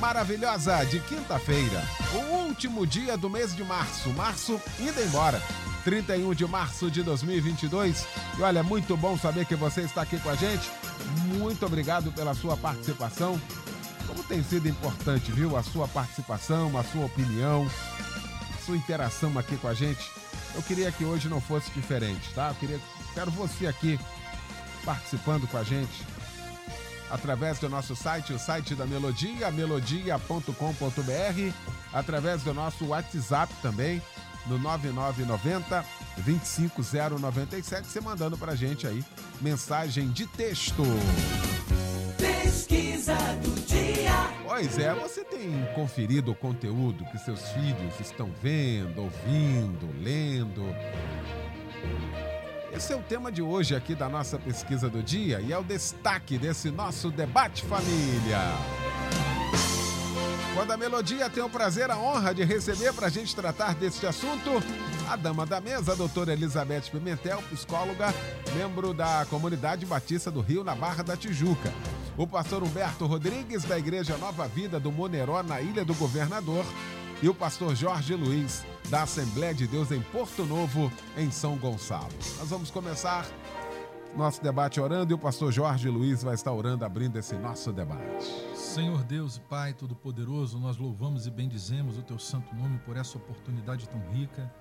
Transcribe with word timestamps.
maravilhosa 0.00 0.84
de 0.84 1.00
quinta-feira, 1.00 1.82
o 2.14 2.46
último 2.46 2.86
dia 2.86 3.16
do 3.16 3.30
mês 3.30 3.54
de 3.54 3.62
março. 3.62 4.10
Março 4.10 4.60
indo 4.78 5.00
embora. 5.02 5.40
31 5.84 6.34
de 6.34 6.46
março 6.46 6.90
de 6.90 7.02
2022. 7.02 8.06
E 8.38 8.42
olha, 8.42 8.62
muito 8.62 8.96
bom 8.96 9.16
saber 9.16 9.46
que 9.46 9.54
você 9.54 9.82
está 9.82 10.02
aqui 10.02 10.18
com 10.18 10.28
a 10.28 10.34
gente. 10.34 10.70
Muito 11.38 11.64
obrigado 11.64 12.12
pela 12.12 12.34
sua 12.34 12.56
participação. 12.56 13.40
Como 14.06 14.22
tem 14.24 14.42
sido 14.42 14.68
importante, 14.68 15.32
viu? 15.32 15.56
A 15.56 15.62
sua 15.62 15.88
participação, 15.88 16.76
a 16.76 16.84
sua 16.84 17.06
opinião, 17.06 17.66
a 18.54 18.64
sua 18.64 18.76
interação 18.76 19.38
aqui 19.38 19.56
com 19.56 19.68
a 19.68 19.74
gente. 19.74 20.10
Eu 20.54 20.62
queria 20.62 20.90
que 20.90 21.04
hoje 21.04 21.28
não 21.28 21.40
fosse 21.40 21.70
diferente, 21.70 22.28
tá? 22.34 22.48
Eu 22.48 22.54
queria, 22.56 22.80
quero 23.14 23.30
você 23.30 23.66
aqui 23.66 23.98
participando 24.84 25.46
com 25.46 25.56
a 25.56 25.62
gente 25.62 26.09
através 27.10 27.58
do 27.58 27.68
nosso 27.68 27.96
site, 27.96 28.32
o 28.32 28.38
site 28.38 28.74
da 28.74 28.86
Melodia, 28.86 29.50
melodia.com.br, 29.50 30.52
através 31.92 32.42
do 32.42 32.54
nosso 32.54 32.86
WhatsApp 32.86 33.52
também, 33.60 34.00
no 34.46 34.58
9990 34.58 35.84
25097, 36.18 37.86
você 37.86 38.00
mandando 38.00 38.38
pra 38.38 38.54
gente 38.54 38.86
aí 38.86 39.04
mensagem 39.40 40.10
de 40.10 40.26
texto. 40.26 40.82
Pesquisa 42.16 43.14
do 43.42 43.66
dia. 43.66 44.30
Pois 44.44 44.78
é, 44.78 44.94
você 44.94 45.24
tem 45.24 45.66
conferido 45.74 46.32
o 46.32 46.34
conteúdo 46.34 47.04
que 47.06 47.18
seus 47.18 47.40
filhos 47.50 47.98
estão 48.00 48.30
vendo, 48.42 49.02
ouvindo, 49.02 49.88
lendo? 50.02 50.62
Esse 52.72 52.92
é 52.92 52.96
o 52.96 53.02
tema 53.02 53.32
de 53.32 53.42
hoje 53.42 53.74
aqui 53.74 53.96
da 53.96 54.08
nossa 54.08 54.38
pesquisa 54.38 54.88
do 54.88 55.02
dia 55.02 55.40
e 55.40 55.52
é 55.52 55.58
o 55.58 55.62
destaque 55.64 56.38
desse 56.38 56.70
nosso 56.70 57.10
debate 57.10 57.64
família. 57.64 58.38
Quando 60.54 60.70
a 60.70 60.76
Melodia 60.76 61.28
tem 61.28 61.42
o 61.42 61.50
prazer, 61.50 61.90
a 61.90 61.98
honra 61.98 62.32
de 62.32 62.44
receber 62.44 62.92
para 62.92 63.08
a 63.08 63.10
gente 63.10 63.34
tratar 63.34 63.74
deste 63.74 64.06
assunto, 64.06 64.50
a 65.08 65.16
dama 65.16 65.44
da 65.44 65.60
mesa, 65.60 65.92
a 65.92 65.94
doutora 65.96 66.32
Elizabeth 66.32 66.82
Pimentel, 66.92 67.42
psicóloga, 67.50 68.14
membro 68.54 68.94
da 68.94 69.26
Comunidade 69.28 69.84
Batista 69.84 70.30
do 70.30 70.40
Rio, 70.40 70.62
na 70.62 70.74
Barra 70.74 71.02
da 71.02 71.16
Tijuca. 71.16 71.72
O 72.16 72.26
pastor 72.26 72.62
Humberto 72.62 73.04
Rodrigues, 73.04 73.64
da 73.64 73.78
Igreja 73.78 74.16
Nova 74.16 74.46
Vida 74.46 74.78
do 74.78 74.92
Moneró, 74.92 75.42
na 75.42 75.60
Ilha 75.60 75.84
do 75.84 75.94
Governador. 75.94 76.64
E 77.20 77.28
o 77.28 77.34
pastor 77.34 77.74
Jorge 77.74 78.14
Luiz, 78.14 78.64
da 78.90 79.04
Assembleia 79.04 79.54
de 79.54 79.68
Deus 79.68 79.92
em 79.92 80.02
Porto 80.02 80.44
Novo, 80.44 80.92
em 81.16 81.30
São 81.30 81.56
Gonçalo. 81.56 82.12
Nós 82.38 82.50
vamos 82.50 82.72
começar 82.72 83.24
nosso 84.16 84.42
debate 84.42 84.80
orando 84.80 85.12
e 85.12 85.14
o 85.14 85.18
pastor 85.18 85.52
Jorge 85.52 85.88
Luiz 85.88 86.24
vai 86.24 86.34
estar 86.34 86.52
orando, 86.52 86.84
abrindo 86.84 87.16
esse 87.16 87.36
nosso 87.36 87.72
debate. 87.72 88.26
Senhor 88.56 89.04
Deus 89.04 89.36
e 89.36 89.40
Pai 89.42 89.72
Todo-Poderoso, 89.74 90.58
nós 90.58 90.76
louvamos 90.76 91.28
e 91.28 91.30
bendizemos 91.30 91.96
o 91.96 92.02
Teu 92.02 92.18
santo 92.18 92.52
nome 92.56 92.78
por 92.78 92.96
essa 92.96 93.16
oportunidade 93.16 93.88
tão 93.88 94.00
rica. 94.10 94.52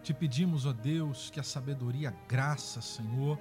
Te 0.00 0.14
pedimos, 0.14 0.64
ó 0.64 0.72
Deus, 0.72 1.28
que 1.28 1.40
a 1.40 1.42
sabedoria, 1.42 2.10
a 2.10 2.28
graça, 2.28 2.80
Senhor, 2.80 3.36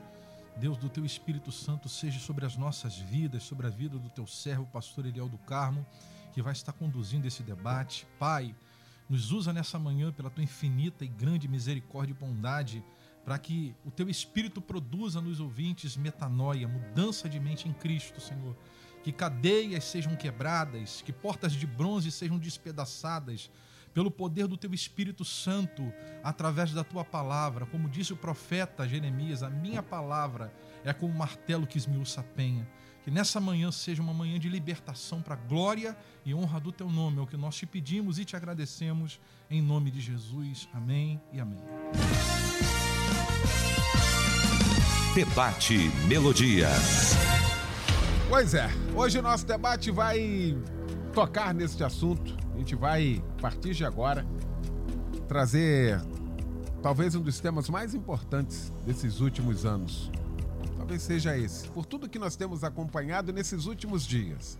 Deus 0.58 0.76
do 0.76 0.90
Teu 0.90 1.06
Espírito 1.06 1.52
Santo, 1.52 1.88
seja 1.88 2.20
sobre 2.20 2.48
as 2.48 2.58
nossas 2.58 2.98
vidas, 2.98 3.44
sobre 3.44 3.68
a 3.68 3.70
vida 3.70 4.00
do 4.00 4.10
Teu 4.10 4.26
servo, 4.26 4.66
pastor 4.66 5.06
Eliel 5.06 5.30
do 5.30 5.38
Carmo, 5.38 5.86
que 6.34 6.42
vai 6.42 6.54
estar 6.54 6.74
conduzindo 6.74 7.28
esse 7.28 7.44
debate. 7.44 8.08
Pai, 8.18 8.56
nos 9.12 9.34
usa 9.34 9.52
nessa 9.52 9.78
manhã 9.78 10.10
pela 10.10 10.30
Tua 10.30 10.42
infinita 10.42 11.04
e 11.04 11.08
grande 11.10 11.46
misericórdia 11.46 12.14
e 12.14 12.16
bondade 12.16 12.82
para 13.26 13.38
que 13.38 13.76
o 13.86 13.92
teu 13.92 14.10
espírito 14.10 14.62
produza 14.62 15.20
nos 15.20 15.42
ouvintes 15.42 15.98
metanoia, 15.98 16.66
mudança 16.66 17.28
de 17.28 17.38
mente 17.38 17.68
em 17.68 17.74
Cristo, 17.74 18.22
Senhor. 18.22 18.56
Que 19.04 19.12
cadeias 19.12 19.84
sejam 19.84 20.16
quebradas, 20.16 21.02
que 21.02 21.12
portas 21.12 21.52
de 21.52 21.68
bronze 21.68 22.10
sejam 22.10 22.40
despedaçadas 22.40 23.52
pelo 23.94 24.10
poder 24.10 24.48
do 24.48 24.56
teu 24.56 24.74
Espírito 24.74 25.26
Santo, 25.26 25.92
através 26.24 26.72
da 26.72 26.82
tua 26.82 27.04
palavra. 27.04 27.66
Como 27.66 27.90
disse 27.90 28.14
o 28.14 28.18
profeta 28.18 28.88
Jeremias, 28.88 29.44
a 29.44 29.50
minha 29.50 29.84
palavra 29.84 30.54
é 30.86 30.94
como 30.94 31.14
um 31.14 31.18
martelo 31.18 31.68
que 31.68 31.78
esmiuça 31.78 32.22
a 32.22 32.24
penha. 32.24 32.66
Que 33.04 33.10
nessa 33.10 33.40
manhã 33.40 33.72
seja 33.72 34.02
uma 34.02 34.14
manhã 34.14 34.40
de 34.40 34.48
libertação 34.48 35.22
para 35.22 35.34
a 35.34 35.38
glória 35.38 35.98
e 36.24 36.34
honra 36.36 36.60
do 36.60 36.72
teu 36.72 36.90
nome. 36.90 37.18
É 37.18 37.22
o 37.22 37.28
que 37.28 37.38
nós 37.38 37.56
te 37.56 37.66
pedimos 37.66 38.20
e 38.20 38.26
te 38.26 38.36
agradecemos 38.36 39.20
em 39.50 39.62
nome 39.62 39.90
de 39.90 40.00
Jesus. 40.00 40.70
Amém 40.74 41.20
e 41.34 41.40
amém. 41.40 41.60
Debate 45.16 45.90
Melodia. 46.08 46.70
Pois 48.30 48.54
é, 48.54 48.70
hoje 48.96 49.20
o 49.20 49.22
nosso 49.22 49.46
debate 49.46 49.92
vai 49.92 50.58
tocar 51.14 51.54
neste 51.54 51.84
assunto. 51.84 52.38
A 52.54 52.58
gente 52.58 52.76
vai, 52.76 53.22
a 53.38 53.42
partir 53.42 53.74
de 53.74 53.84
agora, 53.84 54.26
trazer 55.28 56.02
talvez 56.82 57.16
um 57.16 57.22
dos 57.22 57.40
temas 57.40 57.68
mais 57.68 57.94
importantes 57.94 58.72
desses 58.86 59.20
últimos 59.20 59.66
anos. 59.66 60.10
Talvez 60.92 61.04
seja 61.04 61.38
esse, 61.38 61.70
por 61.70 61.86
tudo 61.86 62.10
que 62.10 62.20
nós 62.20 62.36
temos 62.36 62.66
acompanhado 62.66 63.32
nesses 63.32 63.66
últimos 63.66 64.06
dias. 64.06 64.60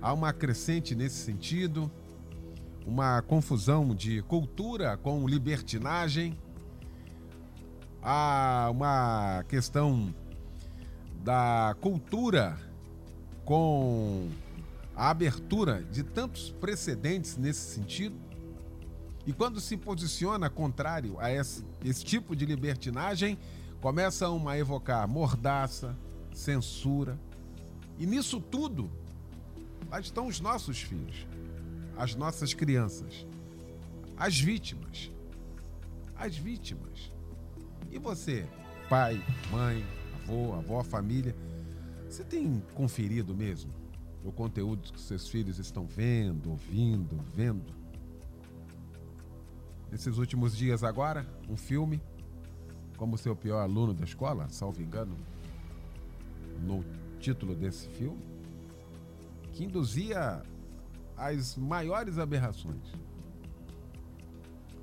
Há 0.00 0.12
uma 0.12 0.32
crescente 0.32 0.94
nesse 0.94 1.16
sentido, 1.24 1.90
uma 2.86 3.20
confusão 3.20 3.96
de 3.96 4.22
cultura 4.22 4.96
com 4.96 5.26
libertinagem, 5.26 6.38
há 8.00 8.68
uma 8.70 9.44
questão 9.48 10.14
da 11.24 11.74
cultura 11.80 12.56
com 13.44 14.28
a 14.94 15.10
abertura 15.10 15.82
de 15.82 16.04
tantos 16.04 16.52
precedentes 16.52 17.36
nesse 17.36 17.74
sentido. 17.74 18.14
E 19.26 19.32
quando 19.32 19.60
se 19.60 19.76
posiciona 19.76 20.48
contrário 20.48 21.18
a 21.18 21.32
esse, 21.32 21.64
esse 21.84 22.04
tipo 22.04 22.36
de 22.36 22.46
libertinagem, 22.46 23.36
começam 23.84 24.48
a 24.48 24.56
evocar 24.56 25.06
mordaça, 25.06 25.94
censura. 26.32 27.20
E 27.98 28.06
nisso 28.06 28.40
tudo, 28.40 28.90
lá 29.90 30.00
estão 30.00 30.26
os 30.26 30.40
nossos 30.40 30.80
filhos, 30.80 31.26
as 31.94 32.14
nossas 32.14 32.54
crianças, 32.54 33.26
as 34.16 34.40
vítimas. 34.40 35.12
As 36.16 36.34
vítimas. 36.34 37.12
E 37.90 37.98
você, 37.98 38.48
pai, 38.88 39.22
mãe, 39.50 39.84
avô, 40.14 40.54
avó, 40.54 40.82
família, 40.82 41.36
você 42.08 42.24
tem 42.24 42.62
conferido 42.72 43.34
mesmo 43.34 43.70
o 44.24 44.32
conteúdo 44.32 44.94
que 44.94 45.00
seus 45.00 45.28
filhos 45.28 45.58
estão 45.58 45.86
vendo, 45.86 46.52
ouvindo, 46.52 47.22
vendo? 47.34 47.70
Nesses 49.92 50.16
últimos 50.16 50.56
dias 50.56 50.82
agora, 50.82 51.26
um 51.50 51.56
filme, 51.58 52.00
como 52.96 53.18
seu 53.18 53.34
pior 53.34 53.60
aluno 53.60 53.92
da 53.92 54.04
escola, 54.04 54.48
salvo 54.48 54.80
engano, 54.80 55.16
no 56.62 56.84
título 57.18 57.54
desse 57.54 57.88
filme, 57.88 58.22
que 59.52 59.64
induzia 59.64 60.42
as 61.16 61.56
maiores 61.56 62.18
aberrações. 62.18 62.92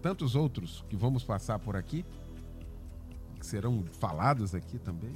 Tantos 0.01 0.35
outros 0.35 0.83
que 0.89 0.95
vamos 0.95 1.23
passar 1.23 1.59
por 1.59 1.75
aqui, 1.75 2.05
que 3.39 3.45
serão 3.45 3.83
falados 3.99 4.55
aqui 4.55 4.79
também. 4.79 5.13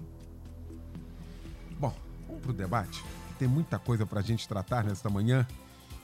Bom, 1.79 1.93
vamos 2.27 2.41
para 2.41 2.51
o 2.51 2.53
debate. 2.53 3.03
Tem 3.39 3.47
muita 3.47 3.79
coisa 3.79 4.05
para 4.05 4.19
a 4.19 4.23
gente 4.23 4.47
tratar 4.47 4.83
nesta 4.83 5.09
manhã. 5.09 5.45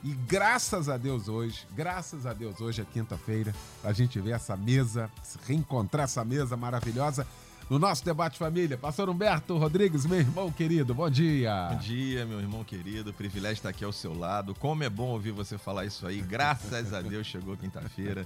E 0.03 0.13
graças 0.27 0.89
a 0.89 0.97
Deus 0.97 1.27
hoje, 1.27 1.63
graças 1.75 2.25
a 2.25 2.33
Deus 2.33 2.59
hoje 2.59 2.81
é 2.81 2.85
quinta-feira, 2.85 3.53
a 3.83 3.93
gente 3.93 4.19
ver 4.19 4.31
essa 4.31 4.57
mesa, 4.57 5.11
reencontrar 5.45 6.05
essa 6.05 6.25
mesa 6.25 6.57
maravilhosa 6.57 7.27
no 7.69 7.77
nosso 7.77 8.03
debate 8.03 8.39
família. 8.39 8.79
Pastor 8.79 9.11
Humberto 9.11 9.59
Rodrigues, 9.59 10.03
meu 10.07 10.17
irmão 10.17 10.51
querido, 10.51 10.95
bom 10.95 11.07
dia. 11.07 11.69
Bom 11.69 11.77
dia, 11.77 12.25
meu 12.25 12.39
irmão 12.39 12.63
querido. 12.63 13.13
Privilégio 13.13 13.59
estar 13.59 13.69
aqui 13.69 13.85
ao 13.85 13.93
seu 13.93 14.17
lado. 14.17 14.55
Como 14.55 14.83
é 14.83 14.89
bom 14.89 15.09
ouvir 15.09 15.31
você 15.33 15.55
falar 15.55 15.85
isso 15.85 16.07
aí. 16.07 16.19
Graças 16.19 16.95
a 16.95 17.01
Deus 17.01 17.27
chegou 17.27 17.55
quinta-feira. 17.55 18.25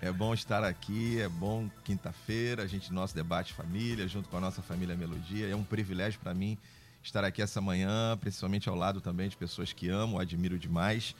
É 0.00 0.10
bom 0.10 0.32
estar 0.32 0.64
aqui, 0.64 1.20
é 1.20 1.28
bom 1.28 1.68
quinta-feira, 1.84 2.62
a 2.62 2.66
gente 2.66 2.90
nosso 2.94 3.14
debate 3.14 3.52
família, 3.52 4.08
junto 4.08 4.26
com 4.30 4.38
a 4.38 4.40
nossa 4.40 4.62
família 4.62 4.96
Melodia. 4.96 5.48
É 5.48 5.54
um 5.54 5.64
privilégio 5.64 6.18
para 6.18 6.32
mim 6.32 6.56
estar 7.02 7.24
aqui 7.24 7.42
essa 7.42 7.60
manhã, 7.60 8.16
principalmente 8.20 8.68
ao 8.68 8.74
lado 8.74 9.00
também 9.00 9.28
de 9.28 9.36
pessoas 9.36 9.72
que 9.72 9.88
amo, 9.88 10.18
admiro 10.18 10.58
demais. 10.58 11.14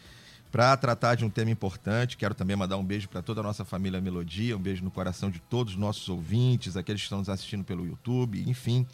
para 0.51 0.77
tratar 0.77 1.15
de 1.15 1.25
um 1.25 1.31
tema 1.31 1.51
importante. 1.51 2.17
Quero 2.17 2.35
também 2.35 2.57
mandar 2.57 2.77
um 2.77 2.85
beijo 2.85 3.09
para 3.09 3.23
toda 3.23 3.41
a 3.41 3.43
nossa 3.45 3.65
família 3.65 4.01
Melodia, 4.01 4.57
um 4.57 4.61
beijo 4.61 4.83
no 4.83 4.91
coração 4.91 5.31
de 5.31 5.39
todos 5.39 5.75
os 5.75 5.79
nossos 5.79 6.09
ouvintes, 6.09 6.77
aqueles 6.77 7.01
que 7.01 7.07
estão 7.07 7.19
nos 7.19 7.29
assistindo 7.29 7.63
pelo 7.63 7.87
YouTube, 7.87 8.43
enfim. 8.49 8.85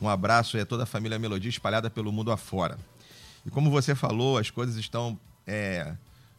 Um 0.00 0.08
abraço 0.08 0.58
a 0.58 0.66
toda 0.66 0.82
a 0.82 0.86
família 0.86 1.18
Melodia 1.18 1.48
espalhada 1.48 1.88
pelo 1.88 2.12
mundo 2.12 2.30
afora. 2.30 2.78
E 3.44 3.50
como 3.50 3.70
você 3.70 3.94
falou, 3.94 4.36
as 4.36 4.50
coisas 4.50 4.76
estão 4.76 5.18
é, 5.46 5.94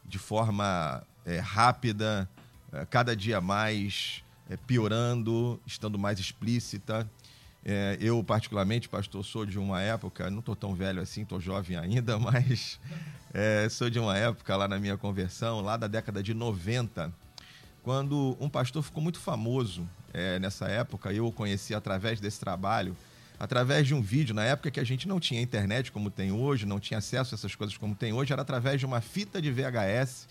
de 0.06 0.20
forma 0.20 1.04
é, 1.26 1.40
rápida, 1.40 2.30
é, 2.72 2.86
cada 2.86 3.16
dia 3.16 3.42
mais 3.42 4.24
é, 4.50 4.58
piorando, 4.58 5.60
estando 5.66 5.98
mais 5.98 6.20
explícita. 6.20 7.10
É, 7.64 7.98
eu, 8.02 8.24
particularmente, 8.24 8.90
pastor, 8.90 9.24
sou 9.24 9.46
de 9.46 9.60
uma 9.60 9.82
época, 9.82 10.30
não 10.32 10.40
estou 10.40 10.56
tão 10.56 10.74
velho 10.74 11.02
assim, 11.02 11.22
estou 11.22 11.40
jovem 11.40 11.78
ainda, 11.78 12.18
mas 12.20 12.80
é, 13.34 13.68
sou 13.70 13.90
de 13.90 14.00
uma 14.00 14.18
época 14.18 14.56
lá 14.56 14.68
na 14.68 14.80
minha 14.80 14.98
conversão, 14.98 15.62
lá 15.62 15.78
da 15.78 15.88
década 15.88 16.24
de 16.24 16.34
90, 16.34 17.14
quando 17.84 18.36
um 18.40 18.50
pastor 18.50 18.82
ficou 18.82 19.02
muito 19.02 19.20
famoso 19.20 19.88
é, 20.14 20.40
nessa 20.40 20.68
época. 20.68 21.14
Eu 21.14 21.28
o 21.28 21.32
conheci 21.32 21.74
através 21.74 22.20
desse 22.20 22.40
trabalho, 22.40 22.96
através 23.40 23.88
de 23.88 23.94
um 23.94 24.02
vídeo. 24.02 24.34
Na 24.34 24.44
época 24.44 24.72
que 24.72 24.80
a 24.80 24.84
gente 24.84 25.08
não 25.08 25.20
tinha 25.20 25.42
internet 25.42 25.92
como 25.92 26.10
tem 26.10 26.32
hoje, 26.32 26.66
não 26.66 26.80
tinha 26.80 26.98
acesso 26.98 27.34
a 27.34 27.36
essas 27.36 27.56
coisas 27.56 27.78
como 27.78 27.96
tem 27.96 28.14
hoje, 28.14 28.34
era 28.34 28.42
através 28.42 28.80
de 28.80 28.86
uma 28.86 29.02
fita 29.02 29.42
de 29.42 29.52
VHS, 29.52 30.28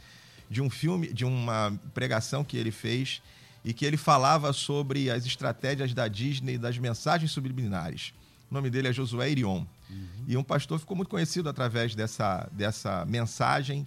de 0.49 0.61
um 0.61 0.69
filme, 0.69 1.13
de 1.13 1.25
uma 1.25 1.73
pregação 1.95 2.43
que 2.43 2.57
ele 2.57 2.71
fez 2.71 3.23
e 3.65 3.73
que 3.73 3.85
ele 3.85 3.97
falava 3.97 4.53
sobre 4.53 5.11
as 5.11 5.27
estratégias 5.27 5.93
da 5.93 6.09
Disney 6.09 6.57
das 6.57 6.79
mensagens 6.79 7.31
subliminares. 7.31 8.13
O 8.51 8.55
nome 8.55 8.71
dele 8.71 8.89
é 8.89 8.93
Josué 8.93 9.31
Irion. 9.31 9.65
Uhum. 9.89 10.25
E 10.27 10.37
um 10.37 10.43
pastor 10.43 10.79
ficou 10.79 10.97
muito 10.97 11.09
conhecido 11.09 11.49
através 11.49 11.95
dessa, 11.95 12.49
dessa 12.53 13.05
mensagem. 13.05 13.87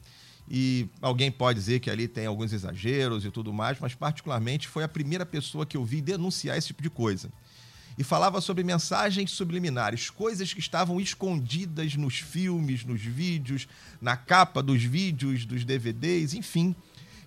E 0.49 0.87
alguém 1.01 1.31
pode 1.31 1.59
dizer 1.59 1.79
que 1.79 1.89
ali 1.89 2.07
tem 2.07 2.25
alguns 2.25 2.53
exageros 2.53 3.25
e 3.25 3.31
tudo 3.31 3.51
mais, 3.51 3.79
mas 3.79 3.95
particularmente 3.95 4.67
foi 4.67 4.83
a 4.83 4.87
primeira 4.87 5.25
pessoa 5.25 5.65
que 5.65 5.75
eu 5.75 5.83
vi 5.83 6.01
denunciar 6.01 6.57
esse 6.57 6.67
tipo 6.67 6.81
de 6.81 6.89
coisa. 6.89 7.29
E 7.97 8.03
falava 8.03 8.41
sobre 8.41 8.63
mensagens 8.63 9.31
subliminares, 9.31 10.09
coisas 10.09 10.53
que 10.53 10.59
estavam 10.59 10.99
escondidas 10.99 11.95
nos 11.95 12.19
filmes, 12.19 12.83
nos 12.83 13.01
vídeos, 13.01 13.67
na 14.01 14.17
capa 14.17 14.63
dos 14.63 14.83
vídeos, 14.83 15.45
dos 15.45 15.63
DVDs, 15.63 16.33
enfim 16.33 16.75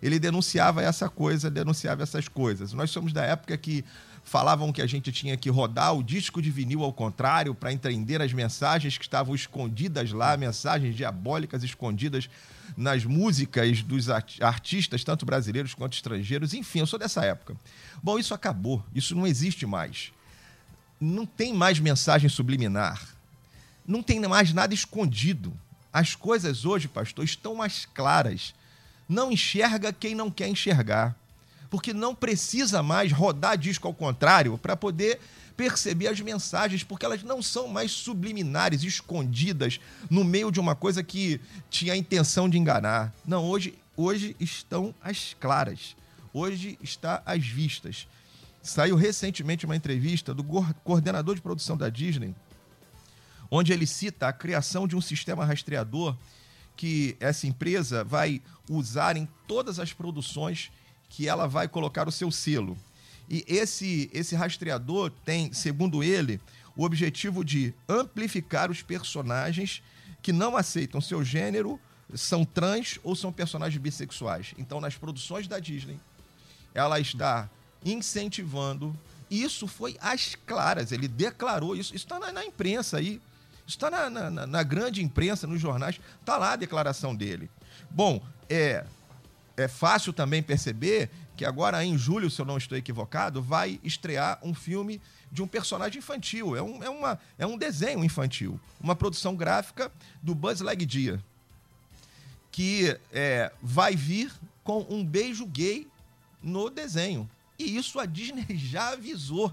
ele 0.07 0.19
denunciava 0.19 0.83
essa 0.83 1.09
coisa, 1.09 1.51
denunciava 1.51 2.03
essas 2.03 2.29
coisas. 2.29 2.73
Nós 2.73 2.91
somos 2.91 3.13
da 3.13 3.25
época 3.25 3.57
que 3.57 3.85
falavam 4.23 4.73
que 4.73 4.83
a 4.83 4.87
gente 4.87 5.13
tinha 5.13 5.37
que 5.37 5.51
rodar 5.51 5.95
o 5.95 6.03
disco 6.03 6.41
de 6.41 6.51
vinil 6.51 6.83
ao 6.83 6.93
contrário 6.93 7.55
para 7.55 7.73
entender 7.73 8.21
as 8.21 8.33
mensagens 8.33 8.99
que 8.99 9.05
estavam 9.05 9.35
escondidas 9.35 10.13
lá, 10.13 10.37
mensagens 10.37 10.97
diabólicas 10.97 11.63
escondidas 11.63 12.29
nas 12.77 13.05
músicas 13.05 13.83
dos 13.83 14.09
artistas, 14.11 15.05
tanto 15.05 15.25
brasileiros 15.25 15.75
quanto 15.75 15.95
estrangeiros. 15.95 16.55
Enfim, 16.55 16.81
eu 16.81 16.87
sou 16.87 16.99
dessa 16.99 17.25
época. 17.25 17.57
Bom, 18.03 18.19
isso 18.19 18.35
acabou, 18.35 18.85
isso 18.95 19.15
não 19.15 19.27
existe 19.27 19.65
mais. 19.67 20.13
Não 21.01 21.27
tem 21.27 21.53
mais 21.53 21.79
mensagem 21.79 22.29
subliminar. 22.29 23.01
Não 23.87 24.03
tem 24.03 24.21
mais 24.21 24.53
nada 24.53 24.75
escondido. 24.75 25.53
As 25.93 26.15
coisas 26.15 26.65
hoje, 26.65 26.89
pastor, 26.89 27.25
estão 27.25 27.55
mais 27.55 27.87
claras 27.87 28.55
não 29.09 29.31
enxerga 29.31 29.93
quem 29.93 30.15
não 30.15 30.31
quer 30.31 30.49
enxergar. 30.49 31.17
Porque 31.71 31.93
não 31.93 32.15
precisa 32.15 32.83
mais 32.83 33.13
rodar 33.13 33.59
disco 33.59 33.89
ao 33.89 33.95
contrário 33.95 34.57
para 34.57 34.77
poder 34.77 35.19
perceber 35.57 36.09
as 36.09 36.21
mensagens, 36.21 36.85
porque 36.85 37.05
elas 37.05 37.23
não 37.23 37.41
são 37.43 37.67
mais 37.67 37.91
subliminares, 37.91 38.83
escondidas 38.83 39.81
no 40.11 40.23
meio 40.23 40.53
de 40.53 40.61
uma 40.61 40.75
coisa 40.75 41.03
que 41.03 41.41
tinha 41.71 41.95
a 41.95 41.97
intenção 41.97 42.49
de 42.49 42.59
enganar. 42.59 43.13
Não, 43.27 43.45
hoje, 43.45 43.77
hoje 43.97 44.37
estão 44.39 44.95
as 45.03 45.35
claras. 45.41 45.97
Hoje 46.33 46.79
está 46.83 47.23
às 47.25 47.45
vistas. 47.47 48.07
Saiu 48.63 48.97
recentemente 48.97 49.65
uma 49.65 49.77
entrevista 49.77 50.35
do 50.35 50.45
coordenador 50.85 51.35
de 51.35 51.41
produção 51.41 51.77
da 51.77 51.89
Disney, 51.89 52.35
onde 53.51 53.73
ele 53.73 53.87
cita 53.87 54.29
a 54.29 54.33
criação 54.33 54.87
de 54.87 54.97
um 54.97 55.01
sistema 55.01 55.45
rastreador 55.45 56.17
que 56.77 57.17
essa 57.19 57.47
empresa 57.47 58.05
vai 58.05 58.43
usar 58.69 59.17
em 59.17 59.29
todas 59.47 59.79
as 59.79 59.93
produções 59.93 60.71
que 61.09 61.29
ela 61.29 61.47
vai 61.47 61.69
colocar 61.69 62.09
o 62.09 62.13
seu 62.13 62.31
selo. 62.31 62.77
E 63.29 63.45
esse, 63.49 64.11
esse 64.13 64.37
rastreador 64.37 65.11
tem, 65.25 65.53
segundo 65.53 66.03
ele, 66.03 66.41
o 66.77 66.85
objetivo 66.85 67.45
de 67.45 67.75
amplificar 67.89 68.71
os 68.71 68.83
personagens 68.83 69.83
que 70.23 70.33
não 70.33 70.57
aceitam 70.57 71.01
seu 71.01 71.25
gênero, 71.25 71.81
são 72.15 72.45
trans 72.45 72.99
ou 73.03 73.17
são 73.17 73.33
personagens 73.33 73.81
bissexuais. 73.81 74.55
Então, 74.59 74.81
nas 74.81 74.97
produções 74.97 75.49
da 75.49 75.59
Disney, 75.59 75.99
ela 76.75 77.01
está 77.01 77.49
incentivando. 77.85 78.97
Isso 79.31 79.67
foi 79.67 79.97
às 80.01 80.35
claras, 80.35 80.93
ele 80.93 81.09
declarou 81.09 81.75
isso. 81.75 81.95
Isso 81.95 82.05
está 82.05 82.19
na, 82.19 82.33
na 82.33 82.45
imprensa 82.45 82.99
aí. 82.99 83.21
Está 83.67 83.91
na, 83.91 84.09
na, 84.09 84.47
na, 84.47 84.63
grande 84.63 85.03
imprensa, 85.03 85.47
nos 85.47 85.61
jornais, 85.61 86.01
está 86.21 86.37
lá 86.37 86.53
a 86.53 86.57
declaração 86.57 87.15
dele. 87.15 87.51
Bom, 87.91 88.23
é, 88.49 88.85
é 89.57 89.67
fácil 89.67 90.13
também 90.13 90.43
perceber 90.43 91.11
que 91.37 91.45
agora 91.45 91.85
em 91.85 91.99
julho, 91.99 92.31
se 92.31 92.41
eu 92.41 92.47
não 92.47 92.57
estou 92.57 92.79
equivocado, 92.79 93.43
vai 93.43 93.81
estrear 93.83 94.39
um 94.43 94.55
filme 94.55 95.01
de 95.31 95.43
um 95.43 95.47
personagem 95.47 95.99
infantil. 95.99 96.57
É 96.57 96.63
um, 96.63 96.83
é 96.83 96.89
uma, 96.89 97.19
é 97.39 97.47
um 97.47 97.59
desenho 97.59 98.03
infantil. 98.05 98.59
Uma 98.81 98.97
produção 98.97 99.37
gráfica 99.37 99.93
do 100.23 100.35
Buzz 100.35 100.61
Lightyear. 100.61 101.21
Que 102.51 102.99
é, 103.13 103.53
vai 103.61 103.95
vir 103.95 104.33
com 104.65 104.87
um 104.89 105.05
beijo 105.05 105.45
gay 105.45 105.87
no 106.43 106.71
desenho. 106.71 107.29
E 107.59 107.77
isso 107.77 107.99
a 107.99 108.07
Disney 108.07 108.47
já 108.57 108.93
avisou 108.93 109.53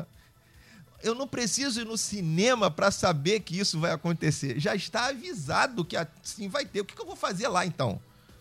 eu 1.04 1.14
não 1.14 1.28
preciso 1.28 1.82
ir 1.82 1.86
no 1.86 1.98
cinema 1.98 2.72
para 2.72 2.90
saber 2.90 3.42
que 3.42 3.60
isso 3.60 3.78
vai 3.78 3.92
acontecer. 3.92 4.58
Já 4.58 4.74
está 4.74 5.08
avisado 5.08 5.84
que 5.84 5.98
assim 5.98 6.48
vai 6.48 6.66
ter. 6.66 6.80
O 6.80 6.86
que, 6.86 6.96
que 6.96 7.02
eu 7.02 7.06
vou 7.06 7.16
fazer 7.16 7.50
lá 7.50 7.66
então? 7.66 8.00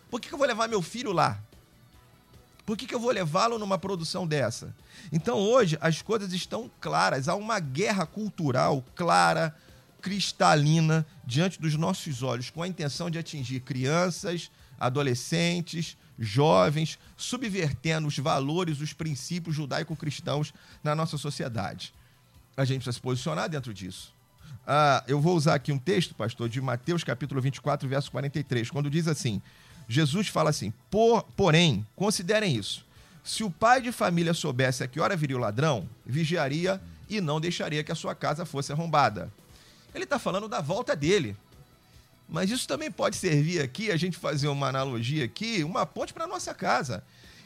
Por 0.09 0.21
que, 0.21 0.29
que 0.29 0.33
eu 0.33 0.37
vou 0.37 0.47
levar 0.47 0.69
meu 0.69 0.81
filho 0.81 1.11
lá? 1.11 1.39
Por 2.65 2.77
que, 2.77 2.87
que 2.87 2.95
eu 2.95 2.99
vou 2.99 3.11
levá-lo 3.11 3.59
numa 3.59 3.77
produção 3.77 4.25
dessa? 4.25 4.73
Então 5.11 5.37
hoje 5.37 5.77
as 5.81 6.01
coisas 6.01 6.31
estão 6.31 6.71
claras. 6.79 7.27
Há 7.27 7.35
uma 7.35 7.59
guerra 7.59 8.05
cultural 8.05 8.83
clara, 8.95 9.53
cristalina, 10.01 11.05
diante 11.25 11.59
dos 11.59 11.75
nossos 11.75 12.23
olhos, 12.23 12.49
com 12.49 12.63
a 12.63 12.67
intenção 12.67 13.09
de 13.09 13.19
atingir 13.19 13.59
crianças, 13.59 14.49
adolescentes, 14.79 15.97
jovens, 16.17 16.97
subvertendo 17.17 18.07
os 18.07 18.17
valores, 18.17 18.79
os 18.79 18.93
princípios 18.93 19.53
judaico-cristãos 19.53 20.53
na 20.81 20.95
nossa 20.95 21.17
sociedade 21.17 21.93
a 22.55 22.65
gente 22.65 22.77
precisa 22.77 22.93
se 22.93 23.01
posicionar 23.01 23.49
dentro 23.49 23.73
disso. 23.73 24.13
Ah, 24.65 25.03
eu 25.07 25.19
vou 25.19 25.35
usar 25.35 25.55
aqui 25.55 25.71
um 25.71 25.77
texto, 25.77 26.15
pastor, 26.15 26.47
de 26.47 26.61
Mateus 26.61 27.03
capítulo 27.03 27.41
24, 27.41 27.87
verso 27.87 28.11
43, 28.11 28.69
quando 28.69 28.89
diz 28.89 29.07
assim: 29.07 29.41
Jesus 29.87 30.27
fala 30.27 30.49
assim, 30.49 30.71
Por, 30.89 31.23
porém, 31.35 31.85
considerem 31.95 32.55
isso. 32.55 32.85
Se 33.23 33.43
o 33.43 33.49
pai 33.49 33.81
de 33.81 33.91
família 33.91 34.33
soubesse 34.33 34.83
a 34.83 34.87
que 34.87 34.99
hora 34.99 35.15
viria 35.15 35.37
o 35.37 35.39
ladrão, 35.39 35.87
vigiaria 36.05 36.81
e 37.09 37.21
não 37.21 37.39
deixaria 37.39 37.83
que 37.83 37.91
a 37.91 37.95
sua 37.95 38.13
casa 38.15 38.45
fosse 38.45 38.71
arrombada. 38.71 39.31
Ele 39.93 40.03
está 40.03 40.19
falando 40.19 40.47
da 40.47 40.59
volta 40.59 40.95
dele. 40.95 41.37
Mas 42.27 42.49
isso 42.49 42.67
também 42.67 42.89
pode 42.89 43.15
servir 43.15 43.61
aqui, 43.61 43.91
a 43.91 43.97
gente 43.97 44.17
fazer 44.17 44.47
uma 44.47 44.67
analogia 44.67 45.25
aqui, 45.25 45.63
uma 45.63 45.85
ponte 45.85 46.13
para 46.13 46.25
nossa 46.25 46.53
casa. 46.53 47.03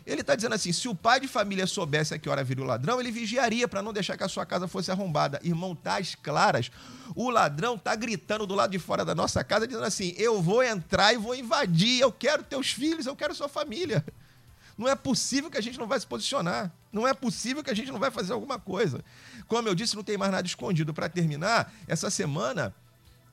Ele 0.08 0.22
está 0.22 0.36
dizendo 0.36 0.56
assim: 0.56 0.72
se 0.72 0.88
o 0.88 0.96
pai 0.96 1.20
de 1.20 1.28
família 1.28 1.68
soubesse 1.68 2.14
a 2.14 2.18
que 2.18 2.30
hora 2.30 2.42
viria 2.42 2.64
o 2.64 2.68
ladrão, 2.68 3.00
ele 3.00 3.12
vigiaria 3.12 3.68
para 3.68 3.82
não 3.82 3.92
deixar 3.92 4.16
que 4.16 4.24
a 4.24 4.30
sua 4.30 4.46
casa 4.46 4.66
fosse 4.66 4.90
arrombada. 4.90 5.40
Irmão, 5.44 5.76
tá 5.76 5.98
claras. 6.24 6.72
O 7.14 7.30
ladrão 7.30 7.78
tá 7.78 7.94
gritando 7.94 8.48
do 8.48 8.56
lado 8.56 8.72
de 8.72 8.80
fora 8.80 9.04
da 9.04 9.14
nossa 9.14 9.44
casa, 9.44 9.68
dizendo 9.68 9.84
assim: 9.84 10.14
eu 10.18 10.42
vou 10.42 10.64
entrar 10.64 11.14
e 11.14 11.18
vou 11.18 11.36
invadir. 11.36 12.00
Eu 12.00 12.12
quero 12.12 12.42
teus 12.42 12.72
filhos, 12.72 13.06
eu 13.06 13.18
quero 13.18 13.36
sua 13.36 13.50
família. 13.50 14.04
Não 14.78 14.88
é 14.88 14.96
possível 14.96 15.50
que 15.52 15.58
a 15.58 15.62
gente 15.62 15.78
não 15.78 15.88
vai 15.88 16.00
se 16.00 16.08
posicionar. 16.08 16.72
Não 16.94 17.06
é 17.06 17.14
possível 17.14 17.62
que 17.62 17.70
a 17.70 17.76
gente 17.76 17.92
não 17.92 18.00
vai 18.00 18.10
fazer 18.10 18.32
alguma 18.32 18.58
coisa. 18.58 19.04
Como 19.48 19.68
eu 19.68 19.76
disse, 19.76 19.96
não 19.96 20.04
tem 20.04 20.18
mais 20.18 20.32
nada 20.32 20.48
escondido. 20.48 20.94
Para 20.94 21.10
terminar, 21.10 21.74
essa 21.88 22.10
semana, 22.10 22.74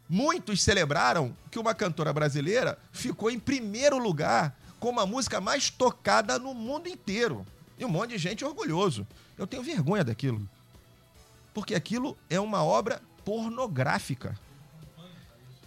muitos 0.09 0.61
celebraram 0.63 1.37
que 1.51 1.59
uma 1.59 1.75
cantora 1.75 2.13
brasileira 2.13 2.79
ficou 2.91 3.31
em 3.31 3.39
primeiro 3.39 3.99
lugar 3.99 4.57
como 4.85 5.01
a 5.01 5.07
música 5.07 5.41
mais 5.41 5.71
tocada 5.71 6.39
no 6.39 6.53
mundo 6.53 6.91
inteiro. 6.91 7.47
E 7.79 7.87
um 7.87 7.89
monte 7.89 8.11
de 8.11 8.19
gente 8.19 8.45
orgulhoso. 8.45 9.07
Eu 9.39 9.47
tenho 9.47 9.63
vergonha 9.63 10.05
daquilo. 10.05 10.47
Porque 11.55 11.75
aquilo 11.75 12.15
é 12.29 12.39
uma 12.39 12.63
obra 12.63 13.01
pornográfica. 13.25 14.39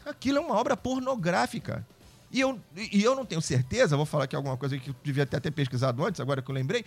Aquilo 0.06 0.38
é 0.38 0.42
uma 0.42 0.54
obra 0.54 0.78
pornográfica. 0.78 1.84
E 2.32 2.40
eu, 2.40 2.62
e 2.76 3.04
eu 3.04 3.16
não 3.16 3.26
tenho 3.26 3.42
certeza, 3.42 3.98
vou 3.98 4.06
falar 4.06 4.26
aqui 4.26 4.36
alguma 4.36 4.56
coisa 4.56 4.78
que 4.78 4.92
eu 4.92 4.96
devia 5.04 5.24
até 5.24 5.40
ter 5.40 5.50
pesquisado 5.50 6.06
antes, 6.06 6.22
agora 6.22 6.40
que 6.40 6.52
eu 6.52 6.54
lembrei. 6.54 6.86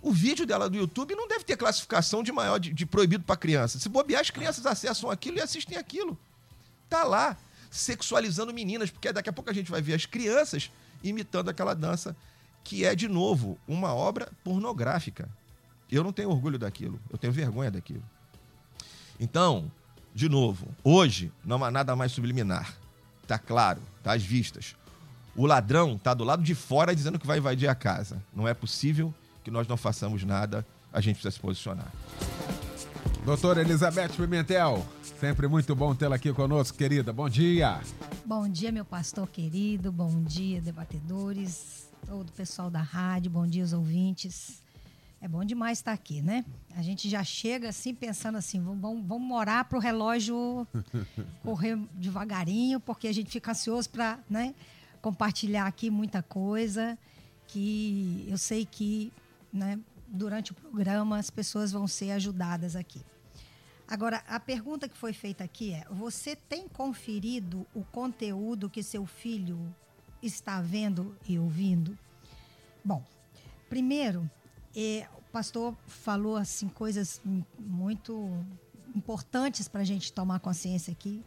O 0.00 0.12
vídeo 0.12 0.46
dela 0.46 0.70
do 0.70 0.76
YouTube 0.76 1.16
não 1.16 1.26
deve 1.26 1.42
ter 1.42 1.56
classificação 1.56 2.22
de 2.22 2.30
maior 2.30 2.60
de, 2.60 2.72
de 2.72 2.86
proibido 2.86 3.24
para 3.24 3.36
criança. 3.36 3.80
Se 3.80 3.88
bobear, 3.88 4.20
as 4.20 4.30
crianças 4.30 4.64
acessam 4.64 5.10
aquilo 5.10 5.38
e 5.38 5.40
assistem 5.40 5.76
aquilo. 5.76 6.16
Tá 6.88 7.02
lá, 7.02 7.36
sexualizando 7.68 8.54
meninas, 8.54 8.92
porque 8.92 9.12
daqui 9.12 9.28
a 9.28 9.32
pouco 9.32 9.50
a 9.50 9.52
gente 9.52 9.72
vai 9.72 9.82
ver 9.82 9.94
as 9.94 10.06
crianças 10.06 10.70
imitando 11.02 11.48
aquela 11.48 11.74
dança 11.74 12.16
que 12.64 12.84
é, 12.84 12.94
de 12.94 13.08
novo, 13.08 13.58
uma 13.66 13.94
obra 13.94 14.30
pornográfica. 14.44 15.28
Eu 15.90 16.04
não 16.04 16.12
tenho 16.12 16.30
orgulho 16.30 16.58
daquilo, 16.58 16.98
eu 17.10 17.18
tenho 17.18 17.32
vergonha 17.32 17.70
daquilo. 17.70 18.02
Então, 19.18 19.70
de 20.14 20.28
novo, 20.28 20.66
hoje 20.82 21.32
não 21.44 21.62
há 21.64 21.70
nada 21.70 21.94
mais 21.96 22.12
subliminar. 22.12 22.74
Está 23.22 23.38
claro, 23.38 23.80
está 23.98 24.12
às 24.12 24.22
vistas. 24.22 24.76
O 25.34 25.46
ladrão 25.46 25.96
está 25.96 26.12
do 26.12 26.24
lado 26.24 26.42
de 26.42 26.54
fora 26.54 26.94
dizendo 26.94 27.18
que 27.18 27.26
vai 27.26 27.38
invadir 27.38 27.68
a 27.68 27.74
casa. 27.74 28.22
Não 28.34 28.46
é 28.46 28.54
possível 28.54 29.12
que 29.42 29.50
nós 29.50 29.66
não 29.66 29.76
façamos 29.76 30.22
nada, 30.24 30.66
a 30.92 31.00
gente 31.00 31.16
precisa 31.16 31.32
se 31.32 31.40
posicionar. 31.40 31.90
Doutora 33.24 33.60
Elizabeth 33.60 34.08
Pimentel, 34.16 34.84
sempre 35.20 35.46
muito 35.46 35.76
bom 35.76 35.94
tê-la 35.94 36.16
aqui 36.16 36.32
conosco, 36.32 36.76
querida. 36.76 37.12
Bom 37.12 37.28
dia. 37.28 37.80
Bom 38.26 38.48
dia, 38.48 38.72
meu 38.72 38.84
pastor 38.84 39.28
querido. 39.28 39.92
Bom 39.92 40.24
dia, 40.24 40.60
debatedores, 40.60 41.88
todo 42.04 42.30
o 42.30 42.32
pessoal 42.32 42.68
da 42.68 42.82
rádio. 42.82 43.30
Bom 43.30 43.46
dia, 43.46 43.62
os 43.62 43.72
ouvintes. 43.72 44.60
É 45.20 45.28
bom 45.28 45.44
demais 45.44 45.78
estar 45.78 45.92
aqui, 45.92 46.20
né? 46.20 46.44
A 46.76 46.82
gente 46.82 47.08
já 47.08 47.22
chega 47.22 47.68
assim 47.68 47.94
pensando 47.94 48.36
assim, 48.38 48.60
vamos, 48.60 49.06
vamos 49.06 49.28
morar 49.28 49.66
para 49.66 49.78
o 49.78 49.80
relógio 49.80 50.66
correr 51.44 51.78
devagarinho, 51.94 52.80
porque 52.80 53.06
a 53.06 53.14
gente 53.14 53.30
fica 53.30 53.52
ansioso 53.52 53.88
para 53.88 54.18
né, 54.28 54.52
compartilhar 55.00 55.68
aqui 55.68 55.90
muita 55.90 56.24
coisa 56.24 56.98
que 57.46 58.26
eu 58.28 58.36
sei 58.36 58.66
que 58.66 59.12
né, 59.52 59.78
durante 60.12 60.52
o 60.52 60.54
programa 60.54 61.18
as 61.18 61.30
pessoas 61.30 61.72
vão 61.72 61.88
ser 61.88 62.10
ajudadas 62.12 62.76
aqui. 62.76 63.00
Agora, 63.88 64.22
a 64.28 64.38
pergunta 64.38 64.88
que 64.88 64.96
foi 64.96 65.12
feita 65.12 65.42
aqui 65.42 65.72
é: 65.72 65.84
você 65.90 66.36
tem 66.36 66.68
conferido 66.68 67.66
o 67.74 67.82
conteúdo 67.82 68.70
que 68.70 68.82
seu 68.82 69.06
filho 69.06 69.74
está 70.22 70.60
vendo 70.60 71.16
e 71.26 71.38
ouvindo? 71.38 71.98
Bom, 72.84 73.02
primeiro, 73.68 74.30
é, 74.76 75.08
o 75.18 75.22
pastor 75.32 75.74
falou 75.86 76.36
assim 76.36 76.68
coisas 76.68 77.20
muito 77.58 78.30
importantes 78.94 79.66
para 79.66 79.80
a 79.80 79.84
gente 79.84 80.12
tomar 80.12 80.40
consciência 80.40 80.92
aqui. 80.92 81.22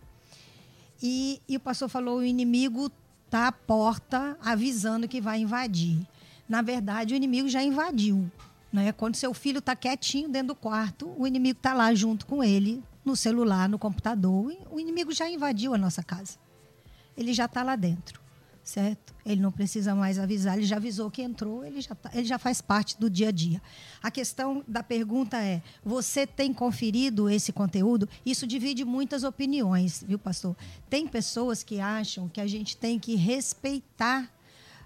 E, 1.01 1.41
e 1.47 1.57
o 1.57 1.59
pastor 1.59 1.89
falou: 1.89 2.19
o 2.19 2.23
inimigo 2.23 2.91
está 3.25 3.47
à 3.47 3.51
porta 3.51 4.37
avisando 4.41 5.07
que 5.07 5.19
vai 5.19 5.39
invadir. 5.39 6.07
Na 6.47 6.61
verdade, 6.61 7.13
o 7.13 7.17
inimigo 7.17 7.49
já 7.49 7.61
invadiu. 7.61 8.31
Né? 8.75 8.91
Quando 8.91 9.15
seu 9.15 9.33
filho 9.33 9.59
está 9.59 9.73
quietinho 9.73 10.27
dentro 10.27 10.49
do 10.49 10.55
quarto, 10.55 11.09
o 11.17 11.25
inimigo 11.25 11.57
está 11.57 11.73
lá 11.73 11.95
junto 11.95 12.25
com 12.25 12.43
ele, 12.43 12.83
no 13.05 13.15
celular, 13.15 13.69
no 13.69 13.79
computador. 13.79 14.53
O 14.69 14.77
inimigo 14.77 15.13
já 15.13 15.29
invadiu 15.29 15.73
a 15.73 15.77
nossa 15.77 16.03
casa. 16.03 16.37
Ele 17.15 17.33
já 17.33 17.45
está 17.45 17.63
lá 17.63 17.77
dentro, 17.77 18.19
certo? 18.65 19.15
Ele 19.25 19.39
não 19.39 19.49
precisa 19.49 19.95
mais 19.95 20.19
avisar, 20.19 20.57
ele 20.57 20.65
já 20.65 20.75
avisou 20.75 21.09
que 21.09 21.21
entrou, 21.21 21.63
ele 21.63 21.79
já, 21.79 21.95
tá, 21.95 22.11
ele 22.13 22.25
já 22.25 22.37
faz 22.37 22.59
parte 22.59 22.99
do 22.99 23.09
dia 23.09 23.29
a 23.29 23.31
dia. 23.31 23.61
A 24.03 24.11
questão 24.11 24.61
da 24.67 24.83
pergunta 24.83 25.41
é: 25.41 25.63
você 25.81 26.27
tem 26.27 26.53
conferido 26.53 27.29
esse 27.29 27.53
conteúdo? 27.53 28.09
Isso 28.25 28.45
divide 28.45 28.83
muitas 28.83 29.23
opiniões, 29.23 30.03
viu, 30.05 30.19
pastor? 30.19 30.53
Tem 30.89 31.07
pessoas 31.07 31.63
que 31.63 31.79
acham 31.79 32.27
que 32.27 32.41
a 32.41 32.47
gente 32.47 32.75
tem 32.75 32.99
que 32.99 33.15
respeitar 33.15 34.29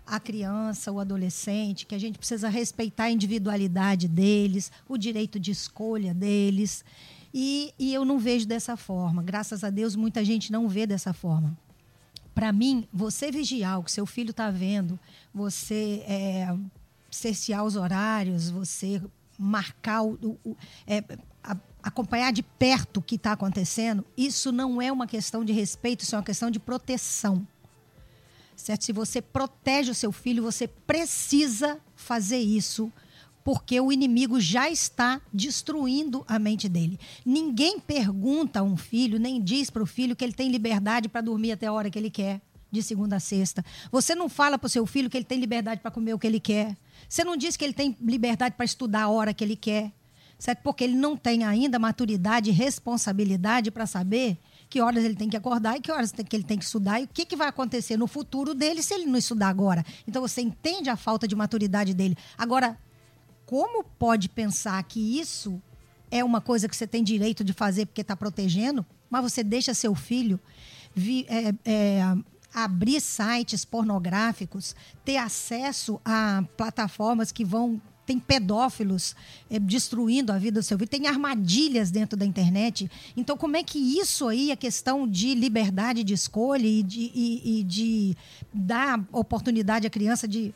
a 0.09 0.19
criança, 0.19 0.91
o 0.91 0.99
adolescente, 0.99 1.85
que 1.85 1.93
a 1.93 1.99
gente 1.99 2.17
precisa 2.17 2.49
respeitar 2.49 3.05
a 3.05 3.11
individualidade 3.11 4.07
deles, 4.07 4.71
o 4.87 4.97
direito 4.97 5.39
de 5.39 5.51
escolha 5.51 6.13
deles. 6.13 6.83
E, 7.31 7.71
e 7.77 7.93
eu 7.93 8.03
não 8.03 8.17
vejo 8.17 8.47
dessa 8.47 8.75
forma. 8.75 9.21
Graças 9.21 9.63
a 9.63 9.69
Deus, 9.69 9.95
muita 9.95 10.25
gente 10.25 10.51
não 10.51 10.67
vê 10.67 10.87
dessa 10.87 11.13
forma. 11.13 11.55
Para 12.33 12.51
mim, 12.51 12.87
você 12.91 13.31
vigiar 13.31 13.79
o 13.79 13.83
que 13.83 13.91
seu 13.91 14.05
filho 14.05 14.31
está 14.31 14.49
vendo, 14.49 14.99
você 15.33 16.03
é, 16.07 16.57
cercear 17.11 17.63
os 17.63 17.75
horários, 17.75 18.49
você 18.49 19.01
marcar 19.37 20.01
o, 20.01 20.39
o 20.43 20.57
é, 20.87 21.03
a, 21.43 21.55
acompanhar 21.83 22.33
de 22.33 22.41
perto 22.41 22.97
o 22.97 23.01
que 23.01 23.15
está 23.15 23.33
acontecendo, 23.33 24.03
isso 24.17 24.51
não 24.51 24.81
é 24.81 24.91
uma 24.91 25.05
questão 25.05 25.45
de 25.45 25.53
respeito, 25.53 26.03
isso 26.03 26.15
é 26.15 26.17
uma 26.17 26.25
questão 26.25 26.49
de 26.49 26.59
proteção 26.59 27.47
certo? 28.61 28.83
Se 28.83 28.91
você 28.91 29.21
protege 29.21 29.91
o 29.91 29.95
seu 29.95 30.11
filho, 30.11 30.43
você 30.43 30.67
precisa 30.67 31.79
fazer 31.95 32.39
isso, 32.39 32.91
porque 33.43 33.79
o 33.79 33.91
inimigo 33.91 34.39
já 34.39 34.69
está 34.69 35.21
destruindo 35.33 36.23
a 36.27 36.37
mente 36.37 36.67
dele. 36.67 36.99
Ninguém 37.25 37.79
pergunta 37.79 38.59
a 38.59 38.63
um 38.63 38.75
filho, 38.75 39.19
nem 39.19 39.41
diz 39.41 39.69
para 39.69 39.81
o 39.81 39.85
filho 39.87 40.15
que 40.15 40.23
ele 40.23 40.33
tem 40.33 40.51
liberdade 40.51 41.07
para 41.07 41.21
dormir 41.21 41.53
até 41.53 41.67
a 41.67 41.73
hora 41.73 41.89
que 41.89 41.97
ele 41.97 42.09
quer, 42.09 42.41
de 42.71 42.83
segunda 42.83 43.15
a 43.15 43.19
sexta. 43.19 43.63
Você 43.91 44.13
não 44.13 44.27
fala 44.27 44.57
para 44.59 44.67
o 44.67 44.69
seu 44.69 44.85
filho 44.85 45.09
que 45.09 45.17
ele 45.17 45.25
tem 45.25 45.39
liberdade 45.39 45.81
para 45.81 45.89
comer 45.89 46.13
o 46.13 46.19
que 46.19 46.27
ele 46.27 46.39
quer. 46.39 46.77
Você 47.07 47.23
não 47.23 47.37
diz 47.37 47.55
que 47.55 47.63
ele 47.63 47.73
tem 47.73 47.95
liberdade 48.01 48.55
para 48.55 48.65
estudar 48.65 49.03
a 49.03 49.09
hora 49.09 49.33
que 49.33 49.43
ele 49.43 49.55
quer, 49.55 49.91
certo? 50.37 50.61
Porque 50.61 50.83
ele 50.83 50.95
não 50.95 51.15
tem 51.15 51.43
ainda 51.43 51.79
maturidade 51.79 52.49
e 52.49 52.53
responsabilidade 52.53 53.71
para 53.71 53.85
saber 53.85 54.37
que 54.69 54.79
horas 54.81 55.03
ele 55.03 55.15
tem 55.15 55.27
que 55.27 55.35
acordar 55.35 55.77
e 55.77 55.81
que 55.81 55.91
horas 55.91 56.11
que 56.11 56.35
ele 56.35 56.43
tem 56.43 56.57
que 56.57 56.65
estudar 56.65 57.01
e 57.01 57.05
o 57.05 57.07
que, 57.07 57.25
que 57.25 57.35
vai 57.35 57.47
acontecer 57.47 57.97
no 57.97 58.05
futuro 58.05 58.53
dele 58.53 58.83
se 58.83 58.93
ele 58.93 59.05
não 59.05 59.17
estudar 59.17 59.49
agora. 59.49 59.83
Então 60.07 60.21
você 60.21 60.41
entende 60.41 60.89
a 60.89 60.95
falta 60.95 61.27
de 61.27 61.35
maturidade 61.35 61.93
dele. 61.93 62.15
Agora, 62.37 62.77
como 63.45 63.83
pode 63.83 64.29
pensar 64.29 64.81
que 64.83 65.19
isso 65.19 65.59
é 66.11 66.23
uma 66.23 66.39
coisa 66.39 66.69
que 66.69 66.75
você 66.75 66.85
tem 66.85 67.03
direito 67.03 67.43
de 67.43 67.51
fazer 67.51 67.87
porque 67.87 68.01
está 68.01 68.15
protegendo, 68.15 68.85
mas 69.09 69.23
você 69.23 69.43
deixa 69.43 69.73
seu 69.73 69.95
filho 69.95 70.39
vi, 70.93 71.25
é, 71.29 71.53
é, 71.65 72.01
abrir 72.53 72.99
sites 73.01 73.65
pornográficos, 73.65 74.75
ter 75.05 75.17
acesso 75.17 75.99
a 76.03 76.43
plataformas 76.57 77.31
que 77.31 77.45
vão 77.45 77.81
tem 78.09 78.17
pedófilos 78.17 79.15
é, 79.51 79.59
destruindo 79.59 80.31
a 80.31 80.39
vida 80.39 80.59
do 80.59 80.63
seu 80.63 80.79
filho, 80.79 80.89
tem 80.89 81.05
armadilhas 81.05 81.91
dentro 81.91 82.17
da 82.17 82.25
internet. 82.25 82.89
Então, 83.15 83.37
como 83.37 83.55
é 83.55 83.61
que 83.61 83.77
isso 83.77 84.27
aí, 84.27 84.51
a 84.51 84.55
questão 84.55 85.07
de 85.07 85.35
liberdade 85.35 86.03
de 86.03 86.15
escolha 86.15 86.65
e 86.65 86.81
de, 86.81 87.11
e, 87.13 87.59
e 87.59 87.63
de 87.63 88.17
dar 88.51 88.99
oportunidade 89.11 89.85
à 89.85 89.91
criança 89.91 90.27
de 90.27 90.51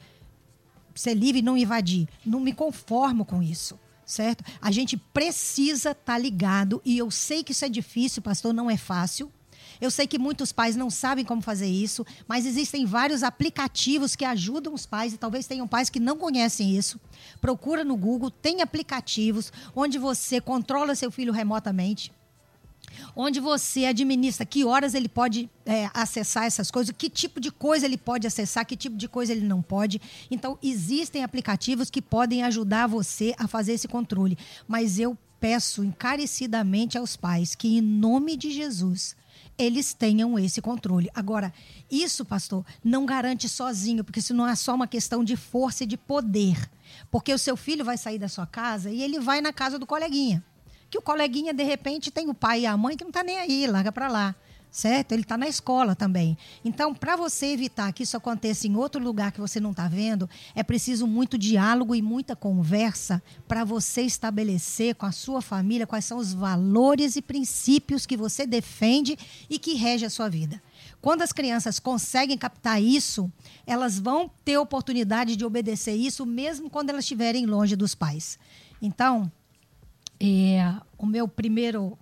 ser 0.95 1.13
livre 1.13 1.39
e 1.39 1.43
não 1.43 1.55
invadir? 1.55 2.07
Não 2.25 2.39
me 2.39 2.53
conformo 2.53 3.24
com 3.24 3.41
isso 3.41 3.79
certo? 4.05 4.43
A 4.62 4.69
gente 4.69 4.98
precisa 4.98 5.91
estar 5.91 6.13
tá 6.13 6.17
ligado 6.17 6.81
e 6.83 6.98
eu 6.98 7.10
sei 7.10 7.41
que 7.41 7.53
isso 7.53 7.63
é 7.63 7.69
difícil, 7.69 8.22
pastor, 8.22 8.53
não 8.53 8.69
é 8.69 8.75
fácil, 8.75 9.31
eu 9.83 9.91
sei 9.91 10.07
que 10.07 10.17
muitos 10.17 10.53
pais 10.53 10.77
não 10.77 10.89
sabem 10.89 11.25
como 11.25 11.41
fazer 11.41 11.67
isso, 11.67 12.05
mas 12.25 12.45
existem 12.45 12.85
vários 12.85 13.21
aplicativos 13.21 14.15
que 14.15 14.23
ajudam 14.23 14.73
os 14.73 14.85
pais, 14.85 15.11
e 15.11 15.17
talvez 15.17 15.45
tenham 15.45 15.67
pais 15.67 15.89
que 15.89 15.99
não 15.99 16.15
conhecem 16.15 16.73
isso. 16.73 16.97
Procura 17.41 17.83
no 17.83 17.97
Google, 17.97 18.31
tem 18.31 18.61
aplicativos 18.61 19.51
onde 19.75 19.97
você 19.97 20.39
controla 20.39 20.95
seu 20.95 21.11
filho 21.11 21.33
remotamente 21.33 22.13
onde 23.15 23.39
você 23.39 23.85
administra 23.85 24.45
que 24.45 24.63
horas 24.63 24.93
ele 24.93 25.09
pode 25.09 25.49
é, 25.65 25.89
acessar 25.93 26.45
essas 26.45 26.69
coisas, 26.69 26.93
que 26.95 27.09
tipo 27.09 27.39
de 27.39 27.51
coisa 27.51 27.85
ele 27.85 27.97
pode 27.97 28.27
acessar, 28.27 28.65
que 28.65 28.75
tipo 28.75 28.95
de 28.95 29.07
coisa 29.07 29.31
ele 29.31 29.45
não 29.45 29.61
pode. 29.61 29.99
Então, 30.29 30.59
existem 30.61 31.23
aplicativos 31.23 31.89
que 31.89 32.01
podem 32.01 32.43
ajudar 32.43 32.87
você 32.87 33.33
a 33.37 33.47
fazer 33.47 33.73
esse 33.73 33.87
controle. 33.87 34.37
Mas 34.67 34.99
eu 34.99 35.17
peço 35.39 35.83
encarecidamente 35.83 36.97
aos 36.97 37.15
pais 37.15 37.55
que, 37.55 37.77
em 37.77 37.81
nome 37.81 38.37
de 38.37 38.51
Jesus, 38.51 39.15
eles 39.57 39.93
tenham 39.93 40.38
esse 40.38 40.62
controle. 40.62 41.10
Agora, 41.13 41.53
isso, 41.89 42.25
pastor, 42.25 42.65
não 42.83 43.05
garante 43.05 43.48
sozinho, 43.48 44.03
porque 44.03 44.19
isso 44.19 44.33
não 44.33 44.48
é 44.48 44.55
só 44.55 44.74
uma 44.74 44.88
questão 44.88 45.24
de 45.24 45.36
força 45.36 45.83
e 45.83 45.88
de 45.88 45.98
poder. 45.98 46.57
Porque 47.12 47.33
o 47.33 47.38
seu 47.38 47.55
filho 47.55 47.86
vai 47.86 47.98
sair 47.98 48.19
da 48.19 48.27
sua 48.27 48.45
casa 48.45 48.89
e 48.89 49.01
ele 49.01 49.19
vai 49.19 49.41
na 49.41 49.53
casa 49.53 49.77
do 49.77 49.86
coleguinha. 49.86 50.43
Que 50.89 50.98
o 50.98 51.01
coleguinha, 51.01 51.53
de 51.53 51.63
repente, 51.63 52.12
tem 52.12 52.29
o 52.29 52.33
pai 52.33 52.62
e 52.62 52.65
a 52.65 52.77
mãe 52.77 52.95
que 52.95 53.03
não 53.03 53.10
está 53.10 53.24
nem 53.24 53.39
aí, 53.39 53.67
larga 53.67 53.91
para 53.91 54.07
lá 54.07 54.36
certo? 54.74 55.12
Ele 55.12 55.22
está 55.22 55.38
na 55.38 55.48
escola 55.48 55.96
também. 55.96 56.36
Então, 56.65 56.96
para 56.96 57.15
você 57.15 57.46
evitar 57.46 57.94
que 57.94 58.01
isso 58.01 58.18
aconteça 58.18 58.65
em 58.65 58.75
outro 58.75 59.01
lugar 59.01 59.32
que 59.32 59.39
você 59.39 59.60
não 59.60 59.70
está 59.70 59.88
vendo, 59.88 60.27
é 60.56 60.63
preciso 60.63 61.06
muito 61.06 61.38
diálogo 61.38 61.94
e 61.94 62.01
muita 62.01 62.36
conversa 62.36 63.22
para 63.48 63.63
você 63.63 64.01
estabelecer 64.01 64.96
com 64.96 65.06
a 65.06 65.12
sua 65.12 65.44
família 65.44 65.86
quais 65.86 66.06
são 66.06 66.18
os 66.18 66.34
valores 66.34 67.15
e 67.15 67.22
princípios 67.22 68.08
que 68.08 68.18
você 68.18 68.48
defende 68.48 69.15
e 69.48 69.60
que 69.60 69.75
rege 69.75 70.08
a 70.08 70.10
sua 70.10 70.27
vida. 70.27 70.60
Quando 71.00 71.22
as 71.22 71.32
crianças 71.32 71.80
conseguem 71.80 72.38
captar 72.38 72.82
isso, 72.82 73.32
elas 73.68 74.00
vão 74.00 74.30
ter 74.44 74.58
oportunidade 74.58 75.36
de 75.36 75.46
obedecer 75.46 75.94
isso, 75.94 76.25
mesmo 76.25 76.68
quando 76.68 76.89
elas 76.89 77.03
estiverem 77.03 77.46
longe 77.46 77.75
dos 77.75 77.94
pais. 77.94 78.39
Então, 78.82 79.32
é, 80.20 80.74
o 80.98 81.06
meu 81.06 81.27
primeiro 81.27 81.96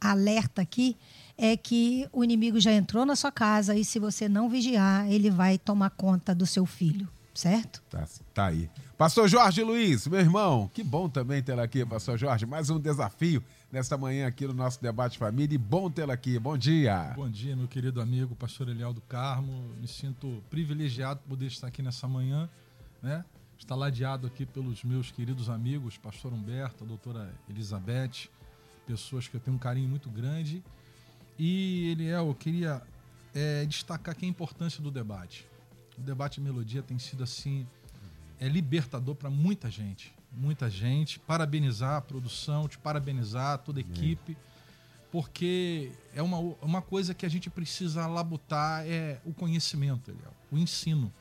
alerta 0.00 0.62
aqui 0.62 0.96
é 1.42 1.56
que 1.56 2.06
o 2.12 2.22
inimigo 2.22 2.60
já 2.60 2.70
entrou 2.70 3.06
na 3.06 3.16
sua 3.16 3.32
casa 3.32 3.74
e 3.74 3.82
se 3.82 3.98
você 3.98 4.28
não 4.28 4.50
vigiar, 4.50 5.10
ele 5.10 5.30
vai 5.30 5.56
tomar 5.56 5.88
conta 5.88 6.34
do 6.34 6.44
seu 6.44 6.66
filho, 6.66 7.08
certo? 7.32 7.82
Tá, 7.88 8.06
tá 8.34 8.46
aí. 8.46 8.68
Pastor 8.98 9.26
Jorge 9.26 9.62
Luiz, 9.62 10.06
meu 10.06 10.20
irmão, 10.20 10.70
que 10.74 10.84
bom 10.84 11.08
também 11.08 11.42
ter 11.42 11.58
aqui, 11.58 11.82
Pastor 11.86 12.18
Jorge. 12.18 12.44
Mais 12.44 12.68
um 12.68 12.78
desafio 12.78 13.42
nesta 13.72 13.96
manhã 13.96 14.26
aqui 14.26 14.46
no 14.46 14.52
nosso 14.52 14.82
Debate 14.82 15.16
Família. 15.16 15.54
E 15.54 15.58
bom 15.58 15.90
tê-la 15.90 16.12
aqui. 16.12 16.38
Bom 16.38 16.58
dia. 16.58 17.14
Bom 17.16 17.30
dia, 17.30 17.56
meu 17.56 17.66
querido 17.66 18.02
amigo, 18.02 18.36
pastor 18.36 18.68
Eliel 18.68 18.92
do 18.92 19.00
Carmo. 19.00 19.64
Me 19.80 19.88
sinto 19.88 20.42
privilegiado 20.50 21.20
por 21.20 21.30
poder 21.30 21.46
estar 21.46 21.68
aqui 21.68 21.80
nessa 21.80 22.06
manhã, 22.06 22.50
né? 23.02 23.24
Está 23.58 23.74
ladeado 23.74 24.26
aqui 24.26 24.44
pelos 24.44 24.84
meus 24.84 25.10
queridos 25.10 25.48
amigos, 25.48 25.96
pastor 25.96 26.34
Humberto, 26.34 26.84
a 26.84 26.86
doutora 26.86 27.32
Elizabeth, 27.48 28.28
pessoas 28.86 29.26
que 29.26 29.36
eu 29.36 29.40
tenho 29.40 29.56
um 29.56 29.60
carinho 29.60 29.88
muito 29.88 30.10
grande. 30.10 30.62
E, 31.38 31.90
Eliel, 31.92 32.28
eu 32.28 32.34
queria 32.34 32.82
é, 33.34 33.64
destacar 33.64 34.14
aqui 34.14 34.26
a 34.26 34.28
importância 34.28 34.82
do 34.82 34.90
debate. 34.90 35.46
O 35.98 36.02
debate 36.02 36.40
Melodia 36.40 36.82
tem 36.82 36.98
sido 36.98 37.22
assim 37.22 37.66
é 38.40 38.48
libertador 38.48 39.14
para 39.14 39.28
muita 39.28 39.70
gente, 39.70 40.14
muita 40.32 40.70
gente. 40.70 41.20
Parabenizar 41.20 41.96
a 41.96 42.00
produção, 42.00 42.66
te 42.66 42.78
parabenizar 42.78 43.58
toda 43.58 43.78
a 43.78 43.82
equipe, 43.82 44.36
porque 45.12 45.92
é 46.14 46.22
uma, 46.22 46.38
uma 46.62 46.80
coisa 46.80 47.12
que 47.12 47.26
a 47.26 47.28
gente 47.28 47.50
precisa 47.50 48.06
labutar 48.06 48.86
é 48.86 49.20
o 49.26 49.34
conhecimento, 49.34 50.10
Eliel, 50.10 50.34
o 50.50 50.56
ensino, 50.56 51.12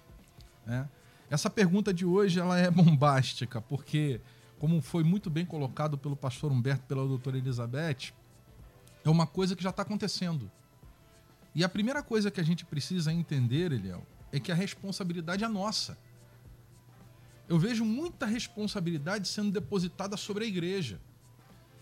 né? 0.66 0.88
Essa 1.30 1.50
pergunta 1.50 1.94
de 1.94 2.06
hoje 2.06 2.39
ela 2.39 2.58
é 2.58 2.72
bombástica, 2.72 3.62
porque 3.62 4.22
como 4.58 4.82
foi 4.82 5.04
muito 5.04 5.30
bem 5.30 5.46
colocado 5.46 5.98
pelo 5.98 6.16
pastor 6.16 6.51
Humberto, 6.51 6.86
pela 6.86 7.06
doutora 7.06 7.38
Elizabeth, 7.38 8.13
é 9.03 9.10
uma 9.10 9.27
coisa 9.27 9.56
que 9.56 9.63
já 9.63 9.70
está 9.70 9.82
acontecendo. 9.82 10.51
E 11.53 11.63
a 11.63 11.70
primeira 11.70 12.03
coisa 12.03 12.29
que 12.29 12.39
a 12.39 12.44
gente 12.44 12.65
precisa 12.65 13.12
entender, 13.12 13.72
Eliel, 13.72 14.06
é 14.32 14.39
que 14.39 14.51
a 14.51 14.56
responsabilidade 14.56 15.44
é 15.44 15.48
nossa. 15.48 15.98
Eu 17.48 17.58
vejo 17.58 17.84
muita 17.84 18.25
responsabilidade 18.25 19.27
sendo 19.27 19.51
depositada 19.51 20.15
sobre 20.15 20.46
a 20.46 20.48
igreja. 20.48 21.01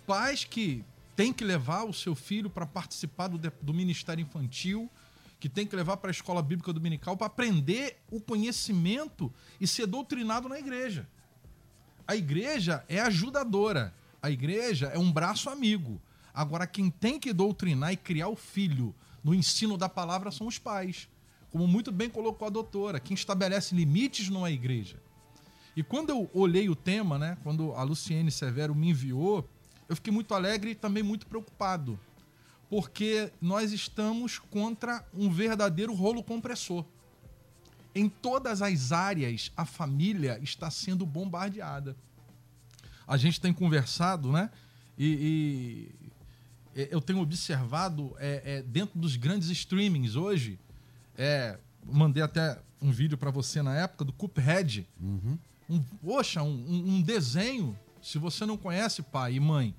Pais 0.05 0.45
que 0.45 0.86
têm 1.15 1.33
que 1.33 1.43
levar 1.43 1.83
o 1.83 1.93
seu 1.93 2.15
filho 2.15 2.50
para 2.50 2.65
participar 2.65 3.27
do, 3.27 3.38
do 3.62 3.74
ministério 3.74 4.21
infantil, 4.21 4.89
que 5.39 5.50
tem 5.50 5.67
que 5.67 5.75
levar 5.75 5.97
para 5.97 6.09
a 6.09 6.12
escola 6.12 6.41
bíblica 6.41 6.71
dominical 6.71 7.17
para 7.17 7.27
aprender 7.27 7.97
o 8.09 8.21
conhecimento 8.21 9.31
e 9.59 9.67
ser 9.67 9.86
doutrinado 9.86 10.47
na 10.47 10.57
igreja. 10.57 11.07
A 12.07 12.15
igreja 12.15 12.86
é 12.88 13.00
ajudadora, 13.01 13.93
a 14.21 14.31
igreja 14.31 14.88
é 14.88 14.97
um 14.97 15.12
braço 15.12 15.50
amigo. 15.50 16.01
Agora, 16.38 16.67
quem 16.67 16.91
tem 16.91 17.20
que 17.20 17.34
doutrinar 17.34 17.91
e 17.91 17.98
criar 17.98 18.27
o 18.27 18.36
filho 18.36 18.94
no 19.24 19.34
ensino 19.34 19.75
da 19.75 19.89
palavra 19.89 20.29
são 20.29 20.46
os 20.46 20.60
pais. 20.60 21.10
Como 21.50 21.65
muito 21.65 21.91
bem 21.91 22.12
colocou 22.12 22.48
a 22.48 22.51
doutora, 22.51 23.00
quem 23.00 23.15
estabelece 23.15 23.74
limites 23.74 24.29
não 24.29 24.46
é 24.46 24.50
a 24.50 24.53
igreja. 24.53 25.01
E 25.75 25.82
quando 25.82 26.12
eu 26.12 26.29
olhei 26.36 26.70
o 26.70 26.75
tema, 26.75 27.17
né, 27.17 27.39
quando 27.41 27.74
a 27.74 27.82
Luciene 27.82 28.29
Severo 28.29 28.75
me 28.75 28.91
enviou, 28.91 29.50
eu 29.89 29.96
fiquei 29.96 30.13
muito 30.13 30.32
alegre 30.36 30.72
e 30.72 30.75
também 30.75 31.01
muito 31.01 31.25
preocupado, 31.25 32.00
porque 32.70 33.32
nós 33.41 33.72
estamos 33.72 34.38
contra 34.38 35.03
um 35.15 35.32
verdadeiro 35.32 35.91
rolo 35.91 36.22
compressor. 36.22 36.86
Em 37.96 38.08
todas 38.08 38.62
as 38.62 38.91
áreas, 38.91 39.51
a 39.58 39.65
família 39.65 40.39
está 40.44 40.70
sendo 40.70 41.03
bombardeada. 41.03 41.98
A 43.08 43.17
gente 43.17 43.41
tem 43.41 43.51
conversado, 43.51 44.32
né? 44.32 44.51
E, 44.96 45.89
e 46.03 46.08
eu 46.91 47.01
tenho 47.01 47.19
observado 47.19 48.15
é, 48.19 48.41
é, 48.46 48.62
dentro 48.62 49.00
dos 49.00 49.15
grandes 49.15 49.50
streamings 49.50 50.15
hoje, 50.15 50.60
é, 51.17 51.57
mandei 51.84 52.22
até 52.22 52.60
um 52.81 52.91
vídeo 52.91 53.17
para 53.17 53.31
você 53.31 53.62
na 53.62 53.75
época 53.75 54.05
do 54.05 54.13
Cuphead. 54.13 54.88
Uhum 55.00 55.38
um, 55.69 55.81
poxa, 55.81 56.41
um, 56.41 56.96
um, 56.96 57.01
desenho. 57.01 57.77
Se 58.01 58.17
você 58.17 58.46
não 58.46 58.57
conhece, 58.57 59.01
pai 59.01 59.34
e 59.34 59.39
mãe, 59.39 59.75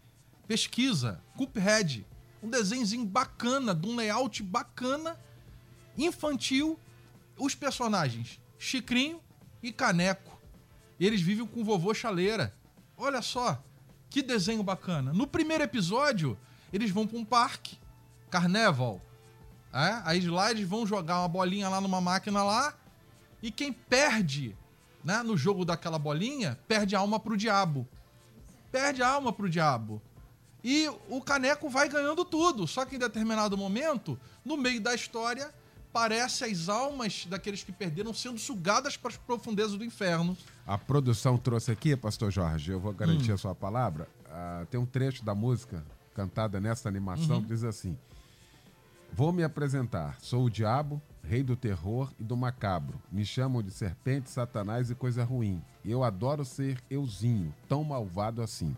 pesquisa. 0.47 1.23
Cuphead. 1.37 2.07
Um 2.43 2.49
desenhozinho 2.49 3.05
bacana, 3.05 3.75
de 3.75 3.89
um 3.89 3.97
layout 3.97 4.43
bacana, 4.43 5.19
infantil. 5.97 6.79
Os 7.37 7.55
personagens, 7.55 8.41
Chicrinho 8.59 9.21
e 9.63 9.73
Caneco. 9.73 10.39
Eles 11.01 11.21
vivem 11.21 11.47
com 11.47 11.61
o 11.61 11.65
vovô 11.65 11.95
Chaleira. 11.95 12.55
Olha 12.97 13.23
só, 13.23 13.63
que 14.11 14.23
desenho 14.23 14.63
bacana. 14.63 15.13
No 15.13 15.27
primeiro 15.27 15.65
episódio, 15.65 16.37
eles 16.73 16.91
vão 16.91 17.07
para 17.07 17.19
um 17.19 17.25
parque, 17.25 17.79
Carnaval. 18.31 19.01
É? 19.73 20.01
Aí 20.05 20.21
lá 20.27 20.51
eles 20.51 20.67
vão 20.67 20.87
jogar 20.87 21.21
uma 21.21 21.29
bolinha 21.29 21.69
lá 21.69 21.81
numa 21.81 22.01
máquina 22.01 22.43
lá. 22.43 22.75
E 23.43 23.51
quem 23.51 23.73
perde 23.73 24.57
né, 25.05 25.23
no 25.23 25.37
jogo 25.37 25.65
daquela 25.65 25.99
bolinha, 25.99 26.59
perde 26.67 26.97
a 26.97 26.99
alma 27.01 27.21
pro 27.21 27.37
diabo. 27.37 27.87
Perde 28.71 29.03
a 29.03 29.09
alma 29.09 29.33
pro 29.33 29.49
diabo. 29.49 30.03
E 30.63 30.89
o 31.09 31.21
caneco 31.21 31.69
vai 31.69 31.89
ganhando 31.89 32.25
tudo. 32.25 32.67
Só 32.67 32.85
que 32.85 32.97
em 32.97 32.99
determinado 32.99 33.57
momento, 33.57 34.19
no 34.45 34.57
meio 34.57 34.81
da 34.81 34.95
história, 34.95 35.53
parece 35.93 36.45
as 36.45 36.69
almas 36.69 37.27
daqueles 37.27 37.63
que 37.63 37.73
perderam 37.73 38.13
sendo 38.13 38.39
sugadas 38.39 38.97
para 38.97 39.11
as 39.11 39.17
profundezas 39.17 39.77
do 39.77 39.85
inferno. 39.85 40.37
A 40.67 40.77
produção 40.77 41.39
trouxe 41.39 41.71
aqui, 41.71 41.97
pastor 41.97 42.31
Jorge, 42.31 42.73
eu 42.73 42.81
vou 42.81 42.93
garantir 42.93 43.31
hum. 43.31 43.35
a 43.35 43.39
sua 43.39 43.55
palavra. 43.55 44.09
Uh, 44.27 44.67
tem 44.67 44.79
um 44.79 44.87
trecho 44.87 45.25
da 45.25 45.35
música 45.35 45.83
cantada 46.19 46.61
nessa 46.61 46.89
animação 46.89 47.37
uhum. 47.37 47.43
que 47.43 47.49
diz 47.49 47.63
assim: 47.63 47.97
Vou 49.13 49.33
me 49.33 49.45
apresentar, 49.45 50.19
sou 50.21 50.47
o 50.47 50.51
diabo, 50.51 51.01
rei 51.23 51.45
do 51.45 51.55
terror 51.55 52.13
e 52.19 52.25
do 52.25 52.37
macabro. 52.37 53.01
Me 53.13 53.25
chamam 53.25 53.63
de 53.63 53.71
serpente, 53.71 54.29
satanás 54.29 54.91
e 54.91 54.97
coisa 54.97 55.23
ruim. 55.23 55.63
Eu 55.85 56.03
adoro 56.03 56.45
ser 56.45 56.83
euzinho, 56.91 57.55
tão 57.69 57.85
malvado 57.85 58.43
assim. 58.43 58.75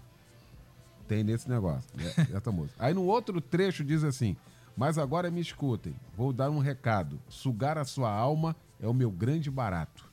Tem 1.09 1.25
nesse 1.25 1.49
negócio, 1.49 1.89
né? 1.95 2.13
essa 2.37 2.53
música. 2.53 2.77
Aí 2.79 2.93
no 2.93 3.05
outro 3.05 3.41
trecho 3.41 3.83
diz 3.83 4.05
assim: 4.05 4.37
Mas 4.77 4.99
agora 4.99 5.31
me 5.31 5.41
escutem, 5.41 5.95
vou 6.15 6.35
dar 6.35 6.51
um 6.51 6.59
recado. 6.59 7.19
Sugar 7.27 7.79
a 7.79 7.87
sua 7.87 8.13
alma 8.13 8.55
é 8.79 8.87
o 8.87 8.93
meu 8.93 9.11
grande 9.11 9.51
barato. 9.51 10.11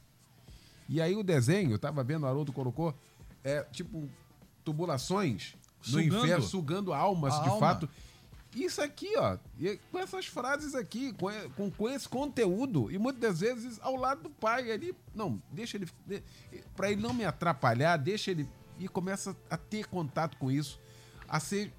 E 0.88 1.02
aí 1.02 1.18
o 1.18 1.24
desenho, 1.24 1.72
eu 1.72 1.80
tava 1.80 2.06
vendo, 2.06 2.24
o 2.24 2.28
Haroldo 2.28 2.54
colocou, 2.54 2.96
é 3.44 3.64
tipo 3.64 4.08
tubulações 4.64 5.57
no 5.88 6.02
inferno, 6.02 6.44
sugando 6.44 6.94
almas 6.94 7.34
a 7.36 7.44
de 7.44 7.50
alma. 7.50 7.60
fato. 7.60 7.90
Isso 8.56 8.82
aqui, 8.82 9.14
ó, 9.18 9.38
com 9.92 10.00
essas 10.00 10.26
frases 10.26 10.74
aqui, 10.74 11.14
com, 11.14 11.28
com, 11.56 11.70
com, 11.70 11.90
esse 11.90 12.08
conteúdo, 12.10 12.92
e 12.92 12.98
muitas 12.98 13.42
vezes 13.42 13.80
ao 13.82 13.96
lado 13.96 14.24
do 14.24 14.30
pai 14.30 14.72
ali, 14.72 14.96
não, 15.14 15.42
deixa 15.52 15.78
ele, 15.78 15.88
para 16.76 16.92
ele 16.92 17.02
não 17.02 17.14
me 17.14 17.24
atrapalhar, 17.24 17.98
deixa 17.98 18.32
ele, 18.32 18.50
e 18.80 18.88
começa 18.88 19.36
a 19.50 19.58
ter 19.58 19.86
contato 19.88 20.38
com 20.38 20.50
isso, 20.50 20.80
a 21.28 21.40
ser, 21.40 21.72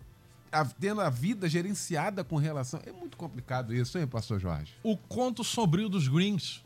a, 0.52 0.64
tendo 0.64 1.00
a 1.00 1.10
vida 1.10 1.48
gerenciada 1.48 2.22
com 2.22 2.36
relação. 2.36 2.80
É 2.86 2.92
muito 2.92 3.16
complicado 3.16 3.74
isso, 3.74 3.98
hein, 3.98 4.06
Pastor 4.06 4.38
Jorge? 4.38 4.74
O 4.82 4.96
conto 4.96 5.42
sombrio 5.42 5.88
dos 5.88 6.06
Greens 6.06 6.64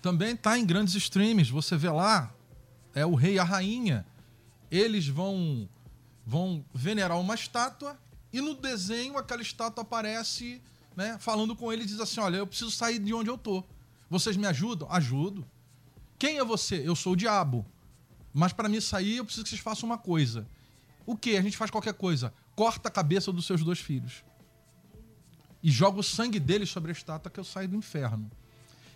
também 0.00 0.34
está 0.34 0.56
em 0.58 0.64
grandes 0.64 0.94
streams, 0.94 1.50
você 1.50 1.76
vê 1.76 1.90
lá, 1.90 2.32
é 2.94 3.04
o 3.04 3.14
rei 3.14 3.34
e 3.34 3.38
a 3.38 3.44
rainha, 3.44 4.06
eles 4.70 5.08
vão, 5.08 5.68
vão 6.28 6.62
venerar 6.74 7.18
uma 7.18 7.34
estátua 7.34 7.98
e 8.30 8.38
no 8.42 8.54
desenho, 8.54 9.16
aquela 9.16 9.40
estátua 9.40 9.80
aparece, 9.80 10.60
né, 10.94 11.16
falando 11.18 11.56
com 11.56 11.72
ele 11.72 11.86
diz 11.86 11.98
assim: 11.98 12.20
Olha, 12.20 12.36
eu 12.36 12.46
preciso 12.46 12.70
sair 12.70 12.98
de 12.98 13.14
onde 13.14 13.30
eu 13.30 13.38
tô. 13.38 13.64
Vocês 14.10 14.36
me 14.36 14.46
ajudam? 14.46 14.86
Ajudo. 14.92 15.48
Quem 16.18 16.36
é 16.36 16.44
você? 16.44 16.86
Eu 16.86 16.94
sou 16.94 17.14
o 17.14 17.16
diabo. 17.16 17.64
Mas 18.34 18.52
para 18.52 18.68
mim 18.68 18.78
sair, 18.78 19.16
eu 19.16 19.24
preciso 19.24 19.44
que 19.44 19.48
vocês 19.48 19.62
façam 19.62 19.88
uma 19.88 19.96
coisa. 19.96 20.46
O 21.06 21.16
que? 21.16 21.34
A 21.34 21.40
gente 21.40 21.56
faz 21.56 21.70
qualquer 21.70 21.94
coisa. 21.94 22.30
Corta 22.54 22.88
a 22.88 22.92
cabeça 22.92 23.32
dos 23.32 23.46
seus 23.46 23.64
dois 23.64 23.78
filhos. 23.78 24.22
E 25.62 25.70
joga 25.70 25.98
o 25.98 26.02
sangue 26.02 26.38
deles 26.38 26.68
sobre 26.68 26.90
a 26.90 26.92
estátua 26.92 27.30
que 27.30 27.40
eu 27.40 27.44
saio 27.44 27.68
do 27.68 27.76
inferno. 27.76 28.30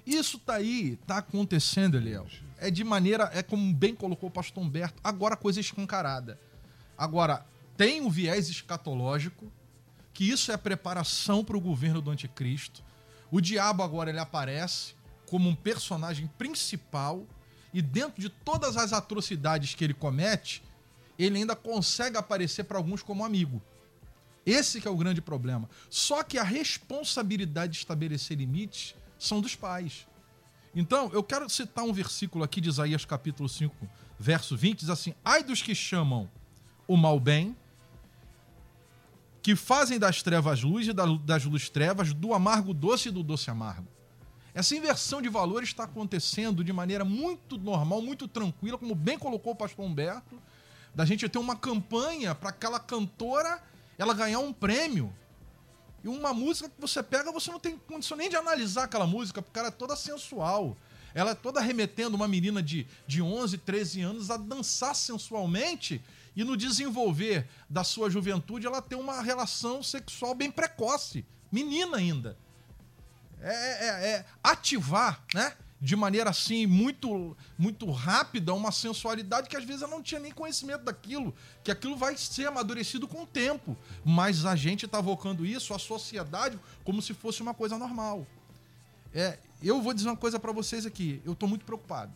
Isso 0.04 0.38
tá 0.38 0.54
aí, 0.54 0.96
tá 1.06 1.18
acontecendo, 1.18 1.96
Eliel. 1.96 2.26
É 2.58 2.70
de 2.70 2.84
maneira, 2.84 3.30
é 3.32 3.42
como 3.42 3.72
bem 3.72 3.94
colocou 3.94 4.28
o 4.28 4.32
pastor 4.32 4.62
Humberto, 4.62 5.00
agora 5.02 5.34
coisa 5.34 5.60
escancarada. 5.60 6.38
Agora, 7.02 7.44
tem 7.76 8.00
um 8.00 8.08
viés 8.08 8.48
escatológico, 8.48 9.50
que 10.14 10.30
isso 10.30 10.52
é 10.52 10.56
preparação 10.56 11.44
para 11.44 11.56
o 11.56 11.60
governo 11.60 12.00
do 12.00 12.12
anticristo. 12.12 12.80
O 13.28 13.40
diabo 13.40 13.82
agora 13.82 14.08
ele 14.08 14.20
aparece 14.20 14.94
como 15.26 15.48
um 15.48 15.54
personagem 15.56 16.28
principal 16.38 17.26
e 17.74 17.82
dentro 17.82 18.22
de 18.22 18.28
todas 18.28 18.76
as 18.76 18.92
atrocidades 18.92 19.74
que 19.74 19.82
ele 19.82 19.94
comete, 19.94 20.62
ele 21.18 21.38
ainda 21.38 21.56
consegue 21.56 22.16
aparecer 22.16 22.62
para 22.66 22.78
alguns 22.78 23.02
como 23.02 23.24
amigo. 23.24 23.60
Esse 24.46 24.80
que 24.80 24.86
é 24.86 24.90
o 24.90 24.96
grande 24.96 25.20
problema. 25.20 25.68
Só 25.90 26.22
que 26.22 26.38
a 26.38 26.44
responsabilidade 26.44 27.72
de 27.72 27.78
estabelecer 27.78 28.38
limites 28.38 28.94
são 29.18 29.40
dos 29.40 29.56
pais. 29.56 30.06
Então, 30.72 31.10
eu 31.12 31.24
quero 31.24 31.50
citar 31.50 31.82
um 31.82 31.92
versículo 31.92 32.44
aqui 32.44 32.60
de 32.60 32.68
Isaías 32.68 33.04
capítulo 33.04 33.48
5, 33.48 33.74
verso 34.20 34.56
20, 34.56 34.78
diz 34.78 34.88
assim: 34.88 35.14
Ai 35.24 35.42
dos 35.42 35.60
que 35.60 35.74
chamam 35.74 36.30
o 36.86 36.96
mal 36.96 37.18
bem 37.18 37.56
que 39.42 39.56
fazem 39.56 39.98
das 39.98 40.22
trevas 40.22 40.62
luz 40.62 40.86
e 40.86 40.92
das 40.92 41.44
luz 41.44 41.68
trevas, 41.68 42.12
do 42.14 42.32
amargo 42.32 42.72
doce 42.72 43.08
e 43.08 43.12
do 43.12 43.24
doce 43.24 43.50
amargo. 43.50 43.88
Essa 44.54 44.76
inversão 44.76 45.20
de 45.20 45.28
valores 45.28 45.70
está 45.70 45.84
acontecendo 45.84 46.62
de 46.62 46.72
maneira 46.72 47.04
muito 47.04 47.58
normal, 47.58 48.00
muito 48.00 48.28
tranquila, 48.28 48.78
como 48.78 48.94
bem 48.94 49.18
colocou 49.18 49.52
o 49.52 49.56
pastor 49.56 49.84
Humberto, 49.84 50.40
da 50.94 51.04
gente 51.04 51.28
ter 51.28 51.38
uma 51.38 51.56
campanha 51.56 52.34
para 52.34 52.50
aquela 52.50 52.78
cantora 52.78 53.60
ela 53.98 54.14
ganhar 54.14 54.38
um 54.38 54.52
prêmio. 54.52 55.12
E 56.04 56.08
uma 56.08 56.34
música 56.34 56.68
que 56.68 56.80
você 56.80 57.02
pega, 57.02 57.32
você 57.32 57.50
não 57.50 57.60
tem 57.60 57.78
condição 57.78 58.16
nem 58.16 58.28
de 58.28 58.36
analisar 58.36 58.84
aquela 58.84 59.06
música, 59.06 59.40
porque 59.40 59.58
ela 59.58 59.68
é 59.68 59.72
toda 59.72 59.96
sensual. 59.96 60.76
Ela 61.14 61.32
é 61.32 61.34
toda 61.34 61.60
remetendo 61.60 62.16
uma 62.16 62.26
menina 62.26 62.62
de, 62.62 62.86
de 63.06 63.22
11, 63.22 63.58
13 63.58 64.00
anos 64.00 64.30
a 64.30 64.36
dançar 64.36 64.94
sensualmente 64.94 66.02
e 66.34 66.44
no 66.44 66.56
desenvolver 66.56 67.48
da 67.68 67.84
sua 67.84 68.08
juventude 68.08 68.66
ela 68.66 68.80
tem 68.80 68.98
uma 68.98 69.20
relação 69.22 69.82
sexual 69.82 70.34
bem 70.34 70.50
precoce. 70.50 71.24
Menina 71.50 71.96
ainda. 71.98 72.36
É, 73.40 73.86
é, 73.86 74.10
é 74.10 74.24
ativar, 74.42 75.22
né? 75.34 75.54
de 75.82 75.96
maneira 75.96 76.30
assim 76.30 76.64
muito 76.64 77.36
muito 77.58 77.90
rápida 77.90 78.54
uma 78.54 78.70
sensualidade 78.70 79.48
que 79.48 79.56
às 79.56 79.64
vezes 79.64 79.82
eu 79.82 79.88
não 79.88 80.00
tinha 80.00 80.20
nem 80.20 80.30
conhecimento 80.30 80.84
daquilo, 80.84 81.34
que 81.64 81.72
aquilo 81.72 81.96
vai 81.96 82.16
ser 82.16 82.46
amadurecido 82.46 83.08
com 83.08 83.24
o 83.24 83.26
tempo, 83.26 83.76
mas 84.04 84.46
a 84.46 84.54
gente 84.54 84.86
está 84.86 85.00
evocando 85.00 85.44
isso 85.44 85.74
a 85.74 85.80
sociedade 85.80 86.56
como 86.84 87.02
se 87.02 87.12
fosse 87.12 87.42
uma 87.42 87.52
coisa 87.52 87.76
normal. 87.76 88.24
É, 89.12 89.40
eu 89.60 89.82
vou 89.82 89.92
dizer 89.92 90.08
uma 90.08 90.16
coisa 90.16 90.38
para 90.38 90.52
vocês 90.52 90.86
aqui, 90.86 91.20
eu 91.24 91.32
estou 91.32 91.48
muito 91.48 91.64
preocupado. 91.64 92.12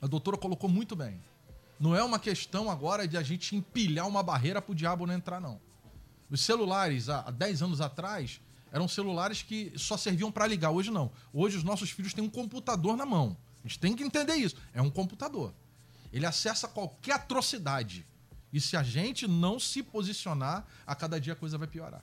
A 0.00 0.06
doutora 0.06 0.38
colocou 0.38 0.68
muito 0.68 0.96
bem. 0.96 1.20
Não 1.78 1.94
é 1.94 2.02
uma 2.02 2.18
questão 2.18 2.70
agora 2.70 3.06
de 3.06 3.16
a 3.16 3.22
gente 3.22 3.56
empilhar 3.56 4.06
uma 4.06 4.22
barreira 4.22 4.62
para 4.62 4.72
o 4.72 4.74
diabo 4.74 5.06
não 5.06 5.14
entrar, 5.14 5.40
não. 5.40 5.60
Os 6.30 6.40
celulares, 6.40 7.08
há 7.08 7.30
10 7.30 7.62
anos 7.62 7.80
atrás, 7.80 8.40
eram 8.72 8.88
celulares 8.88 9.42
que 9.42 9.72
só 9.76 9.96
serviam 9.96 10.32
para 10.32 10.46
ligar. 10.46 10.70
Hoje 10.70 10.90
não. 10.90 11.10
Hoje 11.32 11.56
os 11.56 11.64
nossos 11.64 11.90
filhos 11.90 12.14
têm 12.14 12.24
um 12.24 12.30
computador 12.30 12.96
na 12.96 13.06
mão. 13.06 13.36
A 13.64 13.68
gente 13.68 13.78
tem 13.78 13.94
que 13.94 14.02
entender 14.02 14.34
isso. 14.34 14.56
É 14.72 14.82
um 14.82 14.90
computador. 14.90 15.54
Ele 16.12 16.26
acessa 16.26 16.68
qualquer 16.68 17.12
atrocidade. 17.12 18.06
E 18.52 18.60
se 18.60 18.76
a 18.76 18.82
gente 18.82 19.26
não 19.26 19.58
se 19.58 19.82
posicionar, 19.82 20.66
a 20.86 20.94
cada 20.94 21.20
dia 21.20 21.32
a 21.32 21.36
coisa 21.36 21.58
vai 21.58 21.66
piorar. 21.66 22.02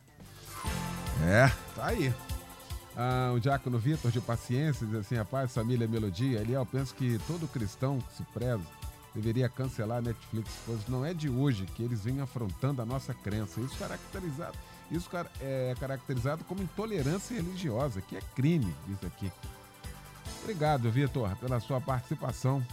É, 1.23 1.47
tá 1.75 1.87
aí. 1.87 2.13
Ah, 2.95 3.31
o 3.33 3.39
Diácono 3.39 3.79
Vitor 3.79 4.11
de 4.11 4.19
Paciência 4.19 4.85
diz 4.85 4.95
assim: 4.95 5.17
a 5.17 5.23
paz, 5.23 5.53
família, 5.53 5.87
melodia. 5.87 6.39
Eliel, 6.41 6.65
penso 6.65 6.93
que 6.93 7.19
todo 7.27 7.47
cristão 7.47 7.99
que 8.01 8.13
se 8.15 8.23
preza 8.33 8.63
deveria 9.13 9.49
cancelar 9.49 9.99
a 9.99 10.01
Netflix, 10.01 10.51
pois 10.65 10.87
não 10.87 11.05
é 11.05 11.13
de 11.13 11.29
hoje 11.29 11.65
que 11.65 11.83
eles 11.83 12.03
vêm 12.03 12.21
afrontando 12.21 12.81
a 12.81 12.85
nossa 12.85 13.13
crença. 13.13 13.59
Isso 13.61 13.77
caracterizado 13.77 14.57
isso 14.91 15.09
é 15.39 15.73
caracterizado 15.79 16.43
como 16.43 16.61
intolerância 16.61 17.33
religiosa, 17.33 18.01
que 18.01 18.17
é 18.17 18.21
crime, 18.35 18.75
diz 18.85 18.97
aqui. 19.05 19.31
Obrigado, 20.41 20.91
Vitor, 20.91 21.33
pela 21.37 21.61
sua 21.61 21.79
participação 21.79 22.65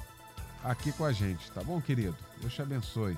aqui 0.64 0.90
com 0.90 1.04
a 1.04 1.12
gente, 1.12 1.48
tá 1.52 1.62
bom, 1.62 1.80
querido? 1.80 2.16
Deus 2.40 2.52
te 2.52 2.60
abençoe. 2.60 3.16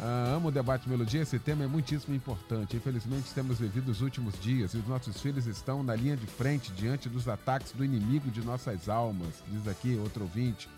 Ah, 0.00 0.34
amo 0.36 0.48
o 0.48 0.52
debate 0.52 0.88
melodia, 0.88 1.22
esse 1.22 1.40
tema 1.40 1.64
é 1.64 1.66
muitíssimo 1.66 2.14
importante. 2.14 2.76
Infelizmente, 2.76 3.34
temos 3.34 3.58
vivido 3.58 3.90
os 3.90 4.00
últimos 4.00 4.40
dias 4.40 4.74
e 4.74 4.76
os 4.76 4.86
nossos 4.86 5.20
filhos 5.20 5.46
estão 5.46 5.82
na 5.82 5.96
linha 5.96 6.16
de 6.16 6.26
frente 6.26 6.70
diante 6.70 7.08
dos 7.08 7.26
ataques 7.26 7.72
do 7.72 7.84
inimigo 7.84 8.30
de 8.30 8.42
nossas 8.42 8.88
almas, 8.88 9.42
diz 9.48 9.66
aqui 9.66 9.96
outro 9.96 10.22
ouvinte. 10.22 10.68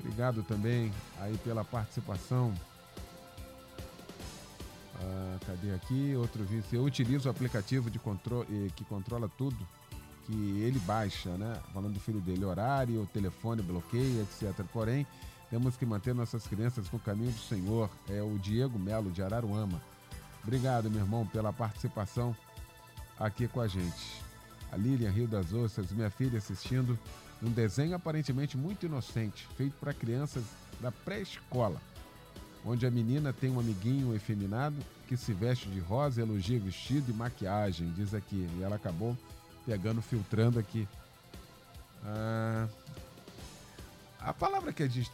Obrigado 0.00 0.42
também 0.42 0.92
aí 1.20 1.36
pela 1.38 1.64
participação. 1.64 2.52
Ah, 5.02 5.38
cadê 5.46 5.72
aqui? 5.72 6.14
Outro 6.16 6.42
vício. 6.44 6.76
Eu 6.76 6.84
utilizo 6.84 7.28
o 7.28 7.30
aplicativo 7.30 7.90
de 7.90 7.98
controle 7.98 8.72
que 8.74 8.84
controla 8.84 9.30
tudo 9.36 9.56
que 10.26 10.60
ele 10.60 10.78
baixa, 10.80 11.30
né? 11.30 11.58
Falando 11.72 11.94
do 11.94 12.00
filho 12.00 12.20
dele, 12.20 12.44
horário, 12.44 13.08
telefone, 13.12 13.62
bloqueio, 13.62 14.22
etc. 14.22 14.64
Porém, 14.72 15.06
temos 15.50 15.76
que 15.76 15.84
manter 15.84 16.14
nossas 16.14 16.46
crianças 16.46 16.88
com 16.88 16.96
o 16.96 17.00
caminho 17.00 17.32
do 17.32 17.40
Senhor. 17.40 17.90
É 18.08 18.22
o 18.22 18.38
Diego 18.38 18.78
Melo, 18.78 19.10
de 19.10 19.22
Araruama. 19.22 19.82
Obrigado, 20.42 20.90
meu 20.90 21.00
irmão, 21.00 21.26
pela 21.26 21.52
participação 21.52 22.34
aqui 23.18 23.46
com 23.48 23.60
a 23.60 23.68
gente. 23.68 24.22
A 24.72 24.76
Lilian 24.76 25.10
Rio 25.10 25.26
das 25.26 25.52
Ostras, 25.52 25.90
minha 25.90 26.10
filha, 26.10 26.38
assistindo 26.38 26.98
um 27.42 27.50
desenho 27.50 27.94
aparentemente 27.94 28.56
muito 28.56 28.86
inocente, 28.86 29.46
feito 29.56 29.74
para 29.80 29.94
crianças 29.94 30.44
da 30.80 30.90
pré-escola 30.92 31.80
onde 32.64 32.86
a 32.86 32.90
menina 32.90 33.32
tem 33.32 33.50
um 33.50 33.58
amiguinho 33.58 34.14
efeminado 34.14 34.76
que 35.06 35.16
se 35.16 35.32
veste 35.32 35.68
de 35.68 35.80
rosa, 35.80 36.20
elogia 36.20 36.58
vestido 36.58 37.10
e 37.10 37.14
maquiagem, 37.14 37.92
diz 37.96 38.14
aqui. 38.14 38.48
E 38.58 38.62
ela 38.62 38.76
acabou 38.76 39.16
pegando, 39.66 40.00
filtrando 40.00 40.58
aqui. 40.58 40.86
Ah, 42.04 42.68
a 44.20 44.32
palavra 44.32 44.72
que 44.72 44.82
é 44.82 44.86
de 44.86 45.10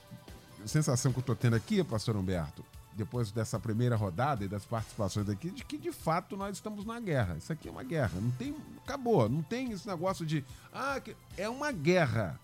sensação 0.64 1.12
que 1.12 1.18
eu 1.18 1.20
estou 1.20 1.36
tendo 1.36 1.56
aqui, 1.56 1.82
pastor 1.84 2.16
Humberto, 2.16 2.64
depois 2.96 3.30
dessa 3.30 3.60
primeira 3.60 3.94
rodada 3.94 4.44
e 4.44 4.48
das 4.48 4.64
participações 4.64 5.28
aqui, 5.28 5.50
de 5.50 5.64
que 5.64 5.76
de 5.76 5.92
fato 5.92 6.36
nós 6.36 6.56
estamos 6.56 6.84
na 6.84 6.98
guerra. 6.98 7.36
Isso 7.36 7.52
aqui 7.52 7.68
é 7.68 7.70
uma 7.70 7.84
guerra. 7.84 8.18
Não 8.20 8.30
tem. 8.32 8.56
Acabou. 8.84 9.28
Não 9.28 9.42
tem 9.42 9.72
esse 9.72 9.86
negócio 9.86 10.24
de. 10.24 10.44
Ah, 10.72 11.00
é 11.36 11.48
uma 11.48 11.70
guerra. 11.70 12.40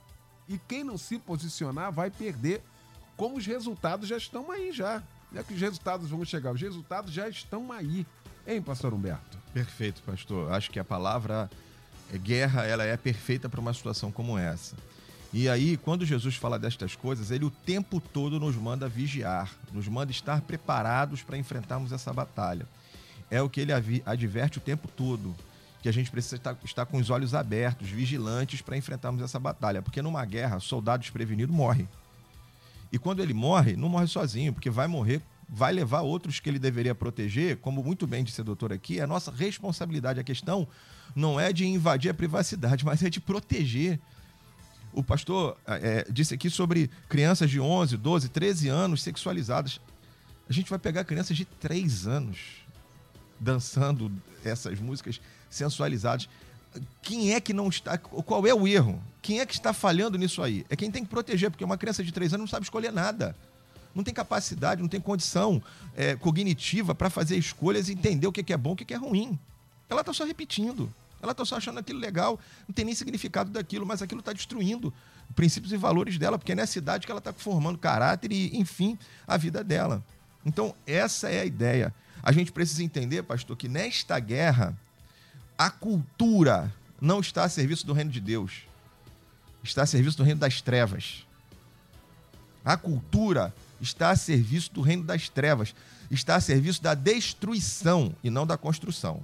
E 0.48 0.58
quem 0.58 0.84
não 0.84 0.98
se 0.98 1.18
posicionar 1.18 1.90
vai 1.90 2.10
perder 2.10 2.62
como 3.16 3.36
os 3.38 3.46
resultados 3.46 4.08
já 4.08 4.16
estão 4.16 4.50
aí 4.50 4.72
já. 4.72 5.02
É 5.34 5.42
que 5.42 5.54
os 5.54 5.60
resultados 5.60 6.10
vão 6.10 6.24
chegar, 6.24 6.52
os 6.52 6.60
resultados 6.60 7.10
já 7.10 7.28
estão 7.28 7.72
aí. 7.72 8.06
Hein, 8.46 8.60
pastor 8.60 8.92
Humberto? 8.92 9.38
Perfeito, 9.54 10.02
pastor. 10.02 10.52
Acho 10.52 10.70
que 10.70 10.78
a 10.78 10.84
palavra 10.84 11.50
guerra, 12.18 12.64
ela 12.64 12.84
é 12.84 12.96
perfeita 12.96 13.48
para 13.48 13.60
uma 13.60 13.72
situação 13.72 14.12
como 14.12 14.36
essa. 14.36 14.76
E 15.32 15.48
aí, 15.48 15.78
quando 15.78 16.04
Jesus 16.04 16.36
fala 16.36 16.58
destas 16.58 16.94
coisas, 16.94 17.30
ele 17.30 17.46
o 17.46 17.50
tempo 17.50 18.00
todo 18.00 18.38
nos 18.38 18.54
manda 18.54 18.86
vigiar, 18.86 19.50
nos 19.72 19.88
manda 19.88 20.10
estar 20.10 20.42
preparados 20.42 21.22
para 21.22 21.38
enfrentarmos 21.38 21.90
essa 21.90 22.12
batalha. 22.12 22.66
É 23.30 23.40
o 23.40 23.48
que 23.48 23.60
ele 23.62 23.72
adverte 24.04 24.58
o 24.58 24.60
tempo 24.60 24.86
todo, 24.88 25.34
que 25.80 25.88
a 25.88 25.92
gente 25.92 26.10
precisa 26.10 26.36
estar, 26.36 26.84
com 26.84 26.98
os 26.98 27.08
olhos 27.08 27.34
abertos, 27.34 27.88
vigilantes 27.88 28.60
para 28.60 28.76
enfrentarmos 28.76 29.22
essa 29.22 29.38
batalha, 29.38 29.80
porque 29.80 30.02
numa 30.02 30.22
guerra, 30.26 30.60
soldado 30.60 31.00
desprevenido 31.00 31.50
morre. 31.50 31.88
E 32.92 32.98
quando 32.98 33.22
ele 33.22 33.32
morre, 33.32 33.74
não 33.74 33.88
morre 33.88 34.06
sozinho, 34.06 34.52
porque 34.52 34.68
vai 34.68 34.86
morrer, 34.86 35.22
vai 35.48 35.72
levar 35.72 36.02
outros 36.02 36.40
que 36.40 36.48
ele 36.50 36.58
deveria 36.58 36.94
proteger, 36.94 37.56
como 37.56 37.82
muito 37.82 38.06
bem 38.06 38.22
disse 38.22 38.42
a 38.42 38.44
doutora 38.44 38.74
aqui, 38.74 39.00
é 39.00 39.02
a 39.02 39.06
nossa 39.06 39.30
responsabilidade. 39.30 40.20
A 40.20 40.24
questão 40.24 40.68
não 41.16 41.40
é 41.40 41.54
de 41.54 41.66
invadir 41.66 42.10
a 42.10 42.14
privacidade, 42.14 42.84
mas 42.86 43.02
é 43.02 43.08
de 43.08 43.20
proteger. 43.20 43.98
O 44.92 45.02
pastor 45.02 45.56
é, 45.66 46.06
disse 46.10 46.34
aqui 46.34 46.50
sobre 46.50 46.90
crianças 47.08 47.50
de 47.50 47.58
11, 47.58 47.96
12, 47.96 48.28
13 48.28 48.68
anos 48.68 49.02
sexualizadas. 49.02 49.80
A 50.48 50.52
gente 50.52 50.68
vai 50.68 50.78
pegar 50.78 51.04
crianças 51.04 51.36
de 51.36 51.44
3 51.44 52.06
anos 52.06 52.38
dançando 53.40 54.12
essas 54.44 54.78
músicas 54.78 55.20
sensualizadas 55.48 56.28
quem 57.02 57.34
é 57.34 57.40
que 57.40 57.52
não 57.52 57.68
está. 57.68 57.98
Qual 57.98 58.46
é 58.46 58.54
o 58.54 58.66
erro? 58.66 59.02
Quem 59.20 59.40
é 59.40 59.46
que 59.46 59.54
está 59.54 59.72
falhando 59.72 60.16
nisso 60.16 60.42
aí? 60.42 60.64
É 60.68 60.76
quem 60.76 60.90
tem 60.90 61.04
que 61.04 61.10
proteger, 61.10 61.50
porque 61.50 61.64
uma 61.64 61.76
criança 61.76 62.02
de 62.02 62.12
três 62.12 62.32
anos 62.32 62.44
não 62.44 62.48
sabe 62.48 62.64
escolher 62.64 62.92
nada. 62.92 63.36
Não 63.94 64.02
tem 64.02 64.14
capacidade, 64.14 64.80
não 64.80 64.88
tem 64.88 65.00
condição 65.00 65.62
é, 65.94 66.16
cognitiva 66.16 66.94
para 66.94 67.10
fazer 67.10 67.36
escolhas 67.36 67.88
e 67.88 67.92
entender 67.92 68.26
o 68.26 68.32
que 68.32 68.52
é 68.52 68.56
bom 68.56 68.70
e 68.70 68.72
o 68.72 68.76
que 68.76 68.94
é 68.94 68.96
ruim. 68.96 69.38
Ela 69.88 70.00
está 70.00 70.12
só 70.12 70.24
repetindo. 70.24 70.92
Ela 71.22 71.30
está 71.32 71.44
só 71.44 71.56
achando 71.56 71.78
aquilo 71.78 72.00
legal, 72.00 72.38
não 72.66 72.74
tem 72.74 72.84
nem 72.84 72.94
significado 72.94 73.50
daquilo, 73.50 73.86
mas 73.86 74.02
aquilo 74.02 74.18
está 74.18 74.32
destruindo 74.32 74.92
princípios 75.36 75.72
e 75.72 75.76
valores 75.76 76.18
dela, 76.18 76.36
porque 76.36 76.52
é 76.52 76.54
nessa 76.54 76.76
idade 76.76 77.06
que 77.06 77.12
ela 77.12 77.20
está 77.20 77.32
formando 77.32 77.78
caráter 77.78 78.32
e, 78.32 78.56
enfim, 78.58 78.98
a 79.26 79.36
vida 79.36 79.62
dela. 79.62 80.04
Então, 80.44 80.74
essa 80.84 81.28
é 81.28 81.40
a 81.40 81.44
ideia. 81.44 81.94
A 82.22 82.32
gente 82.32 82.50
precisa 82.50 82.82
entender, 82.82 83.22
pastor, 83.22 83.56
que 83.56 83.68
nesta 83.68 84.18
guerra 84.18 84.76
a 85.56 85.70
cultura 85.70 86.74
não 87.00 87.20
está 87.20 87.44
a 87.44 87.48
serviço 87.48 87.86
do 87.86 87.92
reino 87.92 88.10
de 88.10 88.20
Deus, 88.20 88.62
está 89.62 89.82
a 89.82 89.86
serviço 89.86 90.16
do 90.16 90.24
reino 90.24 90.40
das 90.40 90.60
trevas. 90.60 91.24
A 92.64 92.76
cultura 92.76 93.54
está 93.80 94.10
a 94.10 94.16
serviço 94.16 94.72
do 94.72 94.80
reino 94.80 95.04
das 95.04 95.28
trevas, 95.28 95.74
está 96.10 96.36
a 96.36 96.40
serviço 96.40 96.82
da 96.82 96.94
destruição 96.94 98.14
e 98.22 98.30
não 98.30 98.46
da 98.46 98.56
construção. 98.56 99.22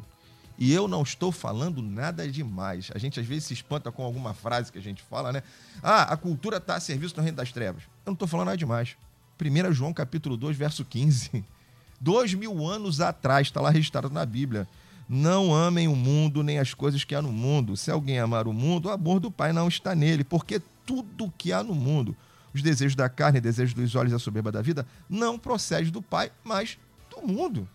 E 0.59 0.73
eu 0.73 0.89
não 0.89 1.03
estou 1.03 1.31
falando 1.31 1.81
nada 1.81 2.29
demais. 2.29 2.91
A 2.93 2.99
gente 2.99 3.21
às 3.21 3.27
vezes 3.27 3.45
se 3.45 3.55
espanta 3.55 3.93
com 3.93 4.03
alguma 4.03 4.35
frase 4.35 4.73
que 4.73 4.79
a 4.79 4.83
gente 4.83 5.03
fala, 5.03 5.33
né? 5.33 5.43
Ah, 5.81 6.03
a 6.13 6.17
cultura 6.17 6.57
está 6.57 6.75
a 6.75 6.81
serviço 6.81 7.15
do 7.15 7.21
reino 7.21 7.37
das 7.37 7.53
trevas. 7.53 7.85
Eu 7.85 8.11
não 8.11 8.13
estou 8.15 8.27
falando 8.27 8.47
nada 8.47 8.59
demais. 8.59 8.97
1 9.41 9.73
João 9.73 9.93
capítulo 9.93 10.37
2, 10.37 10.57
verso 10.57 10.85
15. 10.85 11.45
Dois 12.01 12.35
mil 12.35 12.67
anos 12.67 13.01
atrás, 13.01 13.47
está 13.47 13.61
lá 13.61 13.71
registrado 13.71 14.11
na 14.11 14.27
Bíblia. 14.27 14.67
Não 15.09 15.55
amem 15.55 15.87
o 15.87 15.95
mundo 15.95 16.43
nem 16.43 16.59
as 16.59 16.75
coisas 16.75 17.05
que 17.05 17.15
há 17.15 17.23
no 17.23 17.33
mundo. 17.33 17.77
Se 17.77 17.91
alguém 17.91 18.19
amar 18.19 18.49
o 18.49 18.53
mundo, 18.53 18.87
o 18.87 18.91
amor 18.91 19.21
do 19.21 19.31
Pai 19.31 19.53
não 19.53 19.69
está 19.69 19.95
nele, 19.95 20.25
porque 20.25 20.61
tudo 20.85 21.33
que 21.39 21.53
há 21.53 21.63
no 21.63 21.75
mundo, 21.75 22.17
os 22.53 22.63
desejos 22.63 22.97
da 22.97 23.09
carne, 23.09 23.41
desejos 23.41 23.75
dos 23.75 23.95
olhos 23.95 24.13
e 24.13 24.17
a 24.17 24.19
soberba 24.19 24.51
da 24.51 24.61
vida, 24.61 24.85
não 25.09 25.39
procede 25.39 25.91
do 25.91 26.03
Pai, 26.03 26.33
mas 26.43 26.79
do 27.11 27.27
mundo. 27.27 27.69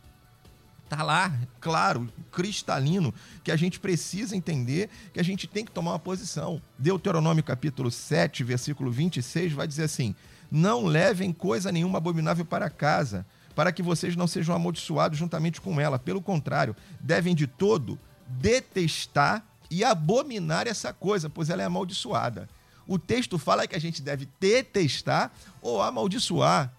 Está 0.93 1.03
lá, 1.03 1.34
claro, 1.60 2.08
cristalino, 2.32 3.12
que 3.43 3.51
a 3.51 3.56
gente 3.56 3.79
precisa 3.79 4.36
entender, 4.36 4.91
que 5.12 5.19
a 5.19 5.23
gente 5.23 5.47
tem 5.47 5.65
que 5.65 5.71
tomar 5.71 5.93
uma 5.93 5.99
posição. 5.99 6.62
Deuteronômio 6.77 7.43
capítulo 7.43 7.89
7, 7.89 8.43
versículo 8.43 8.91
26, 8.91 9.53
vai 9.53 9.65
dizer 9.65 9.86
assim: 9.86 10.13
Não 10.51 10.86
levem 10.86 11.34
coisa 11.34 11.71
nenhuma 11.71 11.97
abominável 11.97 12.45
para 12.45 12.69
casa, 12.69 13.25
para 13.56 13.71
que 13.71 13.82
vocês 13.82 14.15
não 14.15 14.27
sejam 14.27 14.53
amaldiçoados 14.53 15.17
juntamente 15.17 15.60
com 15.60 15.82
ela. 15.82 15.97
Pelo 15.97 16.21
contrário, 16.21 16.75
devem 16.99 17.34
de 17.34 17.47
todo 17.47 17.97
detestar 18.27 19.43
e 19.71 19.84
abominar 19.84 20.67
essa 20.67 20.93
coisa, 20.93 21.27
pois 21.27 21.49
ela 21.49 21.63
é 21.63 21.65
amaldiçoada. 21.65 22.47
O 22.88 22.99
texto 22.99 23.39
fala 23.39 23.65
que 23.65 23.75
a 23.75 23.82
gente 23.82 23.99
deve 23.99 24.29
detestar 24.39 25.32
ou 25.60 25.82
amaldiçoar. 25.82 26.71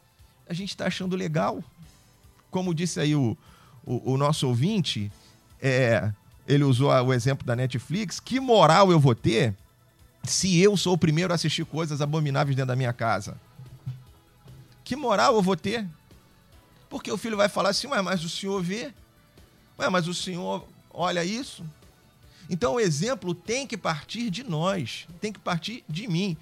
A 0.48 0.54
gente 0.54 0.68
está 0.68 0.86
achando 0.86 1.16
legal. 1.16 1.64
Como 2.48 2.72
disse 2.72 3.00
aí 3.00 3.16
o, 3.16 3.36
o, 3.86 4.12
o 4.12 4.16
nosso 4.16 4.48
ouvinte, 4.48 5.10
é, 5.60 6.10
ele 6.46 6.64
usou 6.64 6.90
o 6.90 7.12
exemplo 7.12 7.46
da 7.46 7.56
Netflix. 7.56 8.20
Que 8.20 8.40
moral 8.40 8.90
eu 8.90 9.00
vou 9.00 9.14
ter 9.14 9.54
se 10.22 10.58
eu 10.58 10.76
sou 10.76 10.94
o 10.94 10.98
primeiro 10.98 11.32
a 11.32 11.36
assistir 11.36 11.64
coisas 11.64 12.00
abomináveis 12.00 12.56
dentro 12.56 12.68
da 12.68 12.76
minha 12.76 12.92
casa? 12.92 13.36
Que 14.82 14.96
moral 14.96 15.34
eu 15.34 15.42
vou 15.42 15.56
ter? 15.56 15.86
Porque 16.88 17.10
o 17.10 17.16
filho 17.16 17.36
vai 17.36 17.48
falar 17.48 17.70
assim, 17.70 17.86
ué, 17.88 18.00
mas 18.02 18.24
o 18.24 18.28
senhor 18.28 18.62
vê? 18.62 18.92
Ué, 19.78 19.88
mas 19.88 20.06
o 20.06 20.14
senhor 20.14 20.66
olha 20.92 21.24
isso? 21.24 21.64
Então 22.48 22.74
o 22.74 22.80
exemplo 22.80 23.34
tem 23.34 23.66
que 23.66 23.76
partir 23.76 24.30
de 24.30 24.44
nós, 24.44 25.06
tem 25.20 25.32
que 25.32 25.38
partir 25.38 25.82
de 25.88 26.06
mim. 26.06 26.36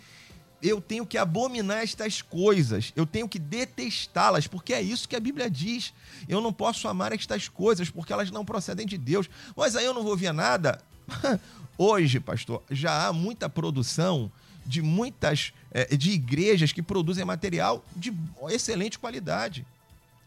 Eu 0.63 0.81
tenho 0.81 1.05
que 1.05 1.19
abominar 1.19 1.83
estas 1.83 2.23
coisas, 2.23 2.93
eu 2.95 3.05
tenho 3.05 3.29
que 3.29 3.39
detestá-las, 3.39 4.47
porque 4.47 4.73
é 4.73 4.81
isso 4.81 5.09
que 5.09 5.17
a 5.17 5.21
Bíblia 5.21 5.51
diz. 5.51 5.93
Eu 6.29 6.41
não 6.41 6.53
posso 6.53 6.87
amar 6.87 7.13
estas 7.13 7.49
coisas, 7.49 7.91
porque 7.91 8.13
elas 8.13 8.31
não 8.31 8.45
procedem 8.45 8.87
de 8.87 8.97
Deus. 8.97 9.29
Mas 9.57 9.75
aí 9.75 9.85
eu 9.85 9.93
não 9.93 10.05
vou 10.05 10.17
ver 10.17 10.33
nada. 10.33 10.81
Hoje, 11.77 12.21
pastor, 12.21 12.63
já 12.71 13.07
há 13.07 13.13
muita 13.13 13.49
produção 13.49 14.31
de 14.65 14.81
muitas 14.81 15.53
é, 15.73 15.97
de 15.97 16.13
igrejas 16.13 16.73
que 16.73 16.83
produzem 16.83 17.25
material 17.25 17.85
de 17.97 18.13
excelente 18.51 18.99
qualidade 18.99 19.67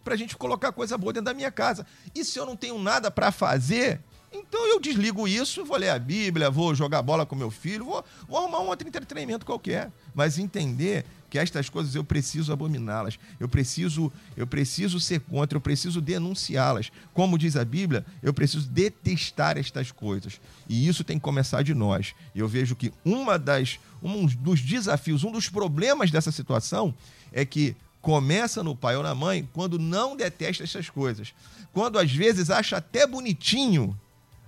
para 0.04 0.14
a 0.14 0.18
gente 0.18 0.36
colocar 0.38 0.72
coisa 0.72 0.98
boa 0.98 1.14
dentro 1.14 1.26
da 1.26 1.34
minha 1.34 1.52
casa. 1.52 1.86
E 2.14 2.24
se 2.24 2.38
eu 2.38 2.46
não 2.46 2.56
tenho 2.56 2.78
nada 2.78 3.10
para 3.10 3.32
fazer, 3.32 4.00
então 4.36 4.68
eu 4.68 4.80
desligo 4.80 5.28
isso, 5.28 5.64
vou 5.64 5.78
ler 5.78 5.90
a 5.90 6.00
Bíblia, 6.00 6.50
vou 6.50 6.76
jogar 6.76 7.02
bola 7.02 7.26
com 7.26 7.36
meu 7.36 7.50
filho, 7.50 7.86
vou, 7.86 8.04
vou 8.28 8.40
arrumar 8.40 8.60
um 8.60 8.68
outro 8.68 8.88
entretenimento 8.88 9.46
qualquer. 9.46 9.92
Mas 10.14 10.38
entender 10.38 11.06
que 11.30 11.40
estas 11.40 11.70
coisas 11.70 11.96
eu 11.96 12.04
preciso 12.04 12.54
abominá-las, 12.54 13.18
eu 13.40 13.48
preciso, 13.48 14.12
eu 14.38 14.46
preciso 14.46 15.00
ser 15.00 15.20
contra, 15.22 15.58
eu 15.58 15.62
preciso 15.62 16.02
denunciá-las. 16.02 16.92
Como 17.14 17.38
diz 17.38 17.56
a 17.56 17.66
Bíblia, 17.66 18.06
eu 18.22 18.34
preciso 18.34 18.68
detestar 18.68 19.58
estas 19.58 19.92
coisas. 19.92 20.40
E 20.68 20.88
isso 20.88 21.04
tem 21.04 21.18
que 21.18 21.24
começar 21.24 21.64
de 21.64 21.74
nós. 21.74 22.14
Eu 22.36 22.48
vejo 22.48 22.76
que 22.76 22.94
uma 23.04 23.40
das, 23.40 23.80
um 24.02 24.26
dos 24.26 24.62
desafios, 24.62 25.24
um 25.24 25.32
dos 25.32 25.50
problemas 25.50 26.12
dessa 26.12 26.32
situação 26.32 26.94
é 27.32 27.46
que 27.46 27.76
começa 28.02 28.64
no 28.64 28.76
pai 28.76 28.96
ou 28.96 29.04
na 29.04 29.16
mãe 29.16 29.50
quando 29.52 29.80
não 29.80 30.16
detesta 30.16 30.64
essas 30.64 30.90
coisas. 30.90 31.34
Quando 31.74 31.98
às 31.98 32.12
vezes 32.12 32.50
acha 32.50 32.78
até 32.78 33.08
bonitinho 33.08 33.98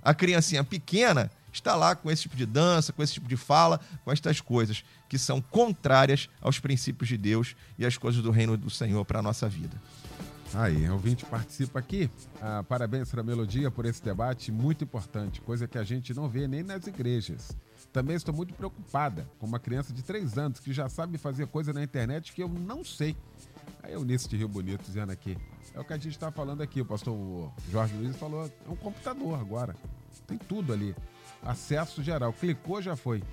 a 0.07 0.13
criancinha 0.13 0.63
pequena 0.63 1.29
está 1.51 1.75
lá 1.75 1.93
com 1.93 2.09
esse 2.09 2.21
tipo 2.21 2.37
de 2.37 2.45
dança, 2.45 2.93
com 2.93 3.03
esse 3.03 3.11
tipo 3.11 3.27
de 3.27 3.35
fala, 3.35 3.77
com 4.05 4.09
estas 4.09 4.39
coisas 4.39 4.85
que 5.09 5.17
são 5.17 5.41
contrárias 5.41 6.29
aos 6.39 6.61
princípios 6.61 7.09
de 7.09 7.17
Deus 7.17 7.57
e 7.77 7.85
às 7.85 7.97
coisas 7.97 8.23
do 8.23 8.31
reino 8.31 8.55
do 8.55 8.69
Senhor 8.69 9.03
para 9.03 9.19
a 9.19 9.21
nossa 9.21 9.49
vida. 9.49 9.75
Aí, 10.53 10.89
ouvinte 10.89 11.25
participa 11.25 11.79
aqui. 11.79 12.09
Ah, 12.41 12.63
parabéns 12.63 13.09
para 13.09 13.19
a 13.19 13.23
Melodia 13.23 13.69
por 13.69 13.85
esse 13.85 14.01
debate 14.01 14.49
muito 14.49 14.85
importante, 14.85 15.41
coisa 15.41 15.67
que 15.67 15.77
a 15.77 15.83
gente 15.83 16.13
não 16.13 16.29
vê 16.29 16.47
nem 16.47 16.63
nas 16.63 16.87
igrejas. 16.87 17.51
Também 17.91 18.15
estou 18.15 18.33
muito 18.33 18.53
preocupada 18.53 19.29
com 19.39 19.45
uma 19.45 19.59
criança 19.59 19.91
de 19.91 20.01
3 20.03 20.37
anos 20.37 20.61
que 20.61 20.71
já 20.71 20.87
sabe 20.87 21.17
fazer 21.17 21.47
coisa 21.47 21.73
na 21.73 21.83
internet 21.83 22.31
que 22.31 22.41
eu 22.41 22.47
não 22.47 22.81
sei. 22.81 23.13
Aí 23.83 23.93
o 23.97 24.05
Nisso 24.05 24.29
de 24.29 24.37
Rio 24.37 24.47
Bonito 24.47 24.85
dizendo 24.85 25.11
aqui. 25.11 25.37
É 25.73 25.79
o 25.79 25.83
que 25.83 25.93
a 25.93 25.97
gente 25.97 26.09
está 26.09 26.31
falando 26.31 26.61
aqui. 26.61 26.81
O 26.81 26.85
pastor 26.85 27.51
Jorge 27.69 27.93
Luiz 27.95 28.15
falou: 28.15 28.45
é 28.45 28.69
um 28.69 28.75
computador 28.75 29.39
agora. 29.39 29.75
Tem 30.27 30.37
tudo 30.37 30.73
ali. 30.73 30.95
Acesso 31.41 32.03
geral. 32.03 32.33
Clicou, 32.33 32.81
já 32.81 32.95
foi. 32.95 33.23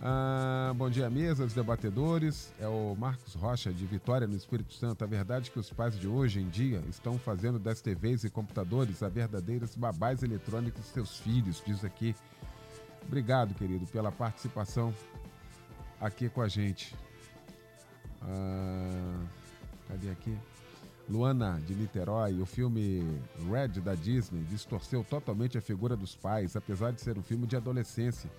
Ah, 0.00 0.72
bom 0.76 0.90
dia, 0.90 1.08
mesa, 1.08 1.44
os 1.44 1.54
debatedores. 1.54 2.52
É 2.60 2.68
o 2.68 2.94
Marcos 2.94 3.34
Rocha, 3.34 3.72
de 3.72 3.86
Vitória, 3.86 4.26
no 4.26 4.36
Espírito 4.36 4.74
Santo. 4.74 5.02
A 5.02 5.06
verdade 5.06 5.48
é 5.48 5.52
que 5.52 5.58
os 5.58 5.70
pais 5.70 5.98
de 5.98 6.06
hoje 6.06 6.40
em 6.40 6.48
dia 6.48 6.82
estão 6.88 7.18
fazendo 7.18 7.58
das 7.58 7.80
TVs 7.80 8.24
e 8.24 8.30
computadores 8.30 9.02
a 9.02 9.08
verdadeiras 9.08 9.74
babás 9.74 10.22
eletrônicos 10.22 10.82
de 10.82 10.88
seus 10.88 11.18
filhos, 11.18 11.62
diz 11.64 11.84
aqui. 11.84 12.14
Obrigado, 13.06 13.54
querido, 13.54 13.86
pela 13.86 14.12
participação 14.12 14.94
aqui 16.00 16.28
com 16.28 16.42
a 16.42 16.48
gente. 16.48 16.94
Ah, 18.22 19.24
cadê 19.88 20.10
aqui? 20.10 20.36
Luana 21.08 21.60
de 21.66 21.74
Niterói, 21.74 22.40
o 22.40 22.46
filme 22.46 23.02
Red 23.50 23.80
da 23.80 23.94
Disney 23.94 24.42
distorceu 24.44 25.04
totalmente 25.04 25.58
a 25.58 25.60
figura 25.60 25.96
dos 25.96 26.14
pais, 26.14 26.56
apesar 26.56 26.92
de 26.92 27.00
ser 27.00 27.18
um 27.18 27.22
filme 27.22 27.46
de 27.46 27.56
adolescência 27.56 28.30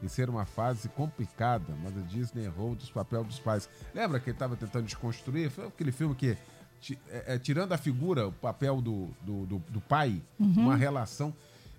e 0.00 0.08
ser 0.08 0.30
uma 0.30 0.44
fase 0.44 0.88
complicada, 0.88 1.74
mas 1.82 1.96
a 1.96 2.00
Disney 2.02 2.44
errou 2.44 2.74
dos 2.74 2.90
papéis 2.90 3.26
dos 3.26 3.38
pais. 3.38 3.68
Lembra 3.94 4.20
que 4.20 4.30
ele 4.30 4.36
estava 4.36 4.56
tentando 4.56 4.84
desconstruir? 4.84 5.50
Foi 5.50 5.66
aquele 5.66 5.90
filme 5.90 6.14
que, 6.14 6.36
é, 7.08 7.34
é, 7.34 7.38
tirando 7.38 7.72
a 7.72 7.78
figura, 7.78 8.28
o 8.28 8.32
papel 8.32 8.80
do, 8.80 9.08
do, 9.22 9.46
do, 9.46 9.58
do 9.58 9.80
pai, 9.80 10.22
uhum. 10.38 10.52
uma 10.66 10.76
relação. 10.76 11.34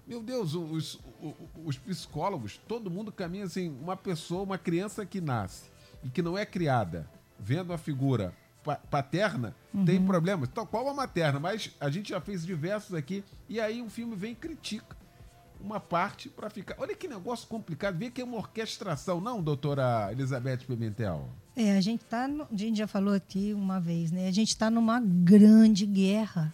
Meu 0.05 0.21
Deus, 0.21 0.53
os, 0.53 0.99
os, 1.21 1.39
os 1.63 1.77
psicólogos, 1.77 2.59
todo 2.67 2.91
mundo 2.91 3.13
caminha 3.13 3.45
assim, 3.45 3.77
uma 3.81 3.95
pessoa, 3.95 4.43
uma 4.43 4.57
criança 4.57 5.05
que 5.05 5.21
nasce 5.21 5.71
e 6.03 6.09
que 6.09 6.21
não 6.21 6.37
é 6.37 6.45
criada, 6.45 7.09
vendo 7.39 7.71
a 7.71 7.77
figura 7.77 8.33
paterna, 8.89 9.55
uhum. 9.73 9.85
tem 9.85 10.03
problemas. 10.03 10.49
Tal 10.49 10.65
qual 10.65 10.87
a 10.87 10.93
materna, 10.93 11.39
mas 11.39 11.71
a 11.79 11.89
gente 11.89 12.09
já 12.09 12.21
fez 12.21 12.45
diversos 12.45 12.93
aqui 12.93 13.23
e 13.49 13.59
aí 13.59 13.81
o 13.81 13.89
filme 13.89 14.15
vem 14.15 14.31
e 14.31 14.35
critica 14.35 14.95
uma 15.63 15.79
parte 15.79 16.29
para 16.29 16.49
ficar. 16.49 16.75
Olha 16.77 16.95
que 16.95 17.07
negócio 17.07 17.47
complicado, 17.47 17.97
vê 17.97 18.11
que 18.11 18.21
é 18.21 18.23
uma 18.23 18.37
orquestração, 18.37 19.21
não, 19.21 19.41
doutora 19.41 20.11
Elizabeth 20.11 20.65
Pimentel? 20.67 21.29
É, 21.55 21.77
a 21.77 21.81
gente 21.81 22.03
tá, 22.03 22.27
no, 22.27 22.43
a 22.51 22.55
gente 22.55 22.77
já 22.77 22.87
falou 22.87 23.13
aqui 23.13 23.53
uma 23.53 23.79
vez, 23.79 24.11
né? 24.11 24.27
A 24.27 24.31
gente 24.31 24.49
está 24.49 24.69
numa 24.69 24.99
grande 24.99 25.85
guerra, 25.85 26.53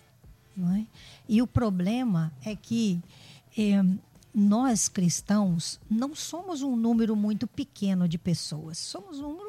não 0.56 0.76
é? 0.76 0.86
E 1.28 1.42
o 1.42 1.48
problema 1.48 2.32
é 2.46 2.56
que 2.56 3.02
é, 3.58 3.82
nós 4.34 4.88
cristãos 4.88 5.80
não 5.90 6.14
somos 6.14 6.62
um 6.62 6.76
número 6.76 7.16
muito 7.16 7.48
pequeno 7.48 8.08
de 8.08 8.18
pessoas, 8.18 8.78
somos 8.78 9.20
um 9.20 9.30
número 9.30 9.49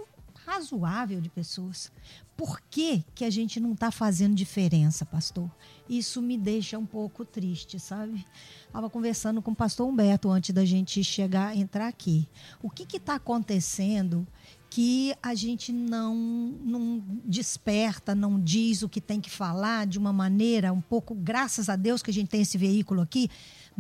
razoável 0.51 1.21
de 1.21 1.29
pessoas. 1.29 1.93
Por 2.37 2.61
que, 2.71 3.05
que 3.15 3.25
a 3.25 3.31
gente 3.31 3.61
não 3.61 3.73
está 3.73 3.91
fazendo 3.91 4.35
diferença, 4.35 5.07
pastor? 5.07 5.49
Isso 5.89 6.21
me 6.21 6.37
deixa 6.37 6.77
um 6.79 6.87
pouco 6.87 7.25
triste, 7.25 7.79
sabe? 7.79 8.25
Estava 8.67 8.91
conversando 8.91 9.41
com 9.41 9.53
o 9.53 9.57
pastor 9.57 9.89
Humberto 9.89 10.29
antes 10.29 10.51
da 10.53 10.65
gente 10.65 11.05
chegar, 11.05 11.57
entrar 11.57 11.87
aqui. 11.87 12.27
O 12.63 12.69
que 12.69 12.97
está 12.97 13.15
acontecendo 13.15 14.27
que 14.69 15.15
a 15.21 15.35
gente 15.35 15.73
não, 15.73 16.15
não 16.15 17.03
desperta, 17.25 18.15
não 18.15 18.41
diz 18.41 18.83
o 18.83 18.89
que 18.89 19.01
tem 19.01 19.21
que 19.21 19.31
falar 19.31 19.85
de 19.87 19.99
uma 19.99 20.13
maneira 20.13 20.73
um 20.73 20.81
pouco, 20.81 21.13
graças 21.13 21.69
a 21.69 21.75
Deus 21.75 22.03
que 22.03 22.11
a 22.11 22.15
gente 22.15 22.29
tem 22.29 22.43
esse 22.43 22.57
veículo 22.57 23.03
aqui, 23.03 23.29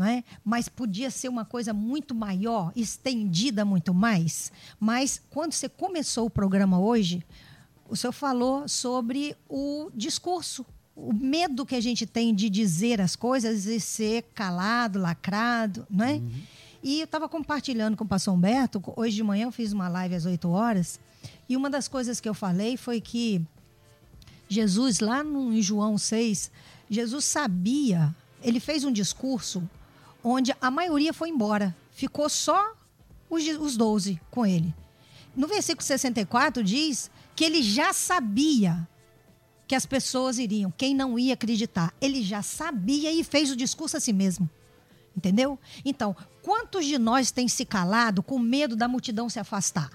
não 0.00 0.06
é? 0.06 0.24
Mas 0.42 0.66
podia 0.66 1.10
ser 1.10 1.28
uma 1.28 1.44
coisa 1.44 1.74
muito 1.74 2.14
maior, 2.14 2.72
estendida 2.74 3.66
muito 3.66 3.92
mais. 3.92 4.50
Mas 4.80 5.20
quando 5.28 5.52
você 5.52 5.68
começou 5.68 6.24
o 6.24 6.30
programa 6.30 6.80
hoje, 6.80 7.22
o 7.86 7.94
senhor 7.94 8.12
falou 8.12 8.66
sobre 8.66 9.36
o 9.46 9.90
discurso, 9.94 10.64
o 10.96 11.12
medo 11.12 11.66
que 11.66 11.74
a 11.74 11.82
gente 11.82 12.06
tem 12.06 12.34
de 12.34 12.48
dizer 12.48 12.98
as 12.98 13.14
coisas 13.14 13.66
e 13.66 13.78
ser 13.78 14.22
calado, 14.34 14.98
lacrado, 14.98 15.86
não 15.90 16.06
é? 16.06 16.14
Uhum. 16.14 16.30
E 16.82 17.00
eu 17.00 17.04
estava 17.04 17.28
compartilhando 17.28 17.94
com 17.94 18.04
o 18.04 18.08
pastor 18.08 18.32
Humberto, 18.32 18.82
hoje 18.96 19.16
de 19.16 19.22
manhã 19.22 19.44
eu 19.44 19.52
fiz 19.52 19.70
uma 19.70 19.86
live 19.86 20.14
às 20.14 20.24
8 20.24 20.48
horas, 20.48 20.98
e 21.46 21.54
uma 21.58 21.68
das 21.68 21.88
coisas 21.88 22.20
que 22.20 22.28
eu 22.28 22.32
falei 22.32 22.78
foi 22.78 23.02
que 23.02 23.44
Jesus, 24.48 25.00
lá 25.00 25.22
no, 25.22 25.52
em 25.52 25.60
João 25.60 25.98
6, 25.98 26.50
Jesus 26.88 27.26
sabia, 27.26 28.14
ele 28.42 28.58
fez 28.60 28.82
um 28.82 28.90
discurso 28.90 29.62
onde 30.22 30.54
a 30.60 30.70
maioria 30.70 31.12
foi 31.12 31.28
embora. 31.28 31.74
Ficou 31.92 32.28
só 32.28 32.74
os, 33.28 33.46
os 33.46 33.76
12 33.76 34.20
com 34.30 34.46
ele. 34.46 34.74
No 35.34 35.46
versículo 35.46 35.84
64 35.84 36.62
diz 36.62 37.10
que 37.36 37.44
ele 37.44 37.62
já 37.62 37.92
sabia 37.92 38.88
que 39.66 39.74
as 39.74 39.86
pessoas 39.86 40.38
iriam, 40.38 40.72
quem 40.76 40.94
não 40.94 41.18
ia 41.18 41.34
acreditar. 41.34 41.94
Ele 42.00 42.22
já 42.22 42.42
sabia 42.42 43.12
e 43.12 43.22
fez 43.22 43.50
o 43.50 43.56
discurso 43.56 43.96
a 43.96 44.00
si 44.00 44.12
mesmo. 44.12 44.50
Entendeu? 45.16 45.58
Então, 45.84 46.16
quantos 46.42 46.86
de 46.86 46.98
nós 46.98 47.30
têm 47.30 47.46
se 47.46 47.64
calado 47.64 48.22
com 48.22 48.38
medo 48.38 48.74
da 48.74 48.88
multidão 48.88 49.28
se 49.28 49.38
afastar? 49.38 49.90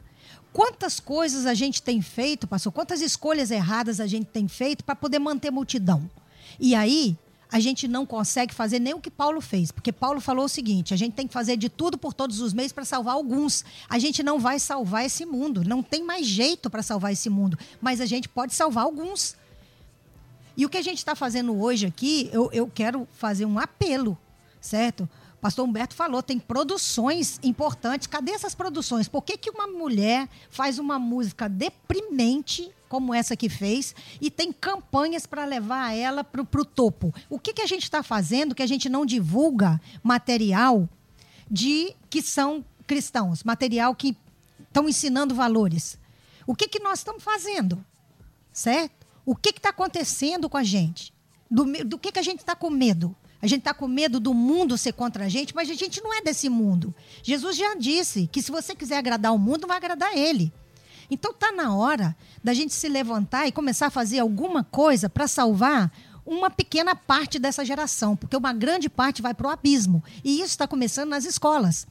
Quantas 0.54 1.02
coisas 1.02 1.46
a 1.46 1.54
gente 1.54 1.84
tem 1.84 2.02
feito, 2.02 2.48
pastor? 2.48 2.72
Quantas 2.72 3.02
escolhas 3.02 3.52
erradas 3.52 4.00
a 4.00 4.08
gente 4.08 4.28
tem 4.28 4.48
feito 4.48 4.84
para 4.86 4.96
poder 4.96 5.20
manter 5.20 5.52
multidão? 5.52 6.10
E 6.58 6.74
aí, 6.74 7.18
a 7.52 7.60
gente 7.60 7.88
não 7.88 8.06
consegue 8.06 8.54
fazer 8.54 8.80
nem 8.80 8.94
o 8.94 9.00
que 9.00 9.12
Paulo 9.12 9.40
fez, 9.42 9.72
porque 9.72 9.92
Paulo 9.92 10.20
falou 10.20 10.46
o 10.46 10.50
seguinte: 10.50 10.94
a 10.94 10.98
gente 10.98 11.14
tem 11.14 11.28
que 11.28 11.34
fazer 11.34 11.58
de 11.58 11.70
tudo 11.70 11.98
por 11.98 12.14
todos 12.14 12.40
os 12.42 12.54
meios 12.54 12.72
para 12.72 12.86
salvar 12.86 13.16
alguns. 13.16 13.64
A 13.90 14.00
gente 14.00 14.24
não 14.24 14.40
vai 14.40 14.60
salvar 14.60 15.06
esse 15.06 15.26
mundo, 15.26 15.64
não 15.64 15.82
tem 15.82 16.04
mais 16.04 16.26
jeito 16.26 16.70
para 16.70 16.84
salvar 16.84 17.12
esse 17.12 17.30
mundo, 17.30 17.58
mas 17.82 18.02
a 18.02 18.06
gente 18.06 18.28
pode 18.28 18.54
salvar 18.54 18.84
alguns. 18.84 19.36
E 20.58 20.66
o 20.66 20.70
que 20.70 20.78
a 20.78 20.82
gente 20.82 21.00
está 21.00 21.16
fazendo 21.16 21.60
hoje 21.60 21.86
aqui, 21.86 22.30
eu, 22.32 22.50
eu 22.54 22.72
quero 22.74 23.08
fazer 23.14 23.46
um 23.46 23.60
apelo, 23.60 24.18
certo? 24.62 25.08
Pastor 25.42 25.68
Humberto 25.68 25.94
falou, 25.94 26.24
tem 26.24 26.40
produções 26.40 27.40
importantes. 27.44 28.08
Cadê 28.08 28.32
essas 28.32 28.56
produções? 28.56 29.08
Por 29.08 29.22
que, 29.22 29.38
que 29.38 29.52
uma 29.52 29.68
mulher 29.68 30.28
faz 30.50 30.80
uma 30.80 30.98
música 30.98 31.48
deprimente 31.48 32.72
como 32.88 33.14
essa 33.14 33.36
que 33.36 33.50
fez, 33.50 33.96
e 34.22 34.30
tem 34.30 34.52
campanhas 34.52 35.26
para 35.26 35.46
levar 35.46 35.96
ela 35.96 36.24
para 36.24 36.42
o 36.42 36.66
topo. 36.66 37.14
O 37.30 37.40
que, 37.40 37.54
que 37.54 37.62
a 37.62 37.68
gente 37.68 37.84
está 37.84 38.04
fazendo 38.04 38.56
que 38.56 38.64
a 38.64 38.68
gente 38.68 38.90
não 38.90 39.06
divulga 39.06 39.80
material 40.04 40.88
de 41.50 41.96
que 42.10 42.22
são 42.22 42.64
cristãos, 42.88 43.44
material 43.44 43.96
que 43.96 44.16
estão 44.60 44.88
ensinando 44.88 45.36
valores? 45.36 45.98
O 46.48 46.56
que, 46.56 46.68
que 46.68 46.80
nós 46.80 47.00
estamos 47.00 47.24
fazendo? 47.24 47.84
Certo? 48.54 49.06
O 49.26 49.36
que 49.36 49.50
está 49.50 49.70
acontecendo 49.70 50.50
com 50.50 50.58
a 50.58 50.64
gente? 50.64 51.14
Do, 51.50 51.66
do 51.86 51.98
que, 51.98 52.12
que 52.12 52.20
a 52.20 52.24
gente 52.24 52.40
está 52.40 52.56
com 52.56 52.70
medo? 52.70 53.16
A 53.42 53.48
gente 53.48 53.60
está 53.60 53.74
com 53.74 53.88
medo 53.88 54.20
do 54.20 54.34
mundo 54.34 54.78
ser 54.78 54.94
contra 54.94 55.26
a 55.26 55.30
gente, 55.30 55.54
mas 55.54 55.70
a 55.70 55.74
gente 55.74 56.02
não 56.02 56.14
é 56.14 56.22
desse 56.22 56.50
mundo. 56.50 56.96
Jesus 57.22 57.56
já 57.56 57.76
disse 57.76 58.28
que 58.32 58.42
se 58.42 58.52
você 58.52 58.74
quiser 58.74 58.98
agradar 58.98 59.34
o 59.34 59.38
mundo, 59.38 59.68
vai 59.68 59.78
agradar 59.78 60.18
ele. 60.18 60.52
Então 61.10 61.32
está 61.32 61.52
na 61.52 61.76
hora 61.76 62.16
da 62.44 62.54
gente 62.54 62.74
se 62.74 62.88
levantar 62.88 63.48
e 63.48 63.52
começar 63.52 63.88
a 63.88 63.92
fazer 63.92 64.20
alguma 64.20 64.64
coisa 64.64 65.10
para 65.10 65.28
salvar 65.28 65.92
uma 66.26 66.50
pequena 66.50 66.96
parte 66.96 67.38
dessa 67.38 67.64
geração, 67.64 68.16
porque 68.16 68.36
uma 68.36 68.52
grande 68.52 68.90
parte 68.90 69.22
vai 69.22 69.34
para 69.34 69.48
o 69.48 69.52
abismo. 69.52 70.04
E 70.24 70.38
isso 70.38 70.46
está 70.46 70.68
começando 70.68 71.10
nas 71.10 71.26
escolas. 71.26 71.86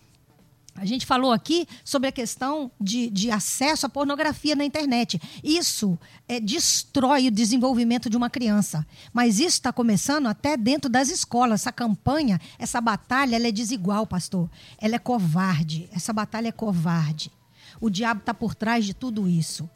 A 0.77 0.85
gente 0.85 1.07
falou 1.07 1.31
aqui 1.31 1.69
sobre 1.85 2.09
a 2.09 2.13
questão 2.13 2.69
de, 2.81 3.09
de 3.09 3.31
acesso 3.31 3.87
à 3.87 3.89
pornografia 3.89 4.57
na 4.57 4.65
internet. 4.65 5.21
Isso 5.43 5.97
é, 6.27 6.41
destrói 6.41 7.29
o 7.29 7.31
desenvolvimento 7.31 8.11
de 8.11 8.17
uma 8.17 8.29
criança. 8.29 8.85
Mas 9.13 9.39
isso 9.39 9.51
está 9.51 9.73
começando 9.73 10.27
até 10.27 10.57
dentro 10.57 10.91
das 10.91 11.11
escolas. 11.11 11.61
Essa 11.61 11.71
campanha, 11.71 12.41
essa 12.59 12.81
batalha, 12.81 13.37
ela 13.37 13.47
é 13.47 13.53
desigual, 13.53 14.05
pastor. 14.05 14.51
Ela 14.77 14.97
é 14.97 14.99
covarde. 14.99 15.89
Essa 15.93 16.13
batalha 16.13 16.49
é 16.49 16.53
covarde. 16.53 17.31
O 17.81 17.91
diabo 17.91 18.21
está 18.21 18.35
por 18.35 18.55
trás 18.55 18.85
de 18.85 18.95
tudo 18.95 19.29
isso. 19.29 19.69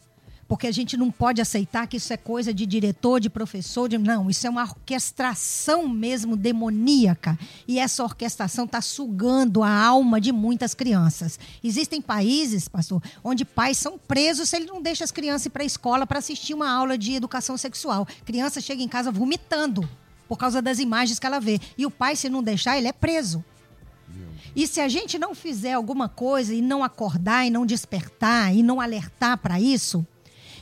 Porque 0.49 0.67
a 0.67 0.73
gente 0.73 0.97
não 0.97 1.11
pode 1.11 1.43
aceitar 1.43 1.87
que 1.87 1.99
isso 1.99 2.11
é 2.11 2.17
coisa 2.17 2.55
de 2.55 2.65
diretor, 2.65 3.21
de 3.21 3.29
professor, 3.29 3.87
de... 3.87 3.99
não, 3.99 4.31
isso 4.31 4.47
é 4.47 4.51
uma 4.51 4.63
orquestração 4.63 5.87
mesmo 5.87 6.39
demoníaca. 6.39 7.39
E 7.69 7.79
essa 7.79 8.03
orquestração 8.03 8.65
está 8.65 8.81
sugando 8.81 9.63
a 9.63 9.71
alma 9.71 10.19
de 10.19 10.33
muitas 10.33 10.73
crianças. 10.73 11.39
Existem 11.63 12.01
países, 12.01 12.67
pastor, 12.67 13.03
onde 13.23 13.45
pais 13.45 13.77
são 13.77 13.99
presos 13.99 14.49
se 14.49 14.57
ele 14.57 14.65
não 14.65 14.81
deixa 14.81 15.05
as 15.05 15.13
crianças 15.13 15.45
ir 15.45 15.51
para 15.51 15.63
a 15.63 15.67
escola 15.67 16.07
para 16.07 16.19
assistir 16.19 16.55
uma 16.55 16.71
aula 16.71 16.97
de 16.97 17.13
educação 17.13 17.59
sexual. 17.59 18.09
Criança 18.25 18.59
chega 18.59 18.83
em 18.83 18.89
casa 18.89 19.13
vomitando 19.13 19.87
por 20.27 20.39
causa 20.39 20.63
das 20.63 20.79
imagens 20.79 21.19
que 21.19 21.27
ela 21.27 21.41
vê. 21.41 21.61
E 21.77 21.85
o 21.85 21.91
pai, 21.91 22.17
se 22.17 22.31
não 22.31 22.43
deixar, 22.43 22.79
ele 22.79 22.89
é 22.89 22.93
preso. 22.93 23.45
E 24.59 24.67
se 24.67 24.81
a 24.81 24.89
gente 24.89 25.21
não 25.21 25.37
fizer 25.37 25.75
alguma 25.75 26.09
coisa 26.09 26.53
e 26.53 26.61
não 26.61 26.83
acordar 26.83 27.47
e 27.47 27.51
não 27.51 27.65
despertar 27.65 28.53
e 28.53 28.61
não 28.61 28.81
alertar 28.81 29.39
para 29.39 29.61
isso, 29.61 30.05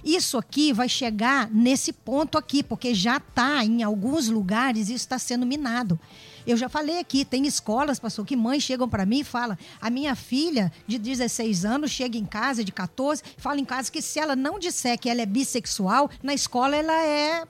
isso 0.05 0.37
aqui 0.37 0.71
vai 0.71 0.87
chegar 0.87 1.51
nesse 1.51 1.95
ponto 1.95 2.37
aqui, 2.37 2.63
porque 2.63 2.95
já 2.95 3.17
está 3.17 3.65
em 3.65 3.83
alguns 3.83 4.29
lugares 4.29 4.91
isso 4.91 4.97
está 4.97 5.19
sendo 5.19 5.47
minado. 5.47 5.99
Eu 6.47 6.59
já 6.59 6.69
falei 6.69 6.99
aqui, 6.99 7.25
tem 7.25 7.47
escolas, 7.47 7.99
pastor, 7.99 8.27
que 8.27 8.37
mães 8.37 8.63
chegam 8.63 8.87
para 8.87 9.07
mim 9.07 9.21
e 9.21 9.25
falam: 9.25 9.57
a 9.81 9.89
minha 9.89 10.15
filha 10.15 10.71
de 10.87 10.99
16 10.99 11.65
anos 11.65 11.91
chega 11.91 12.19
em 12.19 12.27
casa, 12.27 12.63
de 12.63 12.73
14, 12.73 13.23
fala 13.39 13.59
em 13.59 13.65
casa 13.65 13.91
que 13.91 14.03
se 14.03 14.21
ela 14.21 14.37
não 14.37 14.59
disser 14.59 14.99
que 14.99 15.09
ela 15.09 15.23
é 15.23 15.27
bissexual, 15.27 16.11
na 16.23 16.35
escola 16.35 16.77
ela 16.77 17.03
é 17.03 17.47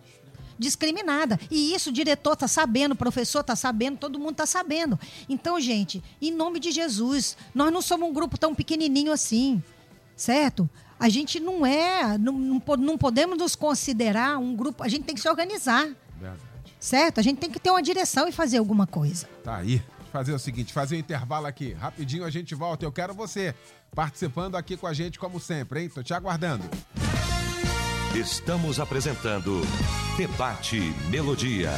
discriminada. 0.59 1.39
E 1.51 1.75
isso 1.75 1.91
o 1.91 1.93
diretor 1.93 2.35
está 2.35 2.49
sabendo, 2.49 2.93
o 2.93 2.97
professor 2.97 3.41
está 3.41 3.57
sabendo, 3.57 3.99
todo 3.99 4.19
mundo 4.19 4.33
está 4.33 4.47
sabendo. 4.47 4.99
Então, 5.29 5.61
gente, 5.61 6.03
em 6.21 6.31
nome 6.31 6.61
de 6.61 6.71
Jesus, 6.71 7.37
nós 7.55 7.73
não 7.73 7.83
somos 7.83 8.09
um 8.09 8.13
grupo 8.13 8.39
tão 8.39 8.55
pequenininho 8.55 9.13
assim, 9.13 9.63
certo? 10.17 10.69
A 10.99 11.09
gente 11.09 11.39
não 11.39 11.67
é, 11.67 12.17
não, 12.17 12.33
não 12.33 12.99
podemos 12.99 13.37
nos 13.39 13.55
considerar 13.55 14.39
um 14.39 14.57
grupo, 14.57 14.83
a 14.83 14.89
gente 14.89 15.05
tem 15.05 15.15
que 15.15 15.21
se 15.21 15.29
organizar. 15.29 15.89
Verdade. 16.19 16.41
Certo? 16.79 17.19
A 17.19 17.23
gente 17.23 17.39
tem 17.39 17.51
que 17.51 17.59
ter 17.59 17.71
uma 17.71 17.83
direção 17.83 18.29
e 18.29 18.33
fazer 18.33 18.59
alguma 18.59 18.87
coisa. 18.87 19.29
Tá 19.43 19.57
aí. 19.57 19.83
Fazer 20.13 20.33
o 20.33 20.39
seguinte, 20.39 20.73
fazer 20.73 20.97
um 20.97 20.99
intervalo 20.99 21.47
aqui. 21.47 21.73
Rapidinho 21.73 22.25
a 22.25 22.31
gente 22.31 22.55
volta. 22.55 22.85
Eu 22.85 22.93
quero 22.93 23.13
você 23.13 23.55
participando 23.95 24.57
aqui 24.57 24.77
com 24.77 24.87
a 24.87 24.95
gente, 24.95 25.19
como 25.19 25.39
sempre, 25.39 25.83
hein? 25.83 25.91
Tô 25.91 26.03
te 26.03 26.15
aguardando. 26.15 26.65
Estamos 28.21 28.81
apresentando 28.81 29.61
Debate 30.17 30.81
Melodia. 31.11 31.71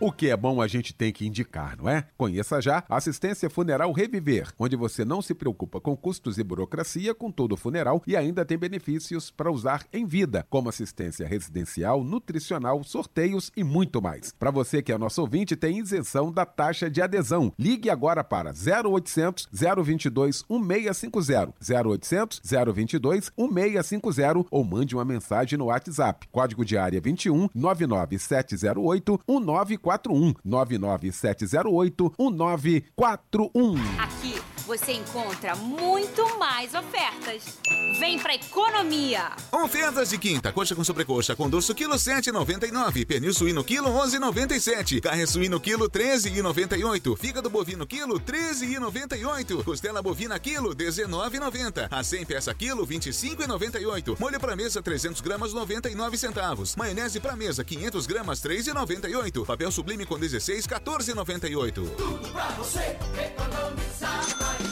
O 0.00 0.10
que 0.10 0.28
é 0.28 0.36
bom 0.36 0.60
a 0.60 0.66
gente 0.66 0.92
tem 0.92 1.12
que 1.12 1.24
indicar, 1.24 1.76
não 1.76 1.88
é? 1.88 2.04
Conheça 2.18 2.60
já 2.60 2.82
Assistência 2.88 3.48
Funeral 3.48 3.92
Reviver, 3.92 4.52
onde 4.58 4.74
você 4.74 5.04
não 5.04 5.22
se 5.22 5.32
preocupa 5.34 5.80
com 5.80 5.96
custos 5.96 6.36
e 6.36 6.42
burocracia 6.42 7.14
com 7.14 7.30
todo 7.30 7.52
o 7.52 7.56
funeral 7.56 8.02
e 8.04 8.16
ainda 8.16 8.44
tem 8.44 8.58
benefícios 8.58 9.30
para 9.30 9.52
usar 9.52 9.86
em 9.92 10.04
vida, 10.04 10.44
como 10.50 10.68
assistência 10.68 11.28
residencial, 11.28 12.02
nutricional, 12.02 12.82
sorteios 12.82 13.52
e 13.56 13.62
muito 13.62 14.02
mais. 14.02 14.34
Para 14.36 14.50
você 14.50 14.82
que 14.82 14.92
é 14.92 14.98
nosso 14.98 15.20
ouvinte, 15.20 15.54
tem 15.54 15.78
isenção 15.78 16.32
da 16.32 16.44
taxa 16.44 16.90
de 16.90 17.00
adesão. 17.00 17.52
Ligue 17.56 17.88
agora 17.88 18.24
para 18.24 18.50
0800 18.50 19.48
022 19.52 20.44
1650, 20.50 21.54
0800 21.86 22.42
022 22.74 23.30
1650 23.38 24.46
ou 24.50 24.64
mande 24.64 24.96
uma 24.96 25.04
mensagem 25.04 25.56
no 25.56 25.66
WhatsApp. 25.66 26.26
Código 26.32 26.64
de 26.64 26.76
área 26.76 27.00
21 27.00 27.48
99708 27.54 29.20
19 29.24 29.83
941 29.84 30.34
99708 30.44 32.12
1941. 32.18 33.80
Aqui 34.00 34.53
você 34.66 34.92
encontra 34.92 35.54
muito 35.56 36.38
mais 36.38 36.74
ofertas. 36.74 37.58
Vem 37.98 38.18
pra 38.18 38.34
economia! 38.34 39.32
Ofertas 39.52 40.10
de 40.10 40.18
quinta, 40.18 40.52
coxa 40.52 40.74
com 40.74 40.82
sobrecoxa 40.82 41.36
com 41.36 41.48
dorso 41.48 41.74
quilo 41.74 41.94
7,99, 41.94 43.06
pernil 43.06 43.34
suíno 43.34 43.62
quilo 43.62 43.90
11,97, 43.90 45.00
carne 45.00 45.26
suíno 45.26 45.60
quilo 45.60 45.88
13,98, 45.88 47.16
fígado 47.16 47.50
bovino 47.50 47.86
quilo 47.86 48.18
13,98, 48.18 49.62
costela 49.64 50.02
bovina 50.02 50.38
quilo 50.38 50.74
19,90, 50.74 51.88
a 51.90 52.02
100 52.02 52.24
peça 52.24 52.54
quilo 52.54 52.86
25,98, 52.86 54.18
molho 54.18 54.40
pra 54.40 54.56
mesa 54.56 54.82
300 54.82 55.20
gramas 55.20 55.52
99 55.52 56.16
centavos, 56.16 56.74
maionese 56.76 57.20
pra 57.20 57.36
mesa 57.36 57.62
500 57.62 58.06
gramas 58.06 58.40
3,98, 58.40 59.44
papel 59.44 59.70
sublime 59.70 60.06
com 60.06 60.18
16 60.18 60.66
14,98. 60.66 61.74
Tudo 61.74 62.28
pra 62.32 62.48
você 62.50 62.96
economizar 63.18 64.63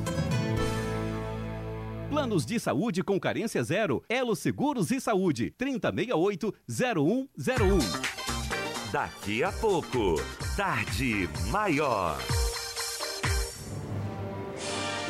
Planos 2.11 2.45
de 2.47 2.61
saúde 2.61 3.03
com 3.03 3.19
carência 3.19 3.65
zero. 3.65 4.05
Elo 4.09 4.37
Seguros 4.37 4.91
e 4.91 5.01
Saúde. 5.01 5.53
3068-0101. 5.59 7.81
Daqui 8.93 9.43
a 9.43 9.51
pouco, 9.51 10.15
Tarde 10.57 11.29
Maior. 11.51 12.17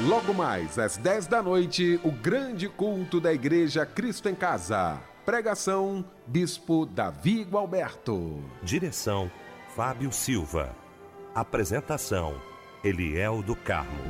Logo 0.00 0.34
mais, 0.34 0.76
às 0.76 0.96
10 0.96 1.28
da 1.28 1.40
noite, 1.40 2.00
o 2.02 2.10
grande 2.10 2.68
culto 2.68 3.20
da 3.20 3.32
Igreja 3.32 3.86
Cristo 3.86 4.28
em 4.28 4.34
Casa. 4.34 4.98
Pregação, 5.24 6.04
Bispo 6.26 6.84
Davi 6.84 7.44
Gualberto. 7.44 8.42
Direção, 8.60 9.30
Fábio 9.76 10.10
Silva. 10.10 10.74
Apresentação: 11.32 12.34
Eliel 12.82 13.40
do 13.40 13.54
Carmo. 13.54 14.02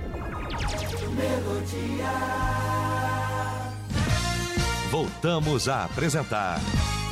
Voltamos 4.90 5.68
a 5.68 5.84
apresentar 5.84 6.60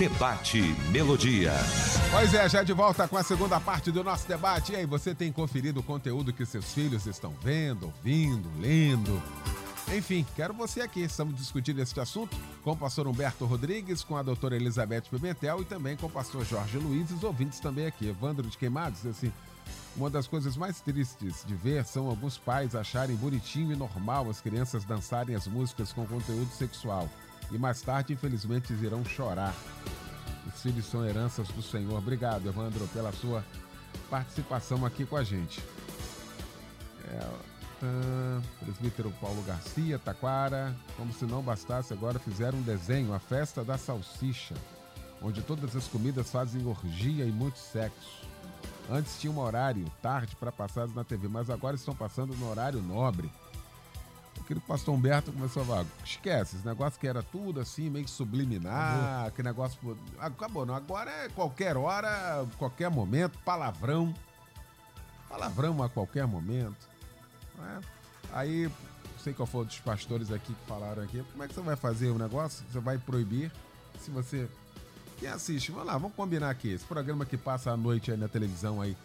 Debate 0.02 0.60
Melodia. 0.90 1.52
Pois 2.10 2.34
é, 2.34 2.48
já 2.48 2.64
de 2.64 2.72
volta 2.72 3.06
com 3.06 3.16
a 3.16 3.22
segunda 3.22 3.60
parte 3.60 3.92
do 3.92 4.02
nosso 4.02 4.26
debate. 4.26 4.72
E 4.72 4.76
aí, 4.76 4.84
você 4.84 5.14
tem 5.14 5.30
conferido 5.30 5.78
o 5.78 5.82
conteúdo 5.84 6.32
que 6.32 6.44
seus 6.44 6.74
filhos 6.74 7.06
estão 7.06 7.32
vendo, 7.40 7.86
ouvindo, 7.86 8.50
lendo? 8.60 9.22
Enfim, 9.96 10.26
quero 10.34 10.52
você 10.54 10.80
aqui. 10.80 11.02
Estamos 11.02 11.36
discutindo 11.36 11.80
este 11.80 12.00
assunto 12.00 12.36
com 12.64 12.72
o 12.72 12.76
pastor 12.76 13.06
Humberto 13.06 13.44
Rodrigues, 13.46 14.02
com 14.02 14.16
a 14.16 14.24
doutora 14.24 14.56
Elizabeth 14.56 15.02
Pimentel 15.02 15.60
e 15.60 15.64
também 15.64 15.96
com 15.96 16.06
o 16.06 16.10
pastor 16.10 16.44
Jorge 16.44 16.78
Luiz 16.78 17.08
e 17.10 17.14
os 17.14 17.22
ouvintes 17.22 17.60
também 17.60 17.86
aqui. 17.86 18.08
Evandro 18.08 18.50
de 18.50 18.58
Queimados, 18.58 19.06
assim, 19.06 19.32
uma 19.94 20.10
das 20.10 20.26
coisas 20.26 20.56
mais 20.56 20.80
tristes 20.80 21.44
de 21.46 21.54
ver 21.54 21.84
são 21.84 22.08
alguns 22.08 22.36
pais 22.36 22.74
acharem 22.74 23.14
bonitinho 23.14 23.72
e 23.72 23.76
normal 23.76 24.28
as 24.28 24.40
crianças 24.40 24.84
dançarem 24.84 25.36
as 25.36 25.46
músicas 25.46 25.92
com 25.92 26.04
conteúdo 26.04 26.50
sexual. 26.50 27.08
E 27.52 27.58
mais 27.58 27.82
tarde, 27.82 28.14
infelizmente, 28.14 28.72
irão 28.72 29.04
chorar. 29.04 29.54
Os 30.46 30.62
filhos 30.62 30.86
são 30.86 31.04
heranças 31.04 31.48
do 31.48 31.62
Senhor. 31.62 31.98
Obrigado, 31.98 32.48
Evandro, 32.48 32.88
pela 32.88 33.12
sua 33.12 33.44
participação 34.08 34.84
aqui 34.86 35.04
com 35.04 35.16
a 35.16 35.22
gente. 35.22 35.62
É, 37.08 37.18
tá, 37.18 38.42
presbítero 38.60 39.12
Paulo 39.20 39.42
Garcia, 39.42 39.98
Taquara. 39.98 40.74
Como 40.96 41.12
se 41.12 41.26
não 41.26 41.42
bastasse, 41.42 41.92
agora 41.92 42.18
fizeram 42.18 42.58
um 42.58 42.62
desenho, 42.62 43.12
a 43.12 43.18
festa 43.18 43.62
da 43.62 43.76
salsicha, 43.76 44.54
onde 45.20 45.42
todas 45.42 45.76
as 45.76 45.86
comidas 45.88 46.30
fazem 46.30 46.66
orgia 46.66 47.24
e 47.26 47.30
muito 47.30 47.58
sexo. 47.58 48.22
Antes 48.90 49.20
tinha 49.20 49.32
um 49.32 49.38
horário, 49.38 49.84
tarde, 50.00 50.34
para 50.36 50.50
passar 50.50 50.88
na 50.88 51.04
TV, 51.04 51.28
mas 51.28 51.50
agora 51.50 51.76
estão 51.76 51.94
passando 51.94 52.34
no 52.34 52.50
horário 52.50 52.82
nobre. 52.82 53.30
Aquilo 54.42 54.60
que 54.60 54.66
o 54.66 54.68
pastor 54.68 54.94
Humberto 54.94 55.32
começou 55.32 55.62
a 55.62 55.66
falar, 55.66 55.86
esquece, 56.04 56.56
esse 56.56 56.66
negócio 56.66 56.98
que 56.98 57.06
era 57.06 57.22
tudo 57.22 57.60
assim, 57.60 57.88
meio 57.88 58.08
subliminar, 58.08 59.30
que 59.32 59.42
negócio. 59.42 59.96
Acabou, 60.18 60.66
não. 60.66 60.74
Agora 60.74 61.10
é 61.10 61.28
qualquer 61.28 61.76
hora, 61.76 62.44
qualquer 62.58 62.90
momento, 62.90 63.38
palavrão. 63.44 64.12
Palavrão 65.28 65.80
a 65.82 65.88
qualquer 65.88 66.26
momento. 66.26 66.88
É? 67.58 67.80
Aí, 68.32 68.70
sei 69.22 69.32
qual 69.32 69.46
foi 69.46 69.64
dos 69.64 69.78
pastores 69.78 70.32
aqui 70.32 70.52
que 70.52 70.66
falaram 70.66 71.04
aqui. 71.04 71.24
Como 71.30 71.44
é 71.44 71.48
que 71.48 71.54
você 71.54 71.60
vai 71.60 71.76
fazer 71.76 72.08
o 72.08 72.18
negócio? 72.18 72.64
Você 72.70 72.80
vai 72.80 72.98
proibir 72.98 73.52
se 74.00 74.10
você. 74.10 74.48
Quem 75.18 75.28
assiste? 75.28 75.70
Vamos 75.70 75.86
lá, 75.86 75.92
vamos 75.96 76.16
combinar 76.16 76.50
aqui. 76.50 76.72
Esse 76.72 76.84
programa 76.84 77.24
que 77.24 77.36
passa 77.36 77.70
a 77.70 77.76
noite 77.76 78.10
aí 78.10 78.16
na 78.16 78.26
televisão 78.26 78.80
aí, 78.80 78.96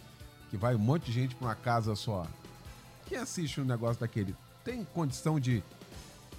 que 0.49 0.57
vai 0.57 0.73
um 0.73 0.79
monte 0.79 1.05
de 1.05 1.11
gente 1.11 1.35
pra 1.35 1.47
uma 1.47 1.55
casa 1.55 1.95
só. 1.95 2.25
Quem 3.05 3.19
assiste 3.19 3.61
um 3.61 3.65
negócio 3.65 3.99
daquele? 3.99 4.35
Tem 4.67 4.83
condição 4.83 5.39
de 5.39 5.63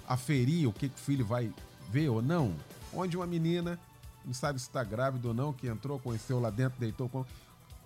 aferir 0.07 0.69
o 0.69 0.71
que, 0.71 0.87
que 0.87 0.95
o 0.95 1.03
filho 1.03 1.25
vai 1.25 1.51
ver 1.89 2.09
ou 2.09 2.21
não? 2.21 2.55
Onde 2.93 3.17
uma 3.17 3.25
menina, 3.25 3.79
não 4.23 4.35
sabe 4.35 4.59
se 4.59 4.67
está 4.67 4.83
grávida 4.83 5.29
ou 5.29 5.33
não, 5.33 5.51
que 5.51 5.65
entrou, 5.65 5.97
conheceu 5.97 6.39
lá 6.39 6.51
dentro, 6.51 6.79
deitou 6.79 7.09
com. 7.09 7.25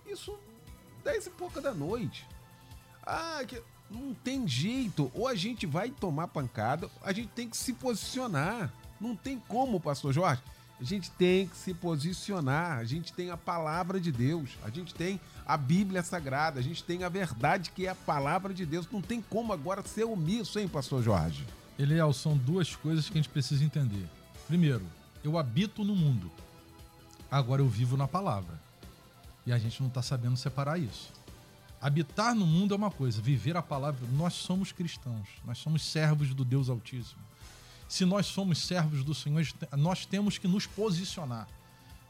Isso, 0.06 0.38
dez 1.02 1.24
e 1.24 1.30
pouca 1.30 1.62
da 1.62 1.72
noite. 1.72 2.28
Ah, 3.02 3.42
que 3.48 3.62
não 3.90 4.12
tem 4.12 4.46
jeito. 4.46 5.10
Ou 5.14 5.26
a 5.26 5.34
gente 5.34 5.64
vai 5.64 5.88
tomar 5.90 6.28
pancada, 6.28 6.90
a 7.00 7.10
gente 7.10 7.28
tem 7.28 7.48
que 7.48 7.56
se 7.56 7.72
posicionar. 7.72 8.70
Não 9.00 9.16
tem 9.16 9.38
como, 9.48 9.80
pastor 9.80 10.12
Jorge. 10.12 10.42
A 10.80 10.84
gente 10.84 11.10
tem 11.12 11.46
que 11.46 11.56
se 11.56 11.72
posicionar. 11.72 12.78
A 12.78 12.84
gente 12.84 13.12
tem 13.12 13.30
a 13.30 13.36
palavra 13.36 14.00
de 14.00 14.10
Deus. 14.10 14.50
A 14.62 14.70
gente 14.70 14.94
tem 14.94 15.20
a 15.46 15.56
Bíblia 15.56 16.02
Sagrada. 16.02 16.58
A 16.58 16.62
gente 16.62 16.82
tem 16.82 17.04
a 17.04 17.08
verdade 17.08 17.70
que 17.70 17.86
é 17.86 17.90
a 17.90 17.94
palavra 17.94 18.52
de 18.52 18.66
Deus. 18.66 18.88
Não 18.90 19.00
tem 19.00 19.22
como 19.22 19.52
agora 19.52 19.82
ser 19.82 20.04
omisso, 20.04 20.58
hein, 20.58 20.68
pastor 20.68 21.02
Jorge? 21.02 21.46
Eliel, 21.78 22.12
são 22.12 22.36
duas 22.36 22.74
coisas 22.74 23.06
que 23.08 23.12
a 23.12 23.22
gente 23.22 23.28
precisa 23.28 23.64
entender. 23.64 24.06
Primeiro, 24.46 24.84
eu 25.22 25.38
habito 25.38 25.84
no 25.84 25.94
mundo. 25.94 26.30
Agora 27.30 27.62
eu 27.62 27.68
vivo 27.68 27.96
na 27.96 28.08
palavra. 28.08 28.60
E 29.46 29.52
a 29.52 29.58
gente 29.58 29.80
não 29.80 29.88
está 29.88 30.02
sabendo 30.02 30.36
separar 30.36 30.78
isso. 30.78 31.12
Habitar 31.80 32.34
no 32.34 32.46
mundo 32.46 32.72
é 32.72 32.76
uma 32.76 32.90
coisa, 32.90 33.20
viver 33.20 33.56
a 33.56 33.62
palavra. 33.62 34.00
Nós 34.12 34.34
somos 34.34 34.72
cristãos, 34.72 35.28
nós 35.44 35.58
somos 35.58 35.84
servos 35.84 36.32
do 36.32 36.44
Deus 36.44 36.70
Altíssimo 36.70 37.20
se 37.94 38.04
nós 38.04 38.26
somos 38.26 38.58
servos 38.58 39.04
do 39.04 39.14
Senhor, 39.14 39.46
nós 39.76 40.04
temos 40.04 40.36
que 40.36 40.48
nos 40.48 40.66
posicionar. 40.66 41.46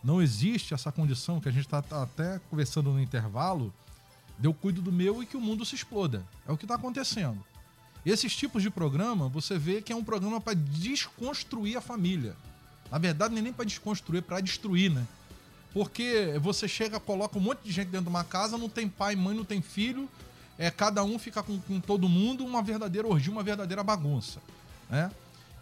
Não 0.03 0.23
existe 0.23 0.73
essa 0.73 0.91
condição 0.91 1.39
que 1.39 1.47
a 1.47 1.53
gente 1.53 1.67
está 1.67 1.83
tá 1.83 2.03
até 2.03 2.41
conversando 2.49 2.91
no 2.91 2.99
intervalo, 2.99 3.71
de 4.39 4.49
eu 4.49 4.55
cuido 4.55 4.81
do 4.81 4.91
meu 4.91 5.23
e 5.23 5.27
que 5.27 5.37
o 5.37 5.41
mundo 5.43 5.63
se 5.63 5.75
exploda. 5.75 6.25
É 6.49 6.53
o 6.53 6.57
que 6.57 6.65
está 6.65 6.77
acontecendo. 6.77 7.45
Esses 8.05 8.35
tipos 8.35 8.63
de 8.63 8.71
programa, 8.71 9.29
você 9.29 9.59
vê 9.59 9.83
que 9.83 9.93
é 9.93 9.97
um 9.97 10.03
programa 10.03 10.41
para 10.41 10.55
desconstruir 10.55 11.77
a 11.77 11.83
família. 11.83 12.35
Na 12.91 12.97
verdade, 12.97 13.35
nem 13.35 13.53
para 13.53 13.67
desconstruir, 13.67 14.23
para 14.23 14.41
destruir, 14.41 14.91
né? 14.91 15.07
Porque 15.75 16.39
você 16.41 16.67
chega, 16.67 16.99
coloca 16.99 17.37
um 17.37 17.43
monte 17.43 17.61
de 17.63 17.71
gente 17.71 17.89
dentro 17.89 18.07
de 18.07 18.11
uma 18.11 18.25
casa, 18.25 18.57
não 18.57 18.71
tem 18.71 18.89
pai, 18.89 19.15
mãe, 19.17 19.37
não 19.37 19.45
tem 19.45 19.61
filho, 19.61 20.09
é 20.57 20.71
cada 20.71 21.05
um 21.05 21.19
fica 21.19 21.43
com, 21.43 21.61
com 21.61 21.79
todo 21.79 22.09
mundo, 22.09 22.43
uma 22.43 22.63
verdadeira 22.63 23.07
orgia, 23.07 23.31
uma 23.31 23.43
verdadeira 23.43 23.85
bagunça, 23.85 24.41
né? 24.89 25.11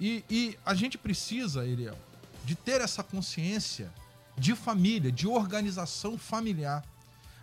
E, 0.00 0.24
e 0.28 0.58
a 0.64 0.74
gente 0.74 0.98
precisa, 0.98 1.60
Ariel, 1.60 1.98
de 2.44 2.54
ter 2.54 2.80
essa 2.80 3.02
consciência 3.02 3.92
de 4.36 4.54
família, 4.54 5.12
de 5.12 5.26
organização 5.26 6.18
familiar. 6.18 6.84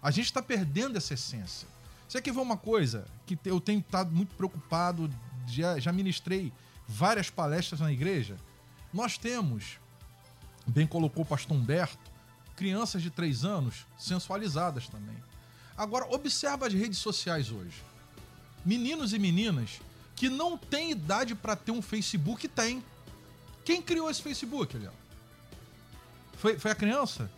A 0.01 0.11
gente 0.11 0.25
está 0.25 0.41
perdendo 0.41 0.97
essa 0.97 1.13
essência. 1.13 1.67
Você 2.07 2.21
quer 2.21 2.33
ver 2.33 2.39
uma 2.39 2.57
coisa 2.57 3.05
que 3.25 3.37
eu 3.45 3.59
tenho 3.59 3.79
estado 3.79 4.11
muito 4.11 4.33
preocupado, 4.35 5.09
já, 5.47 5.79
já 5.79 5.91
ministrei 5.91 6.51
várias 6.87 7.29
palestras 7.29 7.79
na 7.79 7.91
igreja? 7.91 8.35
Nós 8.91 9.17
temos, 9.17 9.77
bem 10.65 10.87
colocou 10.87 11.23
o 11.23 11.25
pastor 11.25 11.55
Humberto, 11.55 12.09
crianças 12.55 13.01
de 13.01 13.09
3 13.09 13.45
anos 13.45 13.85
sensualizadas 13.97 14.87
também. 14.87 15.15
Agora, 15.77 16.13
observa 16.13 16.67
as 16.67 16.73
redes 16.73 16.97
sociais 16.99 17.51
hoje. 17.51 17.83
Meninos 18.65 19.13
e 19.13 19.19
meninas 19.19 19.79
que 20.19 20.27
não 20.27 20.57
tem 20.57 20.91
idade 20.91 21.33
para 21.33 21.55
ter 21.55 21.71
um 21.71 21.81
Facebook 21.81 22.45
tem. 22.49 22.83
Quem 23.63 23.81
criou 23.81 24.09
esse 24.11 24.21
Facebook, 24.21 24.77
Léo? 24.77 24.91
Foi, 26.33 26.59
foi 26.59 26.71
a 26.71 26.75
criança? 26.75 27.31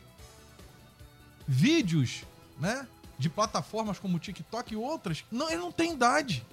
Vídeos, 1.48 2.24
né? 2.60 2.88
De 3.20 3.30
plataformas 3.30 4.00
como 4.00 4.18
TikTok 4.18 4.74
e 4.74 4.76
outras, 4.76 5.24
não, 5.32 5.48
ele 5.48 5.62
não 5.62 5.72
tem 5.72 5.94
idade. 5.94 6.44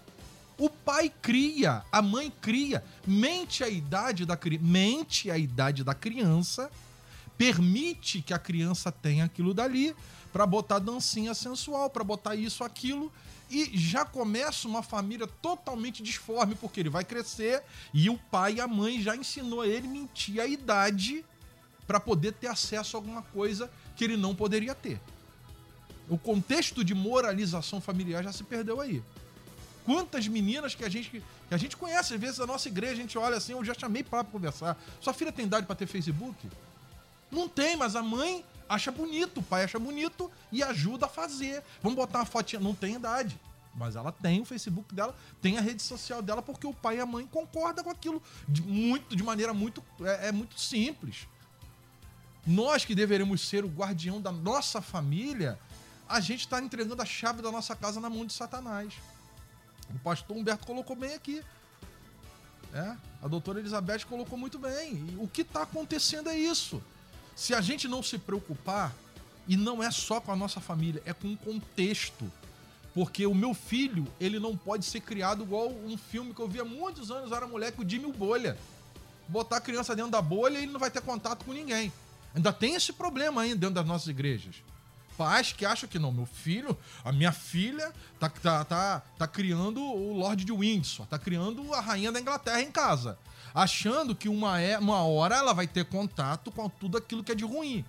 O 0.58 0.68
pai 0.68 1.10
cria, 1.22 1.82
a 1.90 2.02
mãe 2.02 2.30
cria, 2.42 2.84
mente 3.06 3.64
a 3.64 3.68
idade 3.70 4.26
da 4.26 4.38
mente 4.60 5.30
a 5.30 5.38
idade 5.38 5.82
da 5.82 5.94
criança, 5.94 6.70
permite 7.38 8.20
que 8.20 8.34
a 8.34 8.38
criança 8.38 8.92
tenha 8.92 9.24
aquilo 9.24 9.54
dali 9.54 9.96
para 10.30 10.44
botar 10.44 10.78
dancinha 10.78 11.32
sensual, 11.32 11.88
para 11.88 12.04
botar 12.04 12.34
isso 12.34 12.62
aquilo 12.62 13.10
e 13.50 13.76
já 13.76 14.04
começa 14.04 14.68
uma 14.68 14.82
família 14.82 15.26
totalmente 15.26 16.02
disforme, 16.02 16.54
porque 16.54 16.80
ele 16.80 16.90
vai 16.90 17.04
crescer 17.04 17.62
e 17.92 18.10
o 18.10 18.18
pai 18.18 18.54
e 18.54 18.60
a 18.60 18.68
mãe 18.68 19.00
já 19.00 19.16
ensinou 19.16 19.62
a 19.62 19.66
ele 19.66 19.88
mentir 19.88 20.40
a 20.40 20.46
idade 20.46 21.24
para 21.86 21.98
poder 21.98 22.32
ter 22.32 22.48
acesso 22.48 22.96
a 22.96 22.98
alguma 22.98 23.22
coisa 23.22 23.70
que 23.96 24.04
ele 24.04 24.16
não 24.16 24.34
poderia 24.34 24.74
ter. 24.74 25.00
O 26.08 26.18
contexto 26.18 26.84
de 26.84 26.94
moralização 26.94 27.80
familiar 27.80 28.22
já 28.22 28.32
se 28.32 28.44
perdeu 28.44 28.80
aí. 28.80 29.02
Quantas 29.84 30.28
meninas 30.28 30.74
que 30.74 30.84
a 30.84 30.88
gente 30.88 31.22
que 31.48 31.54
a 31.54 31.56
gente 31.56 31.78
conhece, 31.78 32.12
às 32.12 32.20
vezes 32.20 32.38
na 32.38 32.46
nossa 32.46 32.68
igreja, 32.68 32.92
a 32.92 32.96
gente 32.96 33.16
olha 33.16 33.38
assim, 33.38 33.52
eu 33.52 33.64
já 33.64 33.72
chamei 33.72 34.02
para 34.02 34.22
conversar. 34.22 34.78
Sua 35.00 35.14
filha 35.14 35.32
tem 35.32 35.46
idade 35.46 35.66
para 35.66 35.74
ter 35.74 35.86
Facebook? 35.86 36.46
Não 37.30 37.48
tem, 37.48 37.74
mas 37.74 37.96
a 37.96 38.02
mãe 38.02 38.44
acha 38.68 38.90
bonito, 38.90 39.40
o 39.40 39.42
pai 39.42 39.64
acha 39.64 39.78
bonito 39.78 40.30
e 40.52 40.62
ajuda 40.62 41.06
a 41.06 41.08
fazer. 41.08 41.62
Vamos 41.82 41.96
botar 41.96 42.18
uma 42.18 42.26
fotinha. 42.26 42.60
Não 42.60 42.74
tem 42.74 42.94
idade. 42.94 43.38
Mas 43.74 43.94
ela 43.94 44.10
tem 44.10 44.40
o 44.40 44.44
Facebook 44.44 44.92
dela, 44.94 45.14
tem 45.40 45.56
a 45.56 45.60
rede 45.60 45.82
social 45.82 46.20
dela, 46.20 46.42
porque 46.42 46.66
o 46.66 46.74
pai 46.74 46.96
e 46.96 47.00
a 47.00 47.06
mãe 47.06 47.26
concordam 47.26 47.84
com 47.84 47.90
aquilo 47.90 48.20
de, 48.48 48.60
muito, 48.60 49.14
de 49.14 49.22
maneira 49.22 49.54
muito, 49.54 49.82
é, 50.00 50.28
é 50.28 50.32
muito 50.32 50.58
simples. 50.58 51.28
Nós 52.44 52.84
que 52.84 52.94
deveríamos 52.94 53.46
ser 53.46 53.64
o 53.64 53.68
guardião 53.68 54.20
da 54.20 54.32
nossa 54.32 54.80
família, 54.80 55.58
a 56.08 56.18
gente 56.18 56.40
está 56.40 56.60
entregando 56.60 57.00
a 57.00 57.04
chave 57.04 57.40
da 57.40 57.52
nossa 57.52 57.76
casa 57.76 58.00
na 58.00 58.10
mão 58.10 58.26
de 58.26 58.32
Satanás. 58.32 58.94
O 59.94 59.98
pastor 60.00 60.36
Humberto 60.36 60.66
colocou 60.66 60.96
bem 60.96 61.14
aqui. 61.14 61.44
É, 62.72 62.96
a 63.22 63.28
doutora 63.28 63.60
Elizabeth 63.60 64.04
colocou 64.08 64.38
muito 64.38 64.58
bem. 64.58 64.94
E 64.94 65.16
o 65.18 65.28
que 65.28 65.42
está 65.42 65.62
acontecendo 65.62 66.28
é 66.28 66.36
isso. 66.36 66.82
Se 67.38 67.54
a 67.54 67.60
gente 67.60 67.86
não 67.86 68.02
se 68.02 68.18
preocupar, 68.18 68.92
e 69.46 69.56
não 69.56 69.80
é 69.80 69.92
só 69.92 70.20
com 70.20 70.32
a 70.32 70.36
nossa 70.36 70.58
família, 70.60 71.00
é 71.06 71.12
com 71.12 71.32
o 71.32 71.36
contexto. 71.36 72.28
Porque 72.92 73.24
o 73.28 73.34
meu 73.34 73.54
filho, 73.54 74.08
ele 74.18 74.40
não 74.40 74.56
pode 74.56 74.84
ser 74.84 75.02
criado 75.02 75.44
igual 75.44 75.68
um 75.68 75.96
filme 75.96 76.34
que 76.34 76.40
eu 76.40 76.48
vi 76.48 76.58
há 76.58 76.64
muitos 76.64 77.12
anos, 77.12 77.30
era 77.30 77.46
moleque, 77.46 77.80
o 77.80 77.88
Jimmy 77.88 78.10
Bolha. 78.10 78.58
Botar 79.28 79.58
a 79.58 79.60
criança 79.60 79.94
dentro 79.94 80.10
da 80.10 80.20
bolha 80.20 80.58
e 80.58 80.64
ele 80.64 80.72
não 80.72 80.80
vai 80.80 80.90
ter 80.90 81.00
contato 81.00 81.44
com 81.44 81.52
ninguém. 81.52 81.92
Ainda 82.34 82.52
tem 82.52 82.74
esse 82.74 82.92
problema 82.92 83.42
aí 83.42 83.54
dentro 83.54 83.76
das 83.76 83.86
nossas 83.86 84.08
igrejas. 84.08 84.56
Pais 85.18 85.52
que 85.52 85.66
acham 85.66 85.88
que 85.88 85.98
não, 85.98 86.12
meu 86.12 86.24
filho, 86.26 86.78
a 87.04 87.10
minha 87.10 87.32
filha 87.32 87.92
tá, 88.20 88.28
tá, 88.28 88.64
tá, 88.64 89.02
tá 89.18 89.26
criando 89.26 89.82
o 89.82 90.16
Lorde 90.16 90.44
de 90.44 90.52
Windsor, 90.52 91.04
tá 91.06 91.18
criando 91.18 91.74
a 91.74 91.80
rainha 91.80 92.12
da 92.12 92.20
Inglaterra 92.20 92.62
em 92.62 92.70
casa. 92.70 93.18
Achando 93.52 94.14
que 94.14 94.28
uma, 94.28 94.60
é, 94.60 94.78
uma 94.78 95.02
hora 95.02 95.34
ela 95.36 95.52
vai 95.52 95.66
ter 95.66 95.84
contato 95.86 96.52
com 96.52 96.68
tudo 96.68 96.96
aquilo 96.96 97.24
que 97.24 97.32
é 97.32 97.34
de 97.34 97.44
ruim. 97.44 97.84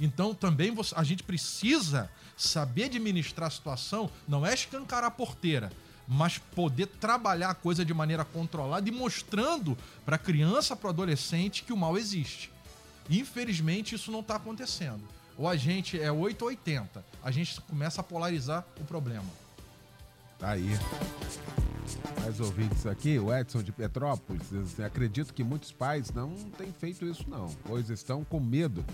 Então 0.00 0.32
também 0.34 0.70
você- 0.72 0.94
a 0.96 1.02
gente 1.02 1.24
precisa 1.24 2.08
saber 2.36 2.84
administrar 2.84 3.48
a 3.48 3.50
situação, 3.50 4.08
não 4.28 4.46
é 4.46 4.54
escancarar 4.54 5.08
a 5.08 5.10
porteira, 5.10 5.72
mas 6.06 6.38
poder 6.38 6.86
trabalhar 6.86 7.50
a 7.50 7.54
coisa 7.54 7.84
de 7.84 7.92
maneira 7.94 8.24
controlada 8.24 8.88
e 8.88 8.92
mostrando 8.92 9.76
para 10.04 10.16
a 10.16 10.18
criança, 10.18 10.76
para 10.76 10.86
o 10.88 10.90
adolescente 10.90 11.64
que 11.64 11.72
o 11.72 11.76
mal 11.76 11.98
existe. 11.98 12.50
Infelizmente 13.10 13.94
isso 13.96 14.12
não 14.12 14.20
está 14.20 14.36
acontecendo. 14.36 15.02
Ou 15.36 15.48
a 15.48 15.56
gente 15.56 16.00
é 16.00 16.10
8 16.10 16.42
ou 16.42 16.48
80, 16.48 17.04
a 17.22 17.30
gente 17.30 17.60
começa 17.62 18.00
a 18.00 18.04
polarizar 18.04 18.64
o 18.80 18.84
problema. 18.84 19.28
Tá 20.38 20.50
aí. 20.50 20.70
Mais 22.20 22.40
ouvintes 22.40 22.86
aqui, 22.86 23.18
o 23.18 23.34
Edson 23.34 23.62
de 23.62 23.72
Petrópolis, 23.72 24.52
assim, 24.54 24.82
acredito 24.82 25.34
que 25.34 25.42
muitos 25.42 25.72
pais 25.72 26.10
não 26.12 26.34
têm 26.56 26.72
feito 26.72 27.04
isso 27.04 27.28
não, 27.28 27.48
pois 27.64 27.90
estão 27.90 28.24
com 28.24 28.38
medo 28.38 28.84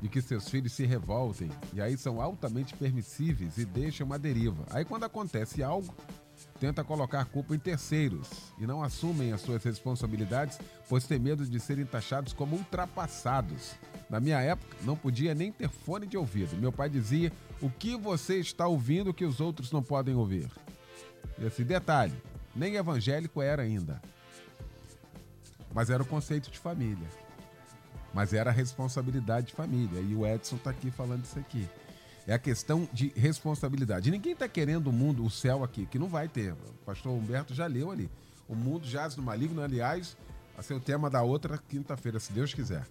de 0.00 0.08
que 0.08 0.22
seus 0.22 0.48
filhos 0.48 0.72
se 0.72 0.86
revoltem 0.86 1.50
e 1.72 1.80
aí 1.80 1.96
são 1.96 2.20
altamente 2.20 2.74
permissíveis 2.74 3.58
e 3.58 3.64
deixam 3.64 4.06
uma 4.06 4.18
deriva. 4.18 4.64
Aí 4.70 4.84
quando 4.84 5.04
acontece 5.04 5.62
algo, 5.62 5.94
tenta 6.58 6.84
colocar 6.84 7.24
culpa 7.24 7.54
em 7.54 7.58
terceiros 7.58 8.28
e 8.58 8.66
não 8.66 8.82
assumem 8.82 9.32
as 9.32 9.40
suas 9.40 9.62
responsabilidades, 9.64 10.58
pois 10.88 11.06
têm 11.06 11.18
medo 11.18 11.44
de 11.44 11.60
serem 11.60 11.84
taxados 11.84 12.32
como 12.32 12.56
ultrapassados. 12.56 13.74
Na 14.10 14.18
minha 14.18 14.40
época, 14.40 14.76
não 14.82 14.96
podia 14.96 15.34
nem 15.34 15.52
ter 15.52 15.68
fone 15.68 16.04
de 16.04 16.16
ouvido. 16.16 16.56
Meu 16.56 16.72
pai 16.72 16.90
dizia: 16.90 17.32
"O 17.62 17.70
que 17.70 17.96
você 17.96 18.40
está 18.40 18.66
ouvindo 18.66 19.14
que 19.14 19.24
os 19.24 19.40
outros 19.40 19.70
não 19.70 19.82
podem 19.82 20.16
ouvir?" 20.16 20.50
Esse 21.40 21.62
detalhe, 21.62 22.14
nem 22.54 22.74
evangélico 22.74 23.40
era 23.40 23.62
ainda. 23.62 24.02
Mas 25.72 25.88
era 25.88 26.02
o 26.02 26.06
conceito 26.06 26.50
de 26.50 26.58
família. 26.58 27.08
Mas 28.12 28.32
era 28.32 28.50
a 28.50 28.52
responsabilidade 28.52 29.48
de 29.48 29.52
família. 29.52 30.00
E 30.00 30.14
o 30.14 30.26
Edson 30.26 30.56
está 30.56 30.70
aqui 30.70 30.90
falando 30.90 31.24
isso 31.24 31.38
aqui. 31.38 31.68
É 32.26 32.34
a 32.34 32.38
questão 32.38 32.88
de 32.92 33.12
responsabilidade. 33.16 34.10
Ninguém 34.10 34.32
está 34.32 34.48
querendo 34.48 34.88
o 34.88 34.92
mundo, 34.92 35.24
o 35.24 35.30
céu 35.30 35.62
aqui, 35.62 35.86
que 35.86 35.98
não 35.98 36.08
vai 36.08 36.28
ter. 36.28 36.52
O 36.52 36.84
pastor 36.84 37.12
Humberto 37.12 37.54
já 37.54 37.66
leu 37.66 37.90
ali. 37.90 38.10
O 38.48 38.54
mundo 38.54 38.86
jaz 38.86 39.14
no 39.14 39.22
maligno, 39.22 39.62
aliás, 39.62 40.16
vai 40.54 40.64
ser 40.64 40.74
o 40.74 40.80
tema 40.80 41.08
da 41.08 41.22
outra 41.22 41.56
quinta-feira, 41.56 42.18
se 42.18 42.32
Deus 42.32 42.52
quiser. 42.52 42.84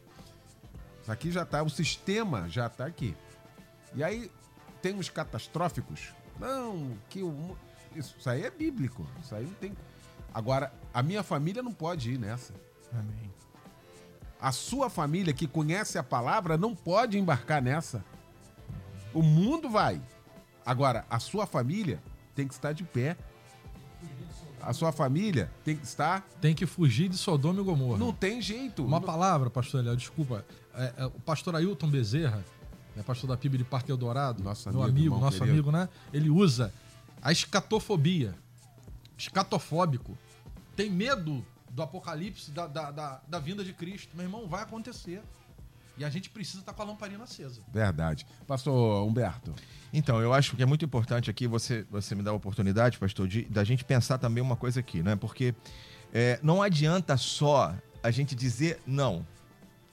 Aqui 1.10 1.32
já 1.32 1.44
está, 1.44 1.64
o 1.64 1.70
sistema 1.70 2.48
já 2.48 2.68
está 2.68 2.86
aqui. 2.86 3.16
E 3.96 4.04
aí 4.04 4.32
tem 4.82 4.98
os 4.98 5.10
catastróficos. 5.10 6.14
Não, 6.40 6.98
que 7.10 7.22
o 7.22 7.58
isso, 7.96 8.16
isso 8.20 8.30
aí 8.30 8.44
é 8.44 8.52
bíblico. 8.52 9.06
Isso 9.22 9.34
aí 9.34 9.46
não 9.46 9.54
tem. 9.54 9.76
Agora, 10.34 10.72
a 10.94 11.02
minha 11.02 11.24
família 11.24 11.64
não 11.64 11.74
pode 11.74 12.12
ir 12.12 12.20
nessa. 12.20 12.54
Amém. 12.94 13.34
A 14.40 14.52
sua 14.52 14.90
família 14.90 15.34
que 15.34 15.48
conhece 15.48 15.98
a 15.98 16.04
palavra 16.04 16.58
não 16.58 16.76
pode 16.76 17.18
embarcar 17.18 17.62
nessa. 17.62 18.04
O 19.14 19.22
mundo 19.22 19.70
vai. 19.70 20.02
Agora, 20.66 21.06
a 21.10 21.20
sua 21.20 21.46
família 21.46 22.02
tem 22.36 22.48
que 22.48 22.54
estar 22.54 22.72
de 22.72 22.84
pé. 22.84 23.18
A 24.62 24.74
sua 24.74 24.92
família 24.92 25.52
tem 25.64 25.76
que 25.76 25.84
estar. 25.86 26.22
Tem 26.42 26.54
que 26.54 26.66
fugir 26.66 27.10
de 27.10 27.18
Sodoma 27.18 27.62
e 27.62 27.64
Gomorra. 27.64 27.98
Não 27.98 28.12
tem 28.14 28.42
jeito. 28.42 28.84
Uma 28.86 29.00
Não- 29.00 29.06
palavra, 29.06 29.50
pastor 29.50 29.80
Eliel, 29.82 29.96
desculpa. 29.96 30.46
É, 30.74 30.94
é, 30.98 31.06
o 31.06 31.12
pastor 31.12 31.56
Ailton 31.56 31.90
Bezerra, 31.90 32.44
né, 32.96 33.04
pastor 33.04 33.30
da 33.30 33.38
PIB 33.38 33.58
de 33.58 33.64
Parque 33.64 33.92
Eldorado, 33.92 34.44
Nosso 34.44 34.70
meu 34.70 34.82
amigo, 34.84 34.98
amigo, 35.00 35.20
nosso 35.20 35.38
querido. 35.40 35.54
amigo, 35.54 35.72
né? 35.72 35.88
Ele 36.14 36.30
usa 36.30 36.74
a 37.22 37.32
escatofobia. 37.32 38.36
Escatofóbico. 39.18 40.18
Tem 40.76 40.90
medo 40.90 41.46
do 41.72 41.82
apocalipse, 41.82 42.52
da, 42.52 42.68
da, 42.68 42.92
da, 42.92 43.22
da 43.28 43.40
vinda 43.40 43.64
de 43.64 43.74
Cristo. 43.74 44.16
Meu 44.16 44.26
irmão, 44.26 44.48
vai 44.48 44.64
acontecer. 44.64 45.22
E 46.00 46.06
a 46.06 46.10
gente 46.10 46.30
precisa 46.30 46.60
estar 46.60 46.72
com 46.72 46.82
a 46.82 46.86
lamparina 46.86 47.26
acesa. 47.26 47.62
Verdade. 47.74 48.26
Pastor 48.48 49.06
Humberto. 49.06 49.54
Então, 49.92 50.22
eu 50.22 50.34
acho 50.34 50.56
que 50.56 50.64
é 50.64 50.66
muito 50.66 50.86
importante 50.86 51.30
aqui 51.30 51.46
você, 51.46 51.86
você 51.92 52.16
me 52.16 52.24
dar 52.24 52.32
a 52.32 52.36
oportunidade, 52.36 52.98
pastor, 52.98 53.28
de, 53.28 53.44
da 53.44 53.66
gente 53.66 53.84
pensar 53.84 54.18
também 54.18 54.42
uma 54.42 54.56
coisa 54.56 54.80
aqui, 54.80 55.04
né? 55.04 55.18
Porque 55.18 55.54
é, 56.14 56.40
não 56.42 56.62
adianta 56.62 57.18
só 57.18 57.76
a 58.02 58.12
gente 58.12 58.34
dizer 58.34 58.80
não. 58.88 59.28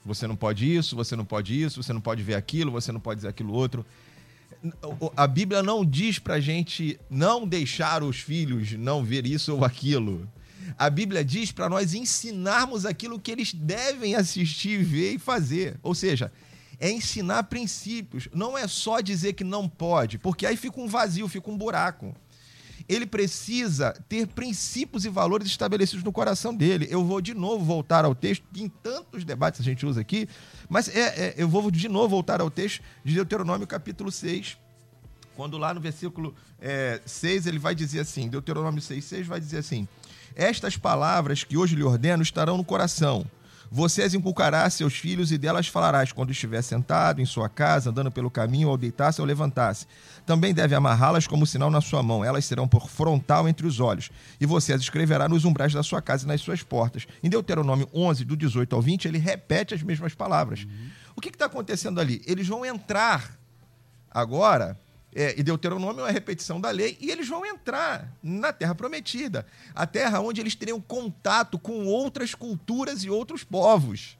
Você 0.05 0.25
não 0.25 0.37
pode 0.37 0.73
isso, 0.73 0.95
você 0.95 1.13
não 1.13 1.25
pode 1.25 1.61
isso, 1.61 1.83
você 1.83 1.91
não 1.91 1.99
pode 1.99 2.23
ver 2.23 2.35
aquilo, 2.35 2.71
você 2.71 2.93
não 2.93 3.01
pode 3.01 3.17
dizer 3.17 3.27
aquilo 3.27 3.51
outro. 3.53 3.85
A 5.17 5.27
Bíblia 5.27 5.61
não 5.61 5.85
diz 5.85 6.19
pra 6.19 6.39
gente 6.39 6.97
não 7.09 7.45
deixar 7.45 8.01
os 8.01 8.21
filhos 8.21 8.71
não 8.71 9.03
ver 9.03 9.25
isso 9.25 9.53
ou 9.53 9.65
aquilo. 9.65 10.25
A 10.77 10.89
Bíblia 10.89 11.23
diz 11.23 11.51
para 11.51 11.69
nós 11.69 11.93
ensinarmos 11.93 12.85
aquilo 12.85 13.19
que 13.19 13.31
eles 13.31 13.53
devem 13.53 14.15
assistir, 14.15 14.83
ver 14.83 15.13
e 15.13 15.19
fazer. 15.19 15.79
Ou 15.83 15.93
seja, 15.93 16.31
é 16.79 16.89
ensinar 16.89 17.43
princípios. 17.43 18.27
Não 18.33 18.57
é 18.57 18.67
só 18.67 18.99
dizer 18.99 19.33
que 19.33 19.43
não 19.43 19.67
pode, 19.67 20.17
porque 20.17 20.45
aí 20.45 20.57
fica 20.57 20.79
um 20.79 20.87
vazio, 20.87 21.27
fica 21.27 21.49
um 21.49 21.57
buraco. 21.57 22.15
Ele 22.87 23.05
precisa 23.05 23.93
ter 24.07 24.27
princípios 24.27 25.03
e 25.03 25.09
valores 25.09 25.47
estabelecidos 25.47 26.03
no 26.03 26.11
coração 26.11 26.55
dele. 26.55 26.87
Eu 26.89 27.03
vou 27.03 27.19
de 27.19 27.33
novo 27.33 27.65
voltar 27.65 28.05
ao 28.05 28.15
texto, 28.15 28.45
que 28.53 28.63
em 28.63 28.69
tantos 28.69 29.25
debates 29.25 29.59
a 29.59 29.63
gente 29.63 29.85
usa 29.85 29.99
aqui, 29.99 30.29
mas 30.69 30.87
é, 30.87 31.01
é, 31.01 31.35
eu 31.37 31.49
vou 31.49 31.69
de 31.69 31.89
novo 31.89 32.09
voltar 32.09 32.39
ao 32.39 32.49
texto 32.49 32.81
de 33.03 33.13
Deuteronômio 33.13 33.67
capítulo 33.67 34.09
6, 34.09 34.57
quando 35.35 35.57
lá 35.57 35.73
no 35.73 35.81
versículo 35.81 36.33
é, 36.61 37.01
6 37.05 37.45
ele 37.45 37.59
vai 37.59 37.75
dizer 37.75 37.99
assim, 37.99 38.29
Deuteronômio 38.29 38.81
6, 38.81 39.03
6 39.03 39.27
vai 39.27 39.39
dizer 39.39 39.57
assim, 39.57 39.85
estas 40.37 40.77
palavras 40.77 41.43
que 41.43 41.57
hoje 41.57 41.75
lhe 41.75 41.83
ordeno 41.83 42.21
estarão 42.21 42.57
no 42.57 42.63
coração. 42.63 43.25
Você 43.69 44.03
as 44.03 44.13
inculcará 44.13 44.63
a 44.63 44.69
seus 44.69 44.93
filhos 44.93 45.31
e 45.31 45.37
delas 45.37 45.67
falarás 45.67 46.11
quando 46.13 46.31
estiver 46.31 46.61
sentado 46.61 47.19
em 47.19 47.25
sua 47.25 47.49
casa, 47.49 47.89
andando 47.89 48.11
pelo 48.11 48.31
caminho, 48.31 48.69
ao 48.69 48.77
deitar-se 48.77 49.19
ou 49.19 49.27
levantar-se. 49.27 49.85
Também 50.25 50.53
deve 50.53 50.73
amarrá-las 50.73 51.27
como 51.27 51.45
sinal 51.45 51.69
na 51.69 51.81
sua 51.81 52.01
mão. 52.01 52.23
Elas 52.23 52.45
serão 52.45 52.67
por 52.67 52.87
frontal 52.87 53.49
entre 53.49 53.67
os 53.67 53.79
olhos. 53.79 54.09
E 54.39 54.45
você 54.45 54.73
as 54.73 54.81
escreverá 54.81 55.27
nos 55.27 55.43
umbrais 55.43 55.73
da 55.73 55.83
sua 55.83 56.01
casa 56.01 56.23
e 56.23 56.27
nas 56.27 56.39
suas 56.39 56.63
portas. 56.63 57.07
Em 57.21 57.29
Deuteronômio 57.29 57.89
11, 57.93 58.23
do 58.23 58.37
18 58.37 58.73
ao 58.73 58.81
20, 58.81 59.05
ele 59.05 59.17
repete 59.17 59.73
as 59.73 59.83
mesmas 59.83 60.13
palavras. 60.13 60.65
O 61.15 61.19
que 61.19 61.29
está 61.29 61.47
acontecendo 61.47 61.99
ali? 61.99 62.21
Eles 62.25 62.47
vão 62.47 62.65
entrar 62.65 63.37
agora, 64.09 64.77
é, 65.17 65.33
e 65.35 65.41
Deuteronômio 65.41 66.01
é 66.01 66.03
uma 66.03 66.11
repetição 66.11 66.61
da 66.61 66.69
lei, 66.69 66.95
e 67.01 67.09
eles 67.09 67.27
vão 67.27 67.43
entrar 67.43 68.07
na 68.21 68.53
terra 68.53 68.75
prometida, 68.75 69.47
a 69.73 69.87
terra 69.87 70.19
onde 70.19 70.39
eles 70.39 70.53
teriam 70.53 70.79
contato 70.79 71.57
com 71.57 71.87
outras 71.87 72.35
culturas 72.35 73.03
e 73.03 73.09
outros 73.09 73.43
povos. 73.43 74.15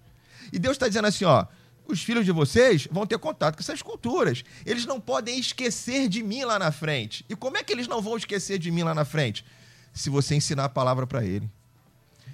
E 0.52 0.58
Deus 0.58 0.74
está 0.74 0.88
dizendo 0.88 1.06
assim, 1.06 1.24
ó, 1.24 1.46
os 1.88 2.02
filhos 2.02 2.26
de 2.26 2.32
vocês 2.32 2.88
vão 2.92 3.06
ter 3.06 3.20
contato 3.20 3.56
com 3.56 3.62
essas 3.62 3.84
culturas. 3.84 4.44
Eles 4.66 4.88
não 4.88 5.00
podem 5.00 5.40
esquecer 5.40 6.10
de 6.10 6.24
mim 6.24 6.44
lá 6.44 6.58
na 6.58 6.72
frente. 6.72 7.24
E 7.30 7.36
como 7.36 7.58
é 7.58 7.64
que 7.64 7.72
eles 7.72 7.88
não 7.88 8.02
vão 8.02 8.18
esquecer 8.18 8.58
de 8.58 8.72
mim 8.72 8.82
lá 8.82 8.96
na 8.96 9.06
frente? 9.06 9.46
Se 9.94 10.10
você 10.10 10.34
ensinar 10.36 10.66
a 10.66 10.70
palavra 10.70 11.06
para 11.06 11.24
ele. 11.24 11.50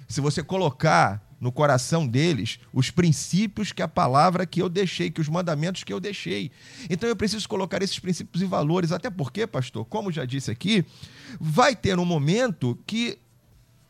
Se 0.08 0.20
você 0.20 0.42
colocar 0.42 1.23
no 1.44 1.52
coração 1.52 2.06
deles 2.06 2.58
os 2.72 2.90
princípios 2.90 3.70
que 3.70 3.82
a 3.82 3.86
palavra 3.86 4.46
que 4.46 4.62
eu 4.62 4.68
deixei, 4.70 5.10
que 5.10 5.20
os 5.20 5.28
mandamentos 5.28 5.84
que 5.84 5.92
eu 5.92 6.00
deixei. 6.00 6.50
Então 6.88 7.06
eu 7.06 7.14
preciso 7.14 7.46
colocar 7.46 7.82
esses 7.82 7.98
princípios 7.98 8.42
e 8.42 8.46
valores, 8.46 8.90
até 8.90 9.10
porque, 9.10 9.46
pastor, 9.46 9.84
como 9.84 10.10
já 10.10 10.24
disse 10.24 10.50
aqui, 10.50 10.86
vai 11.38 11.76
ter 11.76 11.98
um 11.98 12.04
momento 12.06 12.78
que 12.86 13.18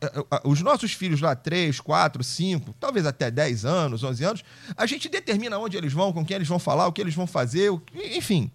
eh, 0.01 0.11
eh, 0.13 0.41
os 0.43 0.59
nossos 0.59 0.91
filhos 0.91 1.21
lá, 1.21 1.33
3, 1.33 1.79
4, 1.79 2.21
5, 2.21 2.75
talvez 2.77 3.05
até 3.05 3.31
10 3.31 3.63
anos, 3.63 4.03
11 4.03 4.25
anos, 4.25 4.43
a 4.75 4.85
gente 4.85 5.07
determina 5.07 5.57
onde 5.57 5.77
eles 5.77 5.93
vão, 5.93 6.11
com 6.11 6.25
quem 6.25 6.35
eles 6.35 6.49
vão 6.49 6.59
falar, 6.59 6.87
o 6.87 6.91
que 6.91 6.99
eles 6.99 7.15
vão 7.15 7.25
fazer, 7.25 7.71
enfim. 7.93 8.51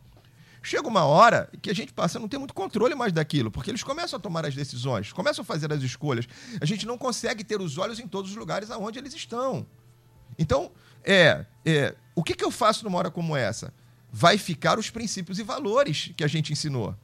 Chega 0.62 0.86
uma 0.86 1.04
hora 1.04 1.48
que 1.62 1.70
a 1.70 1.74
gente 1.74 1.92
passa 1.92 2.18
a 2.18 2.20
não 2.20 2.28
ter 2.28 2.36
muito 2.36 2.52
controle 2.52 2.94
mais 2.94 3.12
daquilo, 3.12 3.50
porque 3.50 3.70
eles 3.70 3.82
começam 3.82 4.18
a 4.18 4.20
tomar 4.20 4.44
as 4.44 4.54
decisões, 4.54 5.12
começam 5.12 5.42
a 5.42 5.44
fazer 5.44 5.72
as 5.72 5.82
escolhas. 5.82 6.26
A 6.60 6.66
gente 6.66 6.86
não 6.86 6.98
consegue 6.98 7.42
ter 7.42 7.60
os 7.60 7.78
olhos 7.78 7.98
em 7.98 8.06
todos 8.06 8.30
os 8.30 8.36
lugares 8.36 8.70
aonde 8.70 8.98
eles 8.98 9.14
estão. 9.14 9.66
Então, 10.38 10.70
é, 11.02 11.46
é, 11.64 11.94
o 12.14 12.22
que, 12.22 12.34
que 12.34 12.44
eu 12.44 12.50
faço 12.50 12.84
numa 12.84 12.98
hora 12.98 13.10
como 13.10 13.34
essa? 13.34 13.72
Vai 14.12 14.36
ficar 14.36 14.78
os 14.78 14.90
princípios 14.90 15.38
e 15.38 15.42
valores 15.42 16.12
que 16.16 16.24
a 16.24 16.28
gente 16.28 16.52
ensinou. 16.52 16.94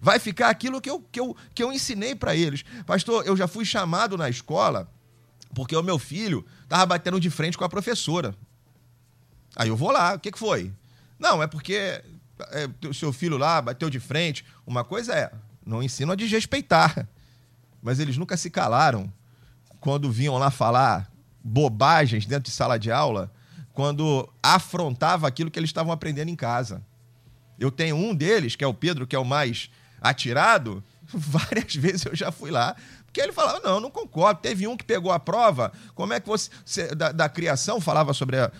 Vai 0.00 0.18
ficar 0.18 0.48
aquilo 0.48 0.80
que 0.80 0.90
eu, 0.90 1.00
que 1.00 1.18
eu, 1.18 1.36
que 1.54 1.62
eu 1.62 1.72
ensinei 1.72 2.14
para 2.14 2.36
eles. 2.36 2.64
Pastor, 2.86 3.26
eu 3.26 3.36
já 3.36 3.48
fui 3.48 3.64
chamado 3.64 4.16
na 4.16 4.28
escola 4.28 4.88
porque 5.54 5.74
o 5.74 5.82
meu 5.82 5.98
filho 5.98 6.44
estava 6.62 6.84
batendo 6.84 7.20
de 7.20 7.30
frente 7.30 7.56
com 7.56 7.64
a 7.64 7.68
professora. 7.68 8.34
Aí 9.56 9.68
eu 9.68 9.76
vou 9.76 9.90
lá, 9.90 10.14
o 10.14 10.18
que, 10.18 10.32
que 10.32 10.38
foi? 10.38 10.72
Não, 11.18 11.42
é 11.42 11.46
porque 11.46 12.02
é, 12.50 12.88
o 12.88 12.94
seu 12.94 13.12
filho 13.12 13.36
lá 13.36 13.60
bateu 13.60 13.88
de 13.88 14.00
frente. 14.00 14.44
Uma 14.66 14.84
coisa 14.84 15.14
é, 15.14 15.30
não 15.64 15.82
ensino 15.82 16.12
a 16.12 16.16
desrespeitar. 16.16 17.06
Mas 17.82 17.98
eles 17.98 18.16
nunca 18.16 18.36
se 18.36 18.50
calaram 18.50 19.12
quando 19.80 20.10
vinham 20.10 20.38
lá 20.38 20.50
falar 20.50 21.10
bobagens 21.42 22.24
dentro 22.24 22.44
de 22.44 22.56
sala 22.56 22.78
de 22.78 22.90
aula, 22.90 23.30
quando 23.74 24.26
afrontava 24.42 25.28
aquilo 25.28 25.50
que 25.50 25.58
eles 25.58 25.68
estavam 25.68 25.92
aprendendo 25.92 26.30
em 26.30 26.36
casa. 26.36 26.82
Eu 27.58 27.70
tenho 27.70 27.96
um 27.96 28.14
deles, 28.14 28.56
que 28.56 28.64
é 28.64 28.66
o 28.66 28.72
Pedro, 28.72 29.06
que 29.06 29.14
é 29.14 29.18
o 29.18 29.24
mais 29.24 29.70
atirado. 30.00 30.82
Várias 31.06 31.74
vezes 31.74 32.06
eu 32.06 32.16
já 32.16 32.32
fui 32.32 32.50
lá 32.50 32.74
que 33.14 33.20
ele 33.20 33.32
falava, 33.32 33.60
não, 33.62 33.78
não 33.78 33.90
concordo. 33.92 34.40
Teve 34.40 34.66
um 34.66 34.76
que 34.76 34.84
pegou 34.84 35.12
a 35.12 35.20
prova, 35.20 35.72
como 35.94 36.12
é 36.12 36.18
que 36.18 36.26
você. 36.26 36.50
da, 36.96 37.12
da 37.12 37.28
criação, 37.28 37.80
falava 37.80 38.12
sobre 38.12 38.36
a, 38.40 38.50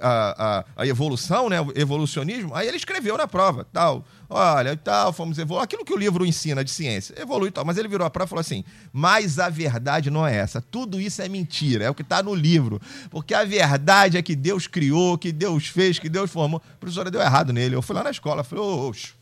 a, 0.00 0.34
a, 0.38 0.64
a, 0.76 0.86
evolução, 0.86 1.48
né? 1.48 1.60
O 1.60 1.72
evolucionismo. 1.74 2.54
Aí 2.54 2.68
ele 2.68 2.76
escreveu 2.76 3.18
na 3.18 3.26
prova, 3.26 3.66
tal. 3.72 4.04
Olha, 4.28 4.76
tal, 4.76 5.12
fomos 5.12 5.38
evoluir. 5.38 5.64
Aquilo 5.64 5.84
que 5.84 5.92
o 5.92 5.96
livro 5.96 6.24
ensina 6.24 6.62
de 6.62 6.70
ciência, 6.70 7.20
evolui 7.20 7.50
tal. 7.50 7.64
Mas 7.64 7.76
ele 7.78 7.88
virou 7.88 8.06
a 8.06 8.10
prova 8.10 8.28
e 8.28 8.30
falou 8.30 8.40
assim: 8.40 8.64
mas 8.92 9.40
a 9.40 9.48
verdade 9.48 10.08
não 10.08 10.24
é 10.24 10.36
essa. 10.36 10.60
Tudo 10.60 11.00
isso 11.00 11.20
é 11.20 11.28
mentira, 11.28 11.84
é 11.84 11.90
o 11.90 11.94
que 11.94 12.02
está 12.02 12.22
no 12.22 12.32
livro. 12.32 12.80
Porque 13.10 13.34
a 13.34 13.44
verdade 13.44 14.16
é 14.16 14.22
que 14.22 14.36
Deus 14.36 14.68
criou, 14.68 15.18
que 15.18 15.32
Deus 15.32 15.66
fez, 15.66 15.98
que 15.98 16.08
Deus 16.08 16.30
formou. 16.30 16.62
A 16.64 16.76
professora 16.76 17.10
deu 17.10 17.20
errado 17.20 17.52
nele. 17.52 17.74
Eu 17.74 17.82
fui 17.82 17.96
lá 17.96 18.04
na 18.04 18.10
escola, 18.12 18.44
falei, 18.44 18.64
oxe. 18.64 19.18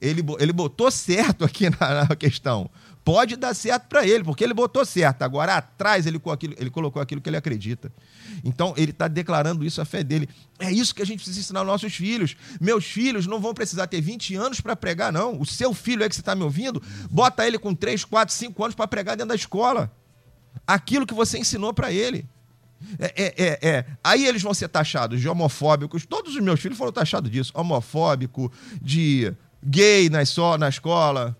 Ele, 0.00 0.24
ele 0.38 0.52
botou 0.52 0.90
certo 0.90 1.44
aqui 1.44 1.68
na, 1.68 2.06
na 2.08 2.16
questão 2.16 2.70
pode 3.08 3.36
dar 3.36 3.54
certo 3.54 3.86
para 3.88 4.06
ele, 4.06 4.22
porque 4.22 4.44
ele 4.44 4.52
botou 4.52 4.84
certo. 4.84 5.22
Agora, 5.22 5.54
atrás, 5.54 6.06
ele, 6.06 6.20
ele 6.58 6.68
colocou 6.68 7.00
aquilo 7.00 7.22
que 7.22 7.30
ele 7.30 7.38
acredita. 7.38 7.90
Então, 8.44 8.74
ele 8.76 8.90
está 8.90 9.08
declarando 9.08 9.64
isso 9.64 9.80
a 9.80 9.86
fé 9.86 10.04
dele. 10.04 10.28
É 10.58 10.70
isso 10.70 10.94
que 10.94 11.00
a 11.00 11.06
gente 11.06 11.20
precisa 11.20 11.40
ensinar 11.40 11.60
aos 11.60 11.66
nossos 11.66 11.94
filhos. 11.94 12.36
Meus 12.60 12.84
filhos 12.84 13.26
não 13.26 13.40
vão 13.40 13.54
precisar 13.54 13.86
ter 13.86 14.02
20 14.02 14.34
anos 14.34 14.60
para 14.60 14.76
pregar, 14.76 15.10
não. 15.10 15.40
O 15.40 15.46
seu 15.46 15.72
filho 15.72 16.04
é 16.04 16.08
que 16.10 16.14
você 16.14 16.20
está 16.20 16.34
me 16.34 16.42
ouvindo, 16.42 16.82
bota 17.10 17.46
ele 17.46 17.58
com 17.58 17.74
3, 17.74 18.04
4, 18.04 18.34
5 18.34 18.62
anos 18.62 18.74
para 18.74 18.86
pregar 18.86 19.16
dentro 19.16 19.30
da 19.30 19.34
escola. 19.34 19.90
Aquilo 20.66 21.06
que 21.06 21.14
você 21.14 21.38
ensinou 21.38 21.72
para 21.72 21.90
ele. 21.90 22.28
É, 22.98 23.06
é, 23.16 23.34
é, 23.38 23.68
é, 23.70 23.86
Aí 24.04 24.26
eles 24.26 24.42
vão 24.42 24.52
ser 24.52 24.68
taxados 24.68 25.18
de 25.18 25.26
homofóbicos. 25.26 26.04
Todos 26.04 26.36
os 26.36 26.42
meus 26.42 26.60
filhos 26.60 26.76
foram 26.76 26.92
taxados 26.92 27.30
disso. 27.30 27.52
Homofóbico, 27.54 28.52
de 28.82 29.32
gay 29.64 30.10
na, 30.10 30.26
só, 30.26 30.58
na 30.58 30.68
escola. 30.68 31.34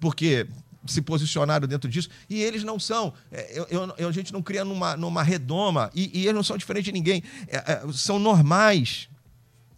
Porque 0.00 0.48
se 0.86 1.00
posicionaram 1.00 1.66
dentro 1.66 1.88
disso, 1.88 2.08
e 2.28 2.40
eles 2.42 2.64
não 2.64 2.78
são. 2.78 3.12
É, 3.30 3.58
eu, 3.70 3.94
eu, 3.96 4.08
a 4.08 4.12
gente 4.12 4.32
não 4.32 4.42
cria 4.42 4.64
numa, 4.64 4.96
numa 4.96 5.22
redoma, 5.22 5.90
e, 5.94 6.10
e 6.20 6.22
eles 6.22 6.34
não 6.34 6.42
são 6.42 6.56
diferentes 6.56 6.86
de 6.86 6.92
ninguém. 6.92 7.22
É, 7.48 7.56
é, 7.56 7.82
são 7.92 8.18
normais. 8.18 9.08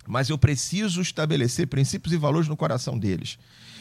Mas 0.06 0.28
eu 0.28 0.36
preciso 0.36 1.00
estabelecer 1.00 1.66
princípios 1.66 2.12
e 2.12 2.16
valores 2.16 2.48
no 2.48 2.56
coração 2.56 2.98
deles. 2.98 3.38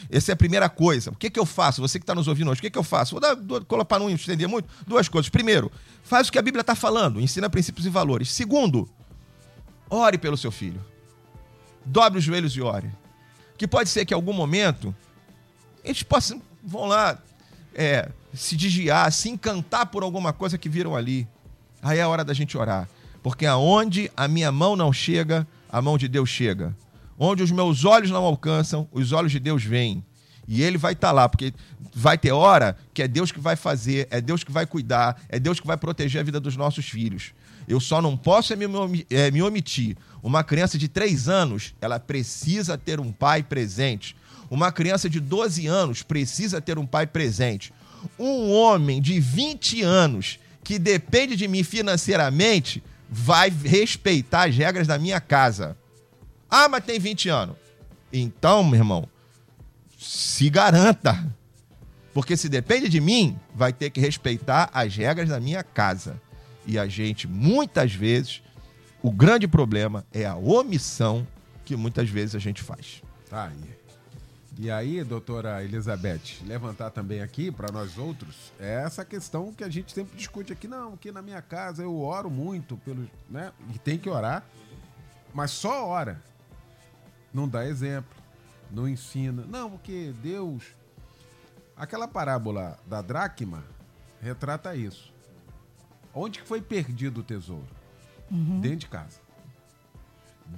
Essa 0.10 0.32
é 0.32 0.34
a 0.34 0.38
primeira 0.38 0.70
coisa. 0.70 1.12
O 1.12 1.16
que, 1.16 1.30
que 1.30 1.40
eu 1.40 1.46
faço? 1.46 1.82
Você 1.82 2.00
que 2.00 2.04
está 2.04 2.16
nos 2.16 2.28
ouvindo 2.28 2.50
hoje, 2.50 2.60
o 2.60 2.62
que, 2.62 2.70
que 2.70 2.78
eu 2.78 2.84
faço? 2.84 3.20
Vou 3.20 3.22
dar, 3.22 3.36
para 3.86 4.00
não 4.00 4.10
estender 4.10 4.48
muito, 4.48 4.68
duas 4.88 5.08
coisas. 5.08 5.30
Primeiro, 5.30 5.72
faz 6.04 6.28
o 6.28 6.32
que 6.32 6.40
a 6.40 6.42
Bíblia 6.42 6.62
está 6.62 6.76
falando, 6.76 7.20
ensina 7.20 7.50
princípios 7.50 7.86
e 7.86 7.90
valores. 7.90 8.32
Segundo, 8.32 8.90
ore 9.90 10.18
pelo 10.18 10.38
seu 10.38 10.52
filho. 10.52 10.84
Dobre 11.86 12.20
os 12.20 12.24
joelhos 12.24 12.56
e 12.56 12.62
ore. 12.62 12.90
Que 13.58 13.68
pode 13.68 13.90
ser 13.90 14.06
que 14.06 14.14
em 14.14 14.16
algum 14.16 14.34
momento 14.34 14.96
eles 15.84 16.04
possam 16.04 16.42
vão 16.64 16.86
lá 16.86 17.18
é, 17.76 18.10
se 18.34 18.56
desviar, 18.56 19.12
se 19.12 19.30
encantar 19.30 19.88
por 19.88 20.04
alguma 20.04 20.32
coisa 20.32 20.58
que 20.58 20.70
viram 20.70 20.96
ali. 20.96 21.28
Aí 21.82 22.00
é 22.00 22.02
a 22.02 22.08
hora 22.08 22.24
da 22.24 22.34
gente 22.34 22.58
orar. 22.58 22.88
Porque 23.22 23.46
aonde 23.46 24.12
a 24.16 24.28
minha 24.28 24.52
mão 24.52 24.76
não 24.76 24.92
chega, 24.92 25.48
a 25.70 25.82
mão 25.82 25.98
de 25.98 26.08
Deus 26.08 26.30
chega. 26.30 26.76
Onde 27.18 27.44
os 27.44 27.52
meus 27.52 27.86
olhos 27.86 28.10
não 28.10 28.24
alcançam, 28.24 28.88
os 28.92 29.12
olhos 29.12 29.32
de 29.32 29.40
Deus 29.40 29.64
vêm. 29.64 30.04
E 30.48 30.62
ele 30.62 30.78
vai 30.78 30.94
estar 30.94 31.10
tá 31.10 31.14
lá, 31.14 31.30
porque 31.30 31.54
vai 31.94 32.18
ter 32.18 32.32
hora 32.32 32.78
que 32.94 33.02
é 33.02 33.08
Deus 33.08 33.32
que 33.32 33.40
vai 33.40 33.56
fazer, 33.56 34.08
é 34.12 34.20
Deus 34.20 34.44
que 34.44 34.52
vai 34.52 34.66
cuidar, 34.66 35.22
é 35.30 35.40
Deus 35.40 35.60
que 35.60 35.68
vai 35.68 35.78
proteger 35.78 36.22
a 36.22 36.24
vida 36.24 36.40
dos 36.40 36.58
nossos 36.58 36.86
filhos. 36.86 37.34
Eu 37.68 37.80
só 37.80 38.02
não 38.02 38.18
posso 38.18 38.54
é 38.54 38.58
é, 39.10 39.32
me 39.32 39.42
omitir. 39.42 39.96
Uma 40.22 40.44
criança 40.44 40.78
de 40.78 40.88
três 40.88 41.30
anos, 41.30 41.74
ela 41.80 42.00
precisa 42.00 42.78
ter 42.78 43.00
um 43.00 43.12
pai 43.12 43.42
presente. 43.42 44.16
Uma 44.54 44.72
criança 44.72 45.10
de 45.10 45.20
12 45.20 45.66
anos 45.66 46.04
precisa 46.04 46.62
ter 46.62 46.78
um 46.78 46.86
pai 46.86 47.08
presente. 47.08 47.74
Um 48.20 48.52
homem 48.52 49.02
de 49.02 49.20
20 49.20 49.82
anos 49.82 50.38
que 50.64 50.78
depende 50.78 51.36
de 51.36 51.48
mim 51.48 51.64
financeiramente 51.64 52.84
vai 53.10 53.50
respeitar 53.50 54.44
as 54.48 54.56
regras 54.56 54.86
da 54.86 55.00
minha 55.00 55.20
casa. 55.20 55.76
Ah, 56.48 56.70
mas 56.70 56.86
tem 56.86 57.00
20 57.00 57.30
anos. 57.30 57.56
Então, 58.14 58.64
meu 58.64 58.80
irmão, 58.80 59.10
se 59.98 60.52
garanta. 60.52 61.36
Porque 62.14 62.38
se 62.38 62.48
depende 62.48 62.90
de 62.90 63.02
mim, 63.02 63.36
vai 63.56 63.74
ter 63.74 63.90
que 63.90 64.00
respeitar 64.00 64.70
as 64.72 64.96
regras 64.96 65.30
da 65.30 65.40
minha 65.40 65.64
casa. 65.64 66.22
E 66.68 66.78
a 66.78 66.88
gente, 66.88 67.28
muitas 67.28 67.92
vezes, 67.92 68.44
o 69.02 69.10
grande 69.10 69.48
problema 69.48 70.06
é 70.14 70.28
a 70.28 70.36
omissão 70.36 71.26
que 71.66 71.76
muitas 71.76 72.08
vezes 72.08 72.36
a 72.36 72.40
gente 72.40 72.62
faz. 72.62 73.02
Tá 73.28 73.46
aí. 73.46 73.83
E 74.58 74.70
aí, 74.70 75.04
doutora 75.04 75.64
Elizabeth, 75.64 76.44
levantar 76.46 76.92
também 76.92 77.22
aqui 77.22 77.52
para 77.52 77.72
nós 77.72 77.98
outros 77.98 78.54
é 78.60 78.84
essa 78.84 79.04
questão 79.04 79.52
que 79.52 79.64
a 79.64 79.70
gente 79.70 79.92
sempre 79.92 80.16
discute 80.16 80.54
aqui. 80.54 80.68
Não, 80.68 80.94
aqui 80.94 81.12
na 81.12 81.22
minha 81.22 81.42
casa 81.42 81.82
eu 81.82 82.00
oro 82.00 82.30
muito, 82.30 82.78
pelo, 82.78 83.10
né? 83.30 83.52
E 83.74 83.80
tem 83.80 83.98
que 83.98 84.10
orar, 84.10 84.46
mas 85.34 85.52
só 85.52 85.88
ora. 85.88 86.22
Não 87.34 87.48
dá 87.48 87.66
exemplo, 87.66 88.16
não 88.70 88.88
ensina. 88.88 89.44
Não, 89.48 89.72
porque 89.72 90.14
Deus. 90.22 90.64
Aquela 91.76 92.08
parábola 92.08 92.80
da 92.86 93.02
dracma 93.02 93.64
retrata 94.22 94.76
isso. 94.76 95.12
Onde 96.14 96.40
que 96.40 96.48
foi 96.48 96.62
perdido 96.62 97.22
o 97.22 97.24
tesouro? 97.24 97.68
Uhum. 98.30 98.62
Dentro 98.62 98.78
de 98.78 98.88
casa. 98.88 99.20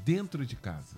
Dentro 0.03 0.45
de 0.45 0.57
casa. 0.57 0.97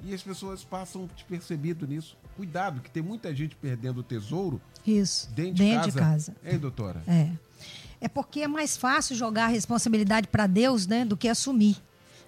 E 0.00 0.14
as 0.14 0.22
pessoas 0.22 0.64
passam 0.64 1.06
despercebido 1.14 1.86
nisso. 1.86 2.16
Cuidado, 2.36 2.80
que 2.80 2.90
tem 2.90 3.02
muita 3.02 3.34
gente 3.34 3.54
perdendo 3.56 4.00
o 4.00 4.02
tesouro. 4.02 4.60
Isso. 4.86 5.30
Dentro, 5.30 5.54
dentro 5.54 5.90
de 5.90 5.98
casa. 5.98 6.34
Hein, 6.44 6.58
doutora? 6.58 7.02
É. 7.06 7.30
É 8.00 8.08
porque 8.08 8.40
é 8.40 8.48
mais 8.48 8.76
fácil 8.76 9.14
jogar 9.14 9.44
a 9.44 9.48
responsabilidade 9.48 10.26
para 10.26 10.46
Deus, 10.46 10.86
né, 10.86 11.04
do 11.04 11.16
que 11.16 11.28
assumir. 11.28 11.76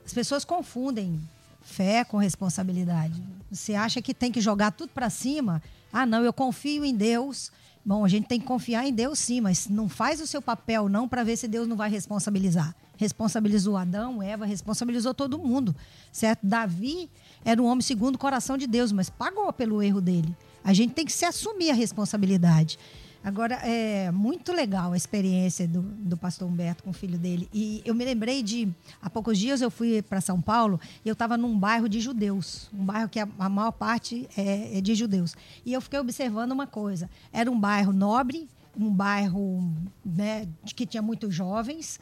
As 0.06 0.12
pessoas 0.12 0.44
confundem 0.44 1.20
fé 1.62 2.04
com 2.04 2.16
responsabilidade. 2.16 3.20
Você 3.50 3.74
acha 3.74 4.00
que 4.00 4.14
tem 4.14 4.30
que 4.30 4.40
jogar 4.40 4.70
tudo 4.70 4.90
para 4.90 5.10
cima? 5.10 5.62
Ah, 5.92 6.06
não, 6.06 6.22
eu 6.22 6.32
confio 6.32 6.84
em 6.84 6.94
Deus. 6.94 7.50
Bom, 7.84 8.02
a 8.02 8.08
gente 8.08 8.26
tem 8.26 8.40
que 8.40 8.46
confiar 8.46 8.86
em 8.86 8.92
Deus 8.92 9.18
sim, 9.18 9.42
mas 9.42 9.68
não 9.68 9.90
faz 9.90 10.20
o 10.20 10.26
seu 10.26 10.40
papel 10.40 10.88
não 10.88 11.06
para 11.06 11.22
ver 11.22 11.36
se 11.36 11.46
Deus 11.46 11.68
não 11.68 11.76
vai 11.76 11.90
responsabilizar. 11.90 12.74
Responsabilizou 12.96 13.76
Adão, 13.76 14.22
Eva, 14.22 14.46
responsabilizou 14.46 15.12
todo 15.12 15.38
mundo, 15.38 15.76
certo? 16.10 16.46
Davi 16.46 17.10
era 17.44 17.60
um 17.60 17.66
homem 17.66 17.82
segundo 17.82 18.14
o 18.14 18.18
coração 18.18 18.56
de 18.56 18.66
Deus, 18.66 18.90
mas 18.90 19.10
pagou 19.10 19.52
pelo 19.52 19.82
erro 19.82 20.00
dele. 20.00 20.34
A 20.62 20.72
gente 20.72 20.94
tem 20.94 21.04
que 21.04 21.12
se 21.12 21.26
assumir 21.26 21.70
a 21.70 21.74
responsabilidade. 21.74 22.78
Agora, 23.24 23.54
é 23.54 24.10
muito 24.10 24.52
legal 24.52 24.92
a 24.92 24.96
experiência 24.98 25.66
do, 25.66 25.80
do 25.80 26.14
pastor 26.14 26.46
Humberto 26.46 26.84
com 26.84 26.90
o 26.90 26.92
filho 26.92 27.18
dele. 27.18 27.48
E 27.54 27.80
eu 27.82 27.94
me 27.94 28.04
lembrei 28.04 28.42
de. 28.42 28.68
Há 29.00 29.08
poucos 29.08 29.38
dias 29.38 29.62
eu 29.62 29.70
fui 29.70 30.02
para 30.02 30.20
São 30.20 30.42
Paulo 30.42 30.78
e 31.02 31.08
eu 31.08 31.14
estava 31.14 31.34
num 31.38 31.58
bairro 31.58 31.88
de 31.88 32.00
judeus. 32.00 32.68
Um 32.70 32.84
bairro 32.84 33.08
que 33.08 33.18
a, 33.18 33.26
a 33.38 33.48
maior 33.48 33.72
parte 33.72 34.28
é, 34.36 34.76
é, 34.76 34.80
de 34.82 34.94
judeus. 34.94 35.34
E 35.64 35.72
eu 35.72 35.80
fiquei 35.80 35.98
observando 35.98 36.52
uma 36.52 36.66
coisa: 36.66 37.08
era 37.32 37.50
um 37.50 37.58
bairro 37.58 37.94
nobre, 37.94 38.46
um 38.78 38.90
bairro 38.90 39.72
né, 40.04 40.46
que 40.76 40.84
tinha 40.84 41.02
muitos 41.02 41.34
jovens. 41.34 41.98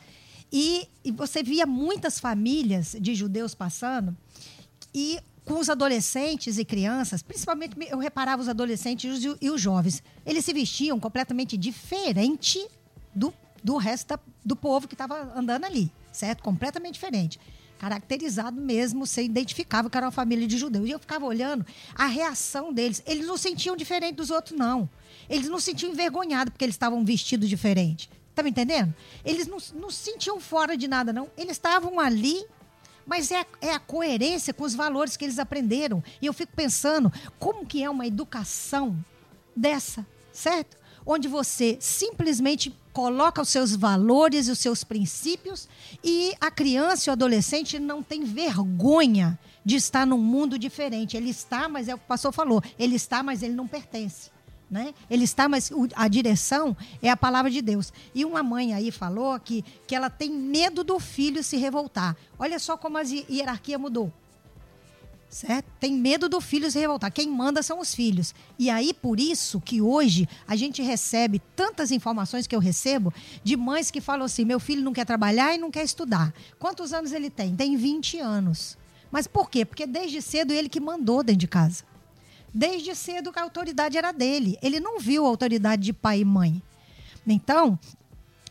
E, 0.52 0.88
e 1.04 1.12
você 1.12 1.40
via 1.40 1.64
muitas 1.66 2.18
famílias 2.18 2.96
de 3.00 3.14
judeus 3.14 3.54
passando. 3.54 4.16
E 4.92 5.20
com 5.44 5.58
os 5.58 5.68
adolescentes 5.68 6.58
e 6.58 6.64
crianças, 6.64 7.22
principalmente 7.22 7.76
eu 7.90 7.98
reparava 7.98 8.40
os 8.40 8.48
adolescentes 8.48 9.24
e 9.40 9.50
os 9.50 9.60
jovens, 9.60 10.02
eles 10.24 10.44
se 10.44 10.52
vestiam 10.52 11.00
completamente 11.00 11.56
diferente 11.56 12.64
do, 13.14 13.34
do 13.62 13.76
resto 13.76 14.08
da, 14.08 14.18
do 14.44 14.54
povo 14.54 14.86
que 14.86 14.94
estava 14.94 15.32
andando 15.36 15.64
ali, 15.64 15.90
certo? 16.12 16.42
Completamente 16.42 16.94
diferente. 16.94 17.40
Caracterizado 17.78 18.60
mesmo, 18.60 19.04
você 19.04 19.24
identificava 19.24 19.90
que 19.90 19.96
era 19.96 20.06
uma 20.06 20.12
família 20.12 20.46
de 20.46 20.56
judeus. 20.56 20.86
E 20.86 20.92
eu 20.92 21.00
ficava 21.00 21.26
olhando 21.26 21.66
a 21.96 22.06
reação 22.06 22.72
deles. 22.72 23.02
Eles 23.04 23.26
não 23.26 23.36
sentiam 23.36 23.76
diferente 23.76 24.14
dos 24.14 24.30
outros, 24.30 24.56
não. 24.56 24.88
Eles 25.28 25.48
não 25.48 25.58
se 25.58 25.64
sentiam 25.64 25.90
envergonhados 25.90 26.52
porque 26.52 26.64
eles 26.64 26.76
estavam 26.76 27.04
vestidos 27.04 27.48
diferente. 27.48 28.08
Tá 28.36 28.42
me 28.44 28.50
entendendo? 28.50 28.94
Eles 29.24 29.48
não, 29.48 29.58
não 29.74 29.90
se 29.90 30.12
sentiam 30.12 30.38
fora 30.38 30.76
de 30.76 30.86
nada, 30.86 31.12
não. 31.12 31.28
Eles 31.36 31.52
estavam 31.52 31.98
ali 31.98 32.44
mas 33.06 33.30
é, 33.30 33.44
é 33.60 33.72
a 33.72 33.78
coerência 33.78 34.54
com 34.54 34.64
os 34.64 34.74
valores 34.74 35.16
que 35.16 35.24
eles 35.24 35.38
aprenderam. 35.38 36.02
E 36.20 36.26
eu 36.26 36.32
fico 36.32 36.52
pensando, 36.54 37.12
como 37.38 37.66
que 37.66 37.82
é 37.82 37.90
uma 37.90 38.06
educação 38.06 38.96
dessa, 39.54 40.06
certo? 40.32 40.76
Onde 41.04 41.28
você 41.28 41.76
simplesmente 41.80 42.74
coloca 42.92 43.40
os 43.40 43.48
seus 43.48 43.74
valores 43.74 44.48
e 44.48 44.50
os 44.50 44.58
seus 44.58 44.84
princípios 44.84 45.68
e 46.04 46.34
a 46.40 46.50
criança 46.50 47.08
e 47.08 47.10
o 47.10 47.12
adolescente 47.12 47.78
não 47.78 48.02
tem 48.02 48.24
vergonha 48.24 49.38
de 49.64 49.76
estar 49.76 50.06
num 50.06 50.18
mundo 50.18 50.58
diferente. 50.58 51.16
Ele 51.16 51.30
está, 51.30 51.68
mas 51.68 51.88
é 51.88 51.94
o 51.94 51.98
que 51.98 52.04
o 52.04 52.08
pastor 52.08 52.32
falou, 52.32 52.62
ele 52.78 52.96
está, 52.96 53.22
mas 53.22 53.42
ele 53.42 53.54
não 53.54 53.66
pertence. 53.66 54.31
Né? 54.72 54.94
Ele 55.10 55.24
está, 55.24 55.50
mas 55.50 55.70
a 55.94 56.08
direção 56.08 56.74
é 57.02 57.10
a 57.10 57.16
palavra 57.16 57.50
de 57.50 57.60
Deus. 57.60 57.92
E 58.14 58.24
uma 58.24 58.42
mãe 58.42 58.72
aí 58.72 58.90
falou 58.90 59.38
que, 59.38 59.62
que 59.86 59.94
ela 59.94 60.08
tem 60.08 60.30
medo 60.30 60.82
do 60.82 60.98
filho 60.98 61.44
se 61.44 61.58
revoltar. 61.58 62.16
Olha 62.38 62.58
só 62.58 62.74
como 62.74 62.96
a 62.96 63.02
hierarquia 63.02 63.78
mudou. 63.78 64.10
certo? 65.28 65.66
Tem 65.78 65.92
medo 65.92 66.26
do 66.26 66.40
filho 66.40 66.70
se 66.70 66.78
revoltar. 66.78 67.12
Quem 67.12 67.28
manda 67.28 67.62
são 67.62 67.80
os 67.80 67.94
filhos. 67.94 68.34
E 68.58 68.70
aí, 68.70 68.94
por 68.94 69.20
isso 69.20 69.60
que 69.60 69.82
hoje 69.82 70.26
a 70.48 70.56
gente 70.56 70.80
recebe 70.80 71.38
tantas 71.54 71.90
informações 71.90 72.46
que 72.46 72.56
eu 72.56 72.60
recebo 72.60 73.12
de 73.44 73.58
mães 73.58 73.90
que 73.90 74.00
falam 74.00 74.24
assim: 74.24 74.46
meu 74.46 74.58
filho 74.58 74.82
não 74.82 74.94
quer 74.94 75.04
trabalhar 75.04 75.54
e 75.54 75.58
não 75.58 75.70
quer 75.70 75.84
estudar. 75.84 76.32
Quantos 76.58 76.94
anos 76.94 77.12
ele 77.12 77.28
tem? 77.28 77.54
Tem 77.54 77.76
20 77.76 78.18
anos. 78.20 78.78
Mas 79.10 79.26
por 79.26 79.50
quê? 79.50 79.66
Porque 79.66 79.86
desde 79.86 80.22
cedo 80.22 80.50
ele 80.50 80.70
que 80.70 80.80
mandou 80.80 81.22
dentro 81.22 81.40
de 81.40 81.46
casa. 81.46 81.91
Desde 82.54 82.94
cedo 82.94 83.32
a 83.34 83.42
autoridade 83.42 83.96
era 83.96 84.12
dele. 84.12 84.58
Ele 84.62 84.78
não 84.78 84.98
viu 84.98 85.24
a 85.24 85.28
autoridade 85.28 85.82
de 85.82 85.92
pai 85.92 86.20
e 86.20 86.24
mãe. 86.24 86.62
Então, 87.26 87.78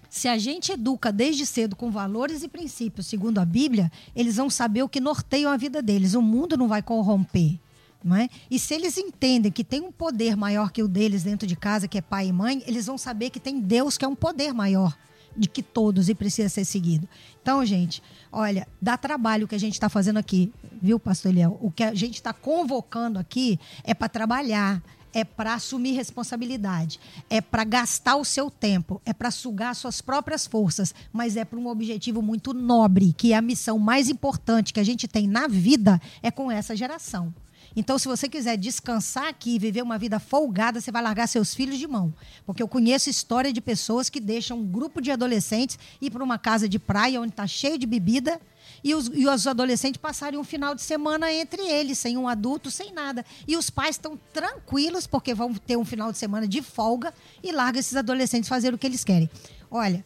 se 0.09 0.27
a 0.27 0.37
gente 0.37 0.71
educa 0.71 1.11
desde 1.11 1.45
cedo 1.45 1.75
com 1.75 1.91
valores 1.91 2.43
e 2.43 2.47
princípios, 2.47 3.07
segundo 3.07 3.39
a 3.39 3.45
Bíblia, 3.45 3.91
eles 4.15 4.37
vão 4.37 4.49
saber 4.49 4.83
o 4.83 4.89
que 4.89 4.99
norteiam 4.99 5.51
a 5.51 5.57
vida 5.57 5.81
deles. 5.81 6.15
O 6.15 6.21
mundo 6.21 6.57
não 6.57 6.67
vai 6.67 6.81
corromper. 6.81 7.59
Não 8.03 8.15
é? 8.15 8.27
E 8.49 8.57
se 8.57 8.73
eles 8.73 8.97
entendem 8.97 9.51
que 9.51 9.63
tem 9.63 9.79
um 9.79 9.91
poder 9.91 10.35
maior 10.35 10.71
que 10.71 10.81
o 10.81 10.87
deles 10.87 11.21
dentro 11.21 11.45
de 11.45 11.55
casa, 11.55 11.87
que 11.87 11.99
é 11.99 12.01
pai 12.01 12.27
e 12.27 12.33
mãe, 12.33 12.63
eles 12.65 12.87
vão 12.87 12.97
saber 12.97 13.29
que 13.29 13.39
tem 13.39 13.59
Deus 13.59 13.95
que 13.95 14.03
é 14.03 14.07
um 14.07 14.15
poder 14.15 14.53
maior 14.53 14.97
de 15.36 15.47
que 15.47 15.63
todos 15.63 16.09
e 16.09 16.15
precisa 16.15 16.49
ser 16.49 16.65
seguido. 16.65 17.07
Então, 17.41 17.65
gente, 17.65 18.01
olha, 18.32 18.67
dá 18.82 18.97
trabalho 18.97 19.45
o 19.45 19.47
que 19.47 19.55
a 19.55 19.59
gente 19.59 19.73
está 19.73 19.89
fazendo 19.89 20.17
aqui, 20.17 20.51
viu, 20.82 20.99
pastor 20.99 21.32
Eliel? 21.32 21.57
O 21.61 21.71
que 21.71 21.84
a 21.84 21.93
gente 21.93 22.15
está 22.15 22.34
convocando 22.34 23.17
aqui 23.17 23.59
é 23.84 23.93
para 23.93 24.09
trabalhar, 24.09 24.82
é 25.13 25.23
para 25.23 25.53
assumir 25.53 25.93
responsabilidade, 25.93 26.99
é 27.29 27.41
para 27.41 27.63
gastar 27.63 28.15
o 28.15 28.25
seu 28.25 28.49
tempo, 28.49 29.01
é 29.05 29.13
para 29.13 29.32
sugar 29.32 29.75
suas 29.75 30.01
próprias 30.01 30.45
forças, 30.45 30.93
mas 31.11 31.36
é 31.36 31.43
para 31.43 31.59
um 31.59 31.67
objetivo 31.67 32.21
muito 32.21 32.53
nobre, 32.53 33.13
que 33.13 33.34
é 33.34 33.36
a 33.36 33.41
missão 33.41 33.77
mais 33.77 34.09
importante 34.09 34.73
que 34.73 34.79
a 34.79 34.86
gente 34.86 35.07
tem 35.07 35.27
na 35.27 35.47
vida 35.47 36.01
é 36.21 36.32
com 36.32 36.51
essa 36.51 36.75
geração. 36.75 37.34
Então, 37.76 37.97
se 37.97 38.07
você 38.07 38.28
quiser 38.28 38.57
descansar 38.57 39.28
aqui 39.28 39.55
e 39.55 39.59
viver 39.59 39.82
uma 39.82 39.97
vida 39.97 40.19
folgada, 40.19 40.82
você 40.82 40.91
vai 40.91 41.01
largar 41.01 41.28
seus 41.28 41.53
filhos 41.53 41.78
de 41.78 41.88
mão. 41.88 42.13
Porque 42.45 42.61
eu 42.61 42.67
conheço 42.67 43.09
história 43.09 43.53
de 43.53 43.61
pessoas 43.61 44.09
que 44.09 44.19
deixam 44.19 44.59
um 44.59 44.65
grupo 44.65 45.01
de 45.01 45.11
adolescentes 45.11 45.80
ir 46.01 46.11
para 46.11 46.24
uma 46.24 46.38
casa 46.38 46.67
de 46.67 46.78
praia 46.78 47.22
onde 47.22 47.32
está 47.32 47.47
cheio 47.47 47.78
de 47.78 47.86
bebida 47.86 48.39
e 48.84 48.95
os, 48.95 49.07
e 49.13 49.28
os 49.28 49.47
adolescentes 49.47 49.99
passarem 50.01 50.39
um 50.39 50.43
final 50.43 50.74
de 50.74 50.82
semana 50.82 51.32
entre 51.32 51.61
eles, 51.61 51.97
sem 51.97 52.17
um 52.17 52.28
adulto, 52.28 52.72
sem 52.72 52.91
nada. 52.91 53.26
E 53.47 53.55
os 53.55 53.69
pais 53.69 53.95
estão 53.95 54.19
tranquilos, 54.34 55.05
porque 55.05 55.34
vão 55.34 55.53
ter 55.53 55.78
um 55.78 55.86
final 55.86 56.11
de 56.11 56.17
semana 56.17 56.47
de 56.47 56.61
folga 56.61 57.13
e 57.43 57.51
larga 57.51 57.80
esses 57.80 57.95
adolescentes 57.95 58.49
fazer 58.49 58.74
o 58.74 58.78
que 58.78 58.88
eles 58.88 59.03
querem. 59.03 59.30
Olha, 59.69 60.03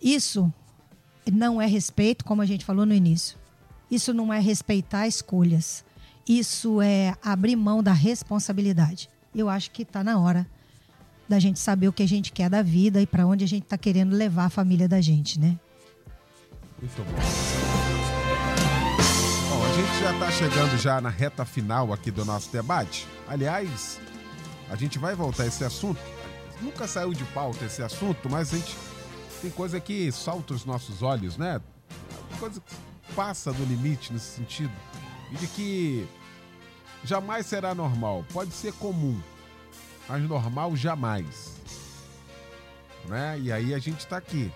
isso 0.00 0.52
não 1.32 1.60
é 1.60 1.66
respeito, 1.66 2.24
como 2.24 2.42
a 2.42 2.46
gente 2.46 2.64
falou 2.64 2.86
no 2.86 2.94
início. 2.94 3.38
Isso 3.90 4.12
não 4.12 4.32
é 4.32 4.38
respeitar 4.38 5.06
escolhas. 5.06 5.84
Isso 6.28 6.82
é 6.82 7.16
abrir 7.24 7.56
mão 7.56 7.82
da 7.82 7.94
responsabilidade. 7.94 9.08
Eu 9.34 9.48
acho 9.48 9.70
que 9.70 9.80
está 9.80 10.04
na 10.04 10.18
hora 10.18 10.46
da 11.26 11.38
gente 11.38 11.58
saber 11.58 11.88
o 11.88 11.92
que 11.92 12.02
a 12.02 12.08
gente 12.08 12.32
quer 12.32 12.50
da 12.50 12.60
vida 12.60 13.00
e 13.00 13.06
para 13.06 13.26
onde 13.26 13.44
a 13.44 13.48
gente 13.48 13.62
está 13.62 13.78
querendo 13.78 14.14
levar 14.14 14.44
a 14.44 14.50
família 14.50 14.86
da 14.86 15.00
gente, 15.00 15.40
né? 15.40 15.58
Muito 16.78 17.02
bom. 17.02 17.18
Bom, 19.48 19.64
a 19.64 19.72
gente 19.72 20.00
já 20.00 20.12
está 20.12 20.30
chegando 20.30 20.76
já 20.76 21.00
na 21.00 21.08
reta 21.08 21.46
final 21.46 21.94
aqui 21.94 22.10
do 22.10 22.26
nosso 22.26 22.52
debate. 22.52 23.06
Aliás, 23.26 23.98
a 24.68 24.76
gente 24.76 24.98
vai 24.98 25.14
voltar 25.14 25.44
a 25.44 25.46
esse 25.46 25.64
assunto. 25.64 26.00
Nunca 26.60 26.86
saiu 26.86 27.14
de 27.14 27.24
pauta 27.24 27.64
esse 27.64 27.82
assunto, 27.82 28.28
mas 28.28 28.52
a 28.52 28.58
gente 28.58 28.76
tem 29.40 29.50
coisa 29.50 29.80
que 29.80 30.12
salta 30.12 30.52
os 30.52 30.66
nossos 30.66 31.02
olhos, 31.02 31.38
né? 31.38 31.58
Coisa 32.38 32.60
que 32.60 33.14
passa 33.14 33.50
do 33.50 33.64
limite 33.64 34.12
nesse 34.12 34.36
sentido. 34.36 34.72
E 35.32 35.36
de 35.36 35.46
que 35.46 36.08
jamais 37.04 37.46
será 37.46 37.74
normal. 37.74 38.24
Pode 38.32 38.52
ser 38.52 38.72
comum, 38.74 39.20
mas 40.08 40.22
normal 40.22 40.76
jamais. 40.76 41.56
Né? 43.06 43.38
E 43.40 43.52
aí 43.52 43.74
a 43.74 43.78
gente 43.78 44.00
está 44.00 44.16
aqui 44.16 44.52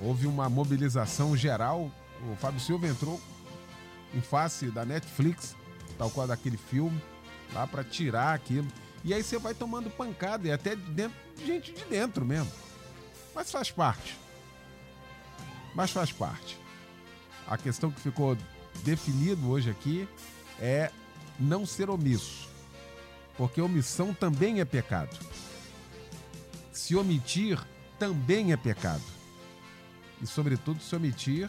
houve 0.00 0.26
uma 0.26 0.48
mobilização 0.48 1.36
geral. 1.36 1.90
O 2.30 2.36
Fábio 2.36 2.60
Silva 2.60 2.86
entrou 2.86 3.20
em 4.14 4.20
face 4.20 4.70
da 4.70 4.84
Netflix, 4.84 5.56
tal 5.98 6.10
qual 6.10 6.26
daquele 6.26 6.56
filme, 6.56 7.00
lá 7.52 7.66
para 7.66 7.84
tirar 7.84 8.34
aquilo. 8.34 8.68
E 9.02 9.12
aí 9.12 9.22
você 9.22 9.38
vai 9.38 9.54
tomando 9.54 9.90
pancada 9.90 10.46
e 10.48 10.52
até 10.52 10.74
de 10.74 10.82
dentro, 10.82 11.16
gente 11.44 11.72
de 11.72 11.84
dentro 11.84 12.24
mesmo. 12.24 12.50
Mas 13.34 13.50
faz 13.50 13.70
parte. 13.70 14.16
Mas 15.74 15.90
faz 15.90 16.12
parte. 16.12 16.58
A 17.46 17.58
questão 17.58 17.90
que 17.90 18.00
ficou 18.00 18.36
definido 18.84 19.50
hoje 19.50 19.70
aqui 19.70 20.08
é 20.58 20.90
não 21.38 21.66
ser 21.66 21.90
omisso. 21.90 22.48
Porque 23.36 23.60
omissão 23.60 24.14
também 24.14 24.60
é 24.60 24.64
pecado. 24.64 25.16
Se 26.72 26.94
omitir 26.94 27.58
também 27.98 28.52
é 28.52 28.56
pecado 28.56 29.02
e, 30.20 30.26
sobretudo, 30.26 30.82
se 30.82 30.94
omitir 30.94 31.48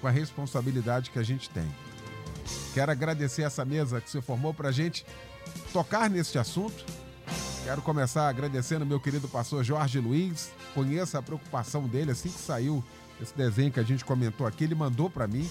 com 0.00 0.06
a 0.06 0.10
responsabilidade 0.10 1.10
que 1.10 1.18
a 1.18 1.22
gente 1.22 1.48
tem. 1.50 1.68
Quero 2.74 2.90
agradecer 2.90 3.42
essa 3.42 3.64
mesa 3.64 4.00
que 4.00 4.10
se 4.10 4.20
formou 4.20 4.52
para 4.52 4.68
a 4.68 4.72
gente 4.72 5.04
tocar 5.72 6.10
neste 6.10 6.38
assunto. 6.38 6.84
Quero 7.64 7.80
começar 7.82 8.28
agradecendo 8.28 8.84
meu 8.84 8.98
querido 8.98 9.28
pastor 9.28 9.62
Jorge 9.62 10.00
Luiz. 10.00 10.50
Conheça 10.74 11.18
a 11.18 11.22
preocupação 11.22 11.86
dele 11.86 12.10
assim 12.10 12.30
que 12.30 12.40
saiu 12.40 12.82
esse 13.20 13.34
desenho 13.36 13.70
que 13.70 13.78
a 13.78 13.84
gente 13.84 14.04
comentou 14.04 14.46
aqui. 14.46 14.64
Ele 14.64 14.74
mandou 14.74 15.08
para 15.08 15.28
mim 15.28 15.48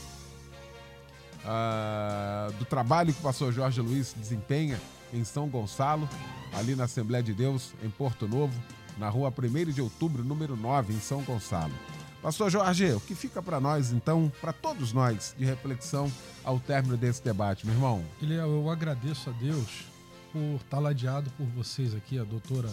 uh, 1.46 2.52
do 2.54 2.66
trabalho 2.66 3.14
que 3.14 3.20
o 3.20 3.24
pastor 3.24 3.52
Jorge 3.52 3.82
Luiz 3.82 4.14
desempenha 4.14 4.80
em 5.14 5.24
São 5.24 5.48
Gonçalo, 5.48 6.08
ali 6.54 6.76
na 6.76 6.86
Assembleia 6.86 7.24
de 7.24 7.34
Deus, 7.34 7.74
em 7.84 7.90
Porto 7.90 8.28
Novo, 8.28 8.54
na 8.98 9.10
rua 9.10 9.34
1 9.36 9.72
de 9.72 9.82
outubro, 9.82 10.24
número 10.24 10.56
9, 10.56 10.94
em 10.94 11.00
São 11.00 11.22
Gonçalo. 11.24 11.74
Pastor 12.22 12.52
Jorge, 12.52 12.94
o 12.94 13.00
que 13.00 13.16
fica 13.16 13.42
para 13.42 13.60
nós, 13.60 13.92
então, 13.92 14.32
para 14.40 14.54
todos 14.54 14.94
nós, 14.94 15.34
de 15.38 15.44
reflexão 15.44 16.12
ao 16.44 16.60
término 16.60 16.96
desse 16.96 17.24
debate, 17.24 17.66
meu 17.66 17.74
irmão? 17.74 18.04
Eliel, 18.22 18.48
eu 18.48 18.70
agradeço 18.70 19.30
a 19.30 19.34
Deus 19.34 19.86
por 20.32 20.58
estar 20.64 20.80
ladeado 20.80 21.32
por 21.32 21.48
vocês 21.48 21.96
aqui, 21.96 22.20
a 22.20 22.24
doutora 22.24 22.70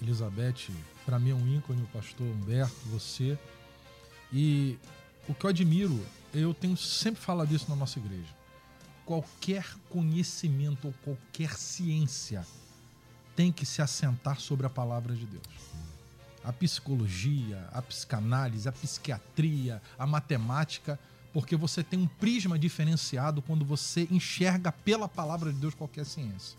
Elizabeth, 0.00 0.70
para 1.04 1.18
mim 1.18 1.30
é 1.30 1.34
um 1.34 1.56
ícone, 1.56 1.82
o 1.82 1.86
pastor 1.86 2.26
Humberto, 2.26 2.74
você. 2.90 3.36
E 4.32 4.78
o 5.28 5.34
que 5.34 5.44
eu 5.44 5.50
admiro, 5.50 6.00
eu 6.32 6.54
tenho 6.54 6.76
sempre 6.76 7.20
falado 7.20 7.54
isso 7.54 7.66
na 7.68 7.76
nossa 7.76 7.98
igreja. 7.98 8.34
Qualquer 9.04 9.66
conhecimento 9.90 10.86
ou 10.86 10.94
qualquer 11.04 11.54
ciência 11.56 12.46
tem 13.34 13.50
que 13.50 13.66
se 13.66 13.82
assentar 13.82 14.40
sobre 14.40 14.66
a 14.66 14.70
palavra 14.70 15.14
de 15.14 15.26
Deus 15.26 15.72
a 16.44 16.52
psicologia, 16.52 17.68
a 17.72 17.80
psicanálise, 17.80 18.68
a 18.68 18.72
psiquiatria, 18.72 19.80
a 19.98 20.06
matemática, 20.06 20.98
porque 21.32 21.56
você 21.56 21.82
tem 21.82 22.00
um 22.00 22.06
prisma 22.06 22.58
diferenciado 22.58 23.40
quando 23.40 23.64
você 23.64 24.06
enxerga 24.10 24.70
pela 24.70 25.08
palavra 25.08 25.52
de 25.52 25.58
Deus 25.58 25.74
qualquer 25.74 26.04
ciência. 26.04 26.58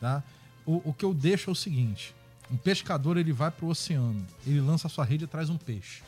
Tá? 0.00 0.22
O, 0.64 0.90
o 0.90 0.94
que 0.94 1.04
eu 1.04 1.12
deixo 1.12 1.50
é 1.50 1.52
o 1.52 1.56
seguinte: 1.56 2.14
um 2.50 2.56
pescador 2.56 3.16
ele 3.16 3.32
vai 3.32 3.50
para 3.50 3.66
o 3.66 3.68
oceano, 3.68 4.26
ele 4.46 4.60
lança 4.60 4.88
sua 4.88 5.04
rede 5.04 5.24
e 5.24 5.26
traz 5.26 5.50
um 5.50 5.58
peixe. 5.58 6.02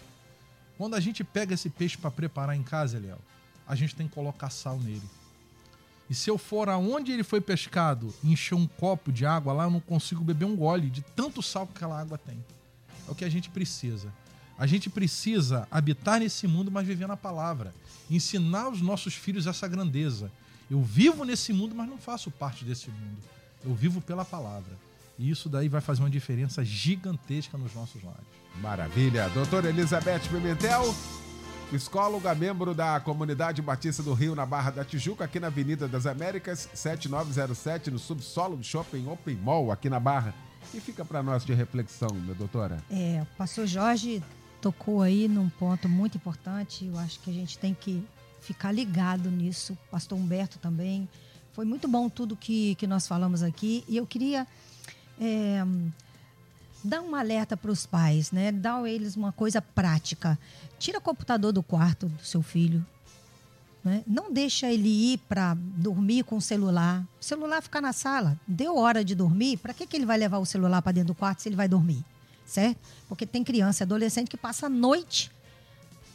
Quando 0.82 0.96
a 0.96 1.00
gente 1.00 1.22
pega 1.22 1.54
esse 1.54 1.70
peixe 1.70 1.96
para 1.96 2.10
preparar 2.10 2.56
em 2.56 2.62
casa, 2.64 2.96
Eliel, 2.96 3.20
a 3.68 3.76
gente 3.76 3.94
tem 3.94 4.08
que 4.08 4.14
colocar 4.14 4.50
sal 4.50 4.80
nele. 4.80 5.08
E 6.10 6.14
se 6.14 6.28
eu 6.28 6.36
for 6.36 6.68
aonde 6.68 7.12
ele 7.12 7.22
foi 7.22 7.40
pescado 7.40 8.12
e 8.20 8.32
encher 8.32 8.56
um 8.56 8.66
copo 8.66 9.12
de 9.12 9.24
água 9.24 9.52
lá, 9.52 9.62
eu 9.62 9.70
não 9.70 9.78
consigo 9.78 10.24
beber 10.24 10.44
um 10.44 10.56
gole 10.56 10.90
de 10.90 11.00
tanto 11.00 11.40
sal 11.40 11.68
que 11.68 11.74
aquela 11.76 12.00
água 12.00 12.18
tem. 12.18 12.44
É 13.06 13.12
o 13.12 13.14
que 13.14 13.24
a 13.24 13.28
gente 13.28 13.48
precisa. 13.48 14.12
A 14.58 14.66
gente 14.66 14.90
precisa 14.90 15.68
habitar 15.70 16.18
nesse 16.18 16.48
mundo, 16.48 16.68
mas 16.68 16.84
viver 16.84 17.06
na 17.06 17.16
palavra. 17.16 17.72
Ensinar 18.10 18.68
os 18.68 18.82
nossos 18.82 19.14
filhos 19.14 19.46
essa 19.46 19.68
grandeza. 19.68 20.32
Eu 20.68 20.82
vivo 20.82 21.22
nesse 21.22 21.52
mundo, 21.52 21.76
mas 21.76 21.88
não 21.88 21.96
faço 21.96 22.28
parte 22.28 22.64
desse 22.64 22.90
mundo. 22.90 23.18
Eu 23.64 23.72
vivo 23.72 24.00
pela 24.00 24.24
palavra. 24.24 24.76
E 25.18 25.30
isso 25.30 25.48
daí 25.48 25.68
vai 25.68 25.80
fazer 25.80 26.02
uma 26.02 26.10
diferença 26.10 26.64
gigantesca 26.64 27.58
nos 27.58 27.74
nossos 27.74 28.02
lares. 28.02 28.20
Maravilha. 28.60 29.28
Doutora 29.30 29.68
Elizabeth 29.68 30.20
Pimentel, 30.30 30.94
psicóloga, 31.70 32.34
membro 32.34 32.74
da 32.74 32.98
Comunidade 33.00 33.62
Batista 33.62 34.02
do 34.02 34.14
Rio, 34.14 34.34
na 34.34 34.46
Barra 34.46 34.70
da 34.70 34.84
Tijuca, 34.84 35.24
aqui 35.24 35.38
na 35.38 35.48
Avenida 35.48 35.86
das 35.86 36.06
Américas, 36.06 36.68
7907, 36.74 37.90
no 37.90 37.98
subsolo 37.98 38.56
do 38.56 38.64
Shopping 38.64 39.06
Open 39.06 39.36
Mall, 39.36 39.70
aqui 39.70 39.88
na 39.88 40.00
Barra 40.00 40.34
que 40.70 40.80
fica 40.80 41.04
para 41.04 41.22
nós 41.22 41.44
de 41.44 41.52
reflexão, 41.52 42.08
minha 42.14 42.34
doutora? 42.34 42.82
É, 42.90 43.22
o 43.22 43.36
pastor 43.36 43.66
Jorge 43.66 44.22
tocou 44.60 45.02
aí 45.02 45.28
num 45.28 45.48
ponto 45.48 45.88
muito 45.88 46.16
importante. 46.16 46.86
Eu 46.86 46.98
acho 46.98 47.20
que 47.20 47.30
a 47.30 47.32
gente 47.32 47.58
tem 47.58 47.74
que 47.74 48.02
ficar 48.40 48.72
ligado 48.72 49.30
nisso. 49.30 49.72
O 49.72 49.90
pastor 49.90 50.18
Humberto 50.18 50.58
também. 50.58 51.08
Foi 51.52 51.64
muito 51.64 51.86
bom 51.86 52.08
tudo 52.08 52.34
que, 52.34 52.74
que 52.76 52.86
nós 52.86 53.06
falamos 53.06 53.42
aqui. 53.42 53.84
E 53.86 53.96
eu 53.96 54.06
queria 54.06 54.46
é, 55.22 55.64
dar 56.82 57.00
um 57.00 57.14
alerta 57.14 57.56
para 57.56 57.70
os 57.70 57.86
pais, 57.86 58.32
né? 58.32 58.50
Dar 58.50 58.82
a 58.82 58.90
eles 58.90 59.14
uma 59.14 59.30
coisa 59.30 59.62
prática. 59.62 60.36
Tira 60.80 60.98
o 60.98 61.00
computador 61.00 61.52
do 61.52 61.62
quarto 61.62 62.08
do 62.08 62.24
seu 62.24 62.42
filho. 62.42 62.84
Né? 63.84 64.02
Não 64.06 64.32
deixa 64.32 64.70
ele 64.70 64.88
ir 64.88 65.18
para 65.28 65.54
dormir 65.54 66.24
com 66.24 66.36
o 66.36 66.40
celular. 66.40 67.04
O 67.20 67.24
celular 67.24 67.62
ficar 67.62 67.80
na 67.80 67.92
sala. 67.92 68.38
Deu 68.46 68.76
hora 68.76 69.04
de 69.04 69.14
dormir, 69.14 69.58
para 69.58 69.72
que, 69.72 69.86
que 69.86 69.96
ele 69.96 70.06
vai 70.06 70.18
levar 70.18 70.38
o 70.38 70.46
celular 70.46 70.82
para 70.82 70.92
dentro 70.92 71.08
do 71.08 71.14
quarto 71.14 71.42
se 71.42 71.48
ele 71.48 71.56
vai 71.56 71.68
dormir? 71.68 72.04
Certo? 72.44 72.78
Porque 73.08 73.24
tem 73.24 73.44
criança 73.44 73.82
e 73.82 73.84
adolescente 73.84 74.28
que 74.28 74.36
passa 74.36 74.66
a 74.66 74.68
noite 74.68 75.30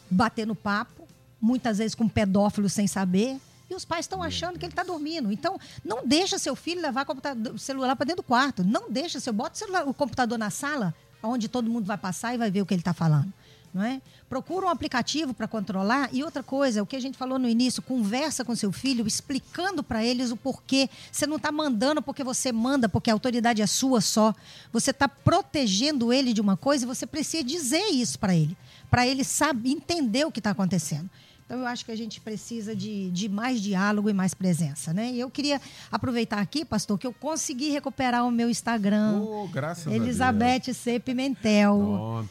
batendo 0.10 0.54
papo, 0.54 1.08
muitas 1.40 1.78
vezes 1.78 1.96
com 1.96 2.08
pedófilo 2.08 2.70
sem 2.70 2.88
saber, 2.88 3.40
e 3.70 3.76
os 3.76 3.84
pais 3.84 4.06
estão 4.06 4.24
achando 4.24 4.58
que 4.58 4.66
ele 4.66 4.72
está 4.72 4.84
dormindo. 4.84 5.32
Então, 5.32 5.60
não 5.84 6.06
deixa 6.06 6.40
seu 6.40 6.56
filho 6.56 6.82
levar 6.82 7.06
o 7.54 7.58
celular 7.58 7.96
para 7.96 8.06
dentro 8.06 8.24
do 8.24 8.26
quarto. 8.26 8.64
Não 8.64 8.90
deixa 8.90 9.20
seu. 9.20 9.34
Bota 9.34 9.56
o, 9.56 9.58
celular, 9.58 9.88
o 9.88 9.94
computador 9.94 10.38
na 10.38 10.50
sala, 10.50 10.94
onde 11.22 11.48
todo 11.50 11.70
mundo 11.70 11.86
vai 11.86 11.98
passar 11.98 12.34
e 12.34 12.38
vai 12.38 12.50
ver 12.50 12.62
o 12.62 12.66
que 12.66 12.74
ele 12.74 12.82
está 12.82 12.94
falando. 12.94 13.32
Não 13.74 13.84
é? 13.84 14.02
Procura 14.30 14.66
um 14.66 14.70
aplicativo 14.70 15.34
para 15.34 15.48
controlar. 15.48 16.10
E 16.14 16.24
outra 16.24 16.42
coisa, 16.42 16.82
o 16.82 16.86
que 16.86 16.96
a 16.96 17.00
gente 17.00 17.18
falou 17.18 17.38
no 17.38 17.48
início, 17.48 17.82
conversa 17.82 18.46
com 18.46 18.56
seu 18.56 18.72
filho, 18.72 19.06
explicando 19.06 19.84
para 19.84 20.04
eles 20.04 20.32
o 20.32 20.38
porquê. 20.38 20.90
Você 21.12 21.28
não 21.28 21.36
está 21.36 21.52
mandando 21.52 22.02
porque 22.02 22.24
você 22.24 22.52
manda, 22.54 22.88
porque 22.88 23.10
a 23.10 23.14
autoridade 23.14 23.62
é 23.62 23.68
sua 23.68 24.00
só. 24.00 24.34
Você 24.72 24.92
está 24.92 25.10
protegendo 25.10 26.14
ele 26.14 26.32
de 26.32 26.40
uma 26.40 26.56
coisa 26.56 26.86
e 26.86 26.88
você 26.88 27.06
precisa 27.06 27.44
dizer 27.44 27.86
isso 27.92 28.18
para 28.18 28.34
ele, 28.34 28.58
para 28.90 29.06
ele 29.06 29.26
saber 29.26 29.70
entender 29.70 30.26
o 30.26 30.32
que 30.32 30.40
está 30.40 30.52
acontecendo. 30.52 31.10
Então, 31.48 31.60
eu 31.62 31.66
acho 31.66 31.86
que 31.86 31.92
a 31.94 31.96
gente 31.96 32.20
precisa 32.20 32.76
de, 32.76 33.10
de 33.10 33.30
mais 33.30 33.62
diálogo 33.62 34.10
e 34.10 34.14
mais 34.14 34.34
presença, 34.34 34.92
né? 34.94 35.12
E 35.14 35.20
eu 35.22 35.30
queria 35.30 35.62
aproveitar 35.90 36.40
aqui, 36.40 36.66
pastor, 36.66 37.00
que 37.00 37.08
eu 37.08 37.14
consegui 37.14 37.70
recuperar 37.70 38.28
o 38.28 38.32
meu 38.32 38.50
Instagram. 38.50 39.22
Oh, 39.22 39.48
graças 39.48 39.88
Elizabeth 39.88 40.56
a 40.56 40.58
Deus. 40.58 40.78
C. 40.78 41.00
Pimentel. 41.00 41.78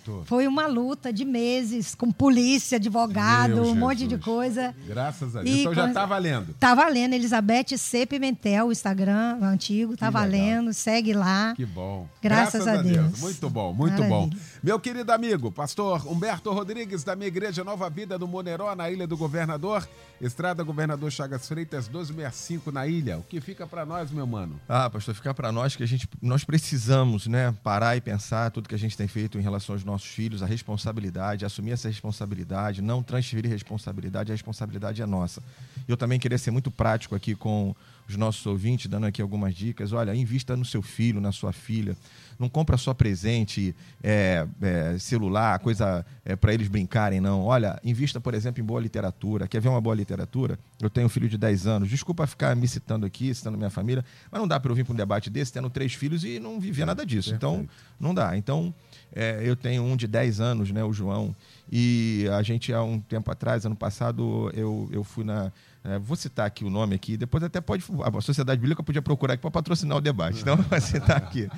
Pronto. 0.05 0.23
Foi 0.27 0.47
uma 0.47 0.67
luta 0.67 1.11
de 1.11 1.25
meses 1.25 1.95
com 1.95 2.13
polícia, 2.13 2.77
advogado, 2.77 3.55
meu 3.55 3.63
um 3.63 3.65
Jesus. 3.65 3.79
monte 3.79 4.07
de 4.07 4.19
coisa. 4.19 4.75
Graças 4.87 5.35
a 5.35 5.43
Deus. 5.43 5.57
E 5.57 5.61
então 5.61 5.73
já 5.75 5.89
está 5.89 6.05
valendo. 6.05 6.51
Está 6.51 6.75
valendo. 6.75 7.15
Elizabeth 7.15 7.79
C. 7.79 8.05
Pimentel, 8.05 8.67
o 8.67 8.73
Instagram 8.73 9.39
antigo, 9.41 9.95
está 9.95 10.11
valendo. 10.11 10.75
Segue 10.75 11.15
lá. 11.15 11.55
Que 11.57 11.65
bom. 11.65 12.07
Graças, 12.21 12.63
Graças 12.63 12.81
a, 12.81 12.83
Deus. 12.83 13.13
Deus. 13.13 13.21
Muito 13.21 13.49
bom, 13.49 13.73
muito 13.73 13.93
Maravilha. 13.95 14.11
bom. 14.11 14.31
Meu 14.67 14.81
querido 14.81 15.13
amigo, 15.13 15.53
pastor 15.53 16.05
Humberto 16.09 16.51
Rodrigues, 16.53 17.05
da 17.05 17.15
minha 17.15 17.29
igreja 17.29 17.63
Nova 17.63 17.89
Vida 17.89 18.19
do 18.19 18.27
Moneró, 18.27 18.75
na 18.75 18.91
Ilha 18.91 19.07
do 19.07 19.17
Governador, 19.17 19.89
Estrada 20.21 20.65
Governador 20.65 21.13
Chagas 21.13 21.47
Freitas 21.47 21.87
1265 21.87 22.73
na 22.73 22.85
ilha. 22.85 23.19
O 23.19 23.23
que 23.23 23.41
fica 23.41 23.65
para 23.65 23.87
nós, 23.87 24.11
meu 24.11 24.27
mano? 24.27 24.61
Ah, 24.69 24.91
pastor, 24.91 25.15
fica 25.15 25.33
para 25.33 25.53
nós 25.53 25.77
que 25.77 25.85
a 25.85 25.87
gente 25.87 26.09
nós 26.21 26.43
precisamos, 26.43 27.29
né, 27.29 27.55
parar 27.63 27.97
e 27.97 28.01
pensar 28.01 28.51
tudo 28.51 28.69
que 28.69 28.75
a 28.75 28.79
gente 28.79 28.97
tem 28.97 29.07
feito 29.07 29.39
em 29.39 29.41
relação 29.41 29.73
aos 29.73 29.85
nossos 29.85 30.09
filhos, 30.09 30.43
a 30.43 30.47
responsabilidade, 30.47 31.45
assumir 31.45 31.71
essa 31.71 31.87
responsabilidade, 31.87 32.83
não 32.83 33.05
transferir 33.05 33.49
responsabilidade, 33.49 34.33
a 34.33 34.35
responsabilidade 34.35 35.01
é 35.01 35.07
nossa. 35.07 35.41
Eu 35.87 35.97
também 35.97 36.19
queria 36.19 36.39
ser 36.39 36.51
muito 36.51 36.73
prático 36.73 37.15
aqui 37.15 37.37
com 37.37 37.73
os 38.09 38.17
nossos 38.17 38.45
ouvintes, 38.47 38.87
dando 38.87 39.07
aqui 39.07 39.21
algumas 39.21 39.55
dicas. 39.55 39.93
Olha, 39.93 40.15
invista 40.15 40.57
no 40.57 40.65
seu 40.65 40.81
filho, 40.83 41.21
na 41.21 41.33
sua 41.33 41.53
filha. 41.53 41.97
Não 42.39 42.49
compra 42.49 42.77
só 42.77 42.93
presente, 42.93 43.75
é, 44.03 44.47
é, 44.61 44.99
celular, 44.99 45.59
coisa 45.59 46.05
é, 46.25 46.37
para 46.37 46.53
eles 46.53 46.69
brincarem, 46.69 47.21
não. 47.21 47.43
Olha, 47.43 47.81
invista, 47.83 48.21
por 48.21 48.35
exemplo, 48.35 48.63
em 48.63 48.65
boa 48.65 48.81
literatura. 48.81 49.49
Quer 49.49 49.61
ver 49.61 49.69
uma 49.69 49.81
boa 49.81 49.95
literatura? 49.97 50.59
Eu 50.81 50.91
tenho 50.91 51.07
um 51.07 51.11
filho 51.11 51.29
de 51.29 51.39
10 51.39 51.67
anos. 51.67 51.89
Desculpa 51.89 52.27
ficar 52.27 52.55
me 52.55 52.69
citando 52.69 53.07
aqui, 53.07 53.35
citando 53.35 53.57
minha 53.57 53.71
família, 53.71 54.05
mas 54.31 54.41
não 54.41 54.47
dá 54.47 54.61
para 54.61 54.71
eu 54.71 54.77
vir 54.77 54.85
para 54.85 54.93
um 54.93 54.97
debate 54.97 55.31
desse 55.31 55.53
tendo 55.53 55.71
três 55.71 55.95
filhos 55.95 56.25
e 56.25 56.39
não 56.39 56.61
viver 56.61 56.85
nada 56.85 57.05
disso. 57.05 57.35
Então, 57.35 57.67
não 57.99 58.15
dá. 58.15 58.37
Então, 58.37 58.75
é, 59.15 59.41
eu 59.43 59.57
tenho 59.57 59.83
um 59.83 59.97
de 59.97 60.07
10 60.07 60.41
anos, 60.41 60.71
né, 60.71 60.85
o 60.85 60.93
João, 60.93 61.35
e 61.71 62.27
a 62.33 62.43
gente, 62.43 62.73
há 62.73 62.83
um 62.83 63.01
tempo 63.01 63.31
atrás, 63.31 63.65
ano 63.65 63.75
passado, 63.75 64.51
eu, 64.55 64.89
eu 64.93 65.03
fui 65.03 65.25
na 65.25 65.51
é, 65.89 65.99
vou 66.01 66.17
citar 66.17 66.47
aqui 66.47 66.65
o 66.65 66.71
nome 66.71 66.97
aqui, 66.97 67.17
depois 67.17 67.43
até 67.45 67.61
pode. 67.61 67.85
A 68.03 68.21
Sociedade 68.21 68.61
Bíblica 68.61 68.83
podia 68.83 69.01
procurar 69.01 69.35
aqui 69.35 69.43
para 69.43 69.51
patrocinar 69.53 69.97
o 69.97 70.01
debate. 70.01 70.41
Então, 70.43 70.57
vou 70.57 70.81
citar 70.81 71.17
aqui. 71.17 71.49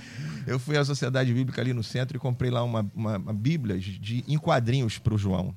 Eu 0.46 0.58
fui 0.58 0.76
à 0.76 0.84
Sociedade 0.84 1.32
Bíblica 1.32 1.62
ali 1.62 1.72
no 1.72 1.82
centro 1.82 2.16
e 2.16 2.20
comprei 2.20 2.50
lá 2.50 2.62
uma, 2.62 2.90
uma, 2.94 3.16
uma 3.16 3.32
Bíblia 3.32 3.78
de, 3.78 4.24
em 4.28 4.36
quadrinhos 4.36 4.98
para 4.98 5.14
o 5.14 5.18
João. 5.18 5.54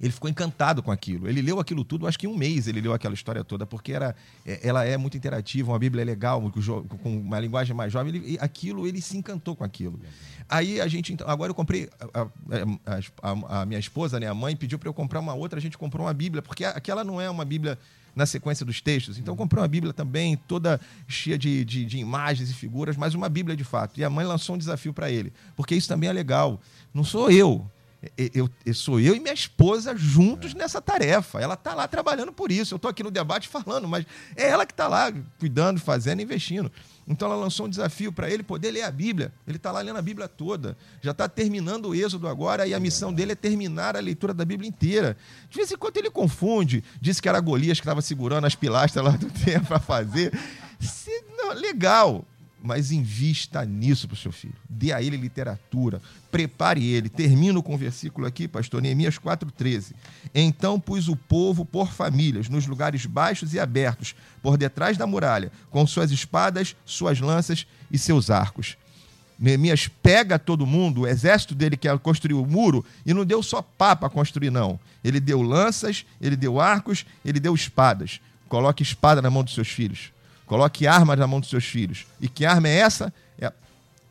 Ele 0.00 0.12
ficou 0.12 0.28
encantado 0.28 0.82
com 0.82 0.90
aquilo. 0.90 1.28
Ele 1.28 1.40
leu 1.40 1.60
aquilo 1.60 1.84
tudo, 1.84 2.06
acho 2.06 2.18
que 2.18 2.26
em 2.26 2.28
um 2.28 2.36
mês 2.36 2.66
ele 2.66 2.80
leu 2.80 2.92
aquela 2.92 3.14
história 3.14 3.44
toda, 3.44 3.64
porque 3.66 3.92
era, 3.92 4.14
é, 4.44 4.60
ela 4.66 4.84
é 4.84 4.96
muito 4.96 5.16
interativa, 5.16 5.72
uma 5.72 5.78
Bíblia 5.78 6.02
é 6.02 6.04
legal, 6.04 6.40
com 7.02 7.16
uma 7.18 7.38
linguagem 7.40 7.74
mais 7.74 7.92
jovem. 7.92 8.14
Ele, 8.14 8.38
aquilo, 8.40 8.86
ele 8.86 9.00
se 9.00 9.16
encantou 9.16 9.54
com 9.56 9.64
aquilo. 9.64 10.00
Aí 10.48 10.80
a 10.80 10.88
gente, 10.88 11.12
então, 11.12 11.28
agora 11.28 11.50
eu 11.50 11.54
comprei, 11.54 11.88
a, 12.12 12.20
a, 12.20 13.30
a, 13.30 13.60
a 13.60 13.66
minha 13.66 13.80
esposa, 13.80 14.20
né, 14.20 14.26
a 14.26 14.34
mãe, 14.34 14.54
pediu 14.54 14.78
para 14.78 14.88
eu 14.88 14.94
comprar 14.94 15.20
uma 15.20 15.34
outra, 15.34 15.58
a 15.58 15.62
gente 15.62 15.78
comprou 15.78 16.06
uma 16.06 16.14
Bíblia, 16.14 16.42
porque 16.42 16.64
aquela 16.64 17.02
não 17.02 17.20
é 17.20 17.30
uma 17.30 17.44
Bíblia 17.44 17.78
na 18.14 18.26
sequência 18.26 18.64
dos 18.64 18.80
textos. 18.80 19.18
Então 19.18 19.34
comprei 19.36 19.60
uma 19.60 19.68
Bíblia 19.68 19.92
também, 19.92 20.36
toda 20.36 20.80
cheia 21.08 21.36
de, 21.36 21.64
de, 21.64 21.84
de, 21.84 21.98
imagens 21.98 22.50
e 22.50 22.54
figuras, 22.54 22.96
mas 22.96 23.14
uma 23.14 23.28
Bíblia 23.28 23.56
de 23.56 23.64
fato. 23.64 23.98
E 23.98 24.04
a 24.04 24.10
mãe 24.10 24.24
lançou 24.24 24.54
um 24.54 24.58
desafio 24.58 24.92
para 24.92 25.10
ele, 25.10 25.32
porque 25.56 25.74
isso 25.74 25.88
também 25.88 26.08
é 26.08 26.12
legal. 26.12 26.60
Não 26.92 27.04
sou 27.04 27.30
eu, 27.30 27.68
eu, 28.16 28.48
eu, 28.64 28.74
sou 28.74 29.00
eu 29.00 29.14
e 29.14 29.20
minha 29.20 29.34
esposa 29.34 29.96
juntos 29.96 30.54
é. 30.54 30.58
nessa 30.58 30.80
tarefa. 30.80 31.40
Ela 31.40 31.54
está 31.54 31.74
lá 31.74 31.86
trabalhando 31.86 32.32
por 32.32 32.50
isso. 32.50 32.74
Eu 32.74 32.76
estou 32.76 32.90
aqui 32.90 33.02
no 33.02 33.10
debate 33.10 33.48
falando, 33.48 33.86
mas 33.86 34.04
é 34.36 34.48
ela 34.48 34.66
que 34.66 34.72
está 34.72 34.88
lá 34.88 35.12
cuidando, 35.38 35.80
fazendo, 35.80 36.22
investindo. 36.22 36.70
Então 37.06 37.30
ela 37.30 37.36
lançou 37.36 37.66
um 37.66 37.68
desafio 37.68 38.12
para 38.12 38.30
ele 38.30 38.42
poder 38.42 38.70
ler 38.70 38.82
a 38.82 38.90
Bíblia. 38.90 39.32
Ele 39.46 39.56
está 39.56 39.70
lá 39.70 39.80
lendo 39.80 39.98
a 39.98 40.02
Bíblia 40.02 40.26
toda. 40.26 40.76
Já 41.02 41.10
está 41.10 41.28
terminando 41.28 41.86
o 41.86 41.94
Êxodo 41.94 42.26
agora 42.26 42.66
e 42.66 42.74
a 42.74 42.80
missão 42.80 43.12
dele 43.12 43.32
é 43.32 43.36
terminar 43.36 43.96
a 43.96 44.00
leitura 44.00 44.32
da 44.32 44.44
Bíblia 44.44 44.68
inteira. 44.68 45.16
De 45.50 45.56
vez 45.56 45.70
em 45.70 45.76
quando 45.76 45.96
ele 45.96 46.10
confunde. 46.10 46.82
Disse 47.00 47.20
que 47.20 47.28
era 47.28 47.40
Golias 47.40 47.78
que 47.78 47.84
estava 47.84 48.00
segurando 48.00 48.46
as 48.46 48.54
pilastras 48.54 49.04
lá 49.04 49.12
do 49.12 49.30
tempo 49.44 49.66
para 49.66 49.78
fazer. 49.78 50.32
Não, 51.36 51.52
legal 51.52 52.24
mas 52.64 52.90
invista 52.90 53.62
nisso 53.62 54.08
para 54.08 54.14
o 54.14 54.16
seu 54.16 54.32
filho. 54.32 54.54
Dê 54.66 54.90
a 54.90 55.02
ele 55.02 55.18
literatura, 55.18 56.00
prepare 56.30 56.82
ele. 56.82 57.10
Termino 57.10 57.62
com 57.62 57.74
o 57.74 57.78
versículo 57.78 58.26
aqui, 58.26 58.48
pastor 58.48 58.80
Neemias 58.80 59.18
4,13. 59.18 59.92
Então 60.34 60.80
pus 60.80 61.06
o 61.06 61.14
povo 61.14 61.62
por 61.62 61.92
famílias, 61.92 62.48
nos 62.48 62.66
lugares 62.66 63.04
baixos 63.04 63.52
e 63.52 63.60
abertos, 63.60 64.14
por 64.42 64.56
detrás 64.56 64.96
da 64.96 65.06
muralha, 65.06 65.52
com 65.70 65.86
suas 65.86 66.10
espadas, 66.10 66.74
suas 66.86 67.20
lanças 67.20 67.66
e 67.92 67.98
seus 67.98 68.30
arcos. 68.30 68.78
Neemias 69.38 69.86
pega 69.86 70.38
todo 70.38 70.64
mundo, 70.64 71.02
o 71.02 71.06
exército 71.06 71.54
dele 71.54 71.76
que 71.76 71.98
construiu 71.98 72.40
o 72.40 72.46
muro, 72.46 72.82
e 73.04 73.12
não 73.12 73.26
deu 73.26 73.42
só 73.42 73.60
pá 73.60 73.94
para 73.94 74.08
construir, 74.08 74.48
não. 74.48 74.80
Ele 75.02 75.20
deu 75.20 75.42
lanças, 75.42 76.06
ele 76.18 76.34
deu 76.34 76.58
arcos, 76.58 77.04
ele 77.22 77.38
deu 77.38 77.54
espadas. 77.54 78.20
Coloque 78.48 78.82
espada 78.82 79.20
na 79.20 79.28
mão 79.28 79.44
dos 79.44 79.52
seus 79.52 79.68
filhos. 79.68 80.13
Coloque 80.46 80.86
armas 80.86 81.18
na 81.18 81.26
mão 81.26 81.40
dos 81.40 81.48
seus 81.48 81.64
filhos. 81.64 82.06
E 82.20 82.28
que 82.28 82.44
arma 82.44 82.68
é 82.68 82.78
essa? 82.78 83.12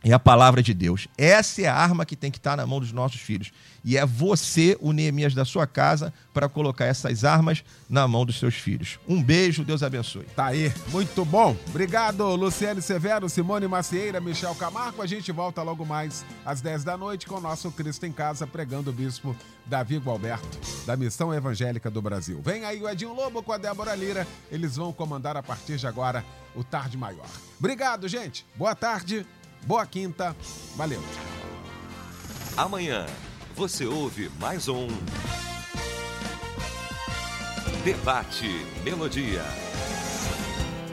É 0.04 0.12
a, 0.12 0.18
palavra 0.18 0.62
de 0.62 0.74
Deus. 0.74 1.08
Essa 1.16 1.62
é 1.62 1.66
a 1.66 1.74
arma 1.74 2.04
que 2.04 2.14
tem 2.14 2.30
que 2.30 2.36
estar 2.36 2.56
na 2.56 2.66
mão 2.66 2.78
dos 2.78 2.92
nossos 2.92 3.20
filhos. 3.20 3.50
E 3.82 3.96
é 3.96 4.04
você, 4.04 4.76
o 4.80 4.92
Neemias 4.92 5.34
da 5.34 5.44
sua 5.44 5.66
casa, 5.66 6.12
para 6.32 6.48
colocar 6.48 6.84
essas 6.84 7.24
armas 7.24 7.64
na 7.88 8.06
mão 8.06 8.24
dos 8.24 8.38
seus 8.38 8.54
filhos. 8.54 8.98
Um 9.08 9.22
beijo, 9.22 9.64
Deus 9.64 9.82
abençoe. 9.82 10.24
Tá 10.36 10.46
aí, 10.46 10.72
muito 10.88 11.24
bom. 11.24 11.56
Obrigado, 11.68 12.34
Luciane 12.34 12.82
Severo, 12.82 13.28
Simone 13.28 13.66
Macieira, 13.66 14.20
Michel 14.20 14.54
Camargo. 14.54 15.00
A 15.00 15.06
gente 15.06 15.32
volta 15.32 15.62
logo 15.62 15.84
mais 15.86 16.24
às 16.44 16.60
10 16.60 16.84
da 16.84 16.96
noite 16.96 17.26
com 17.26 17.36
o 17.36 17.40
nosso 17.40 17.70
Cristo 17.70 18.04
em 18.04 18.12
Casa, 18.12 18.46
pregando 18.46 18.90
o 18.90 18.92
bispo 18.92 19.34
Davi 19.66 19.96
Gualberto, 19.96 20.58
da 20.86 20.96
Missão 20.96 21.32
Evangélica 21.32 21.90
do 21.90 22.02
Brasil. 22.02 22.40
Vem 22.44 22.64
aí 22.64 22.82
o 22.82 22.88
Edinho 22.88 23.14
Lobo 23.14 23.42
com 23.42 23.52
a 23.52 23.58
Débora 23.58 23.94
Lira. 23.94 24.26
Eles 24.50 24.76
vão 24.76 24.92
comandar 24.92 25.36
a 25.36 25.42
partir 25.42 25.76
de 25.76 25.86
agora 25.86 26.24
o 26.54 26.62
Tarde 26.62 26.96
Maior. 26.96 27.28
Obrigado, 27.58 28.06
gente. 28.06 28.46
Boa 28.54 28.74
tarde, 28.74 29.26
boa 29.66 29.86
quinta. 29.86 30.36
Valeu. 30.76 31.02
Amanhã 32.56 33.06
você 33.56 33.86
ouve 33.86 34.30
mais 34.38 34.68
um 34.68 34.88
Debate 37.84 38.48
Melodia. 38.84 39.42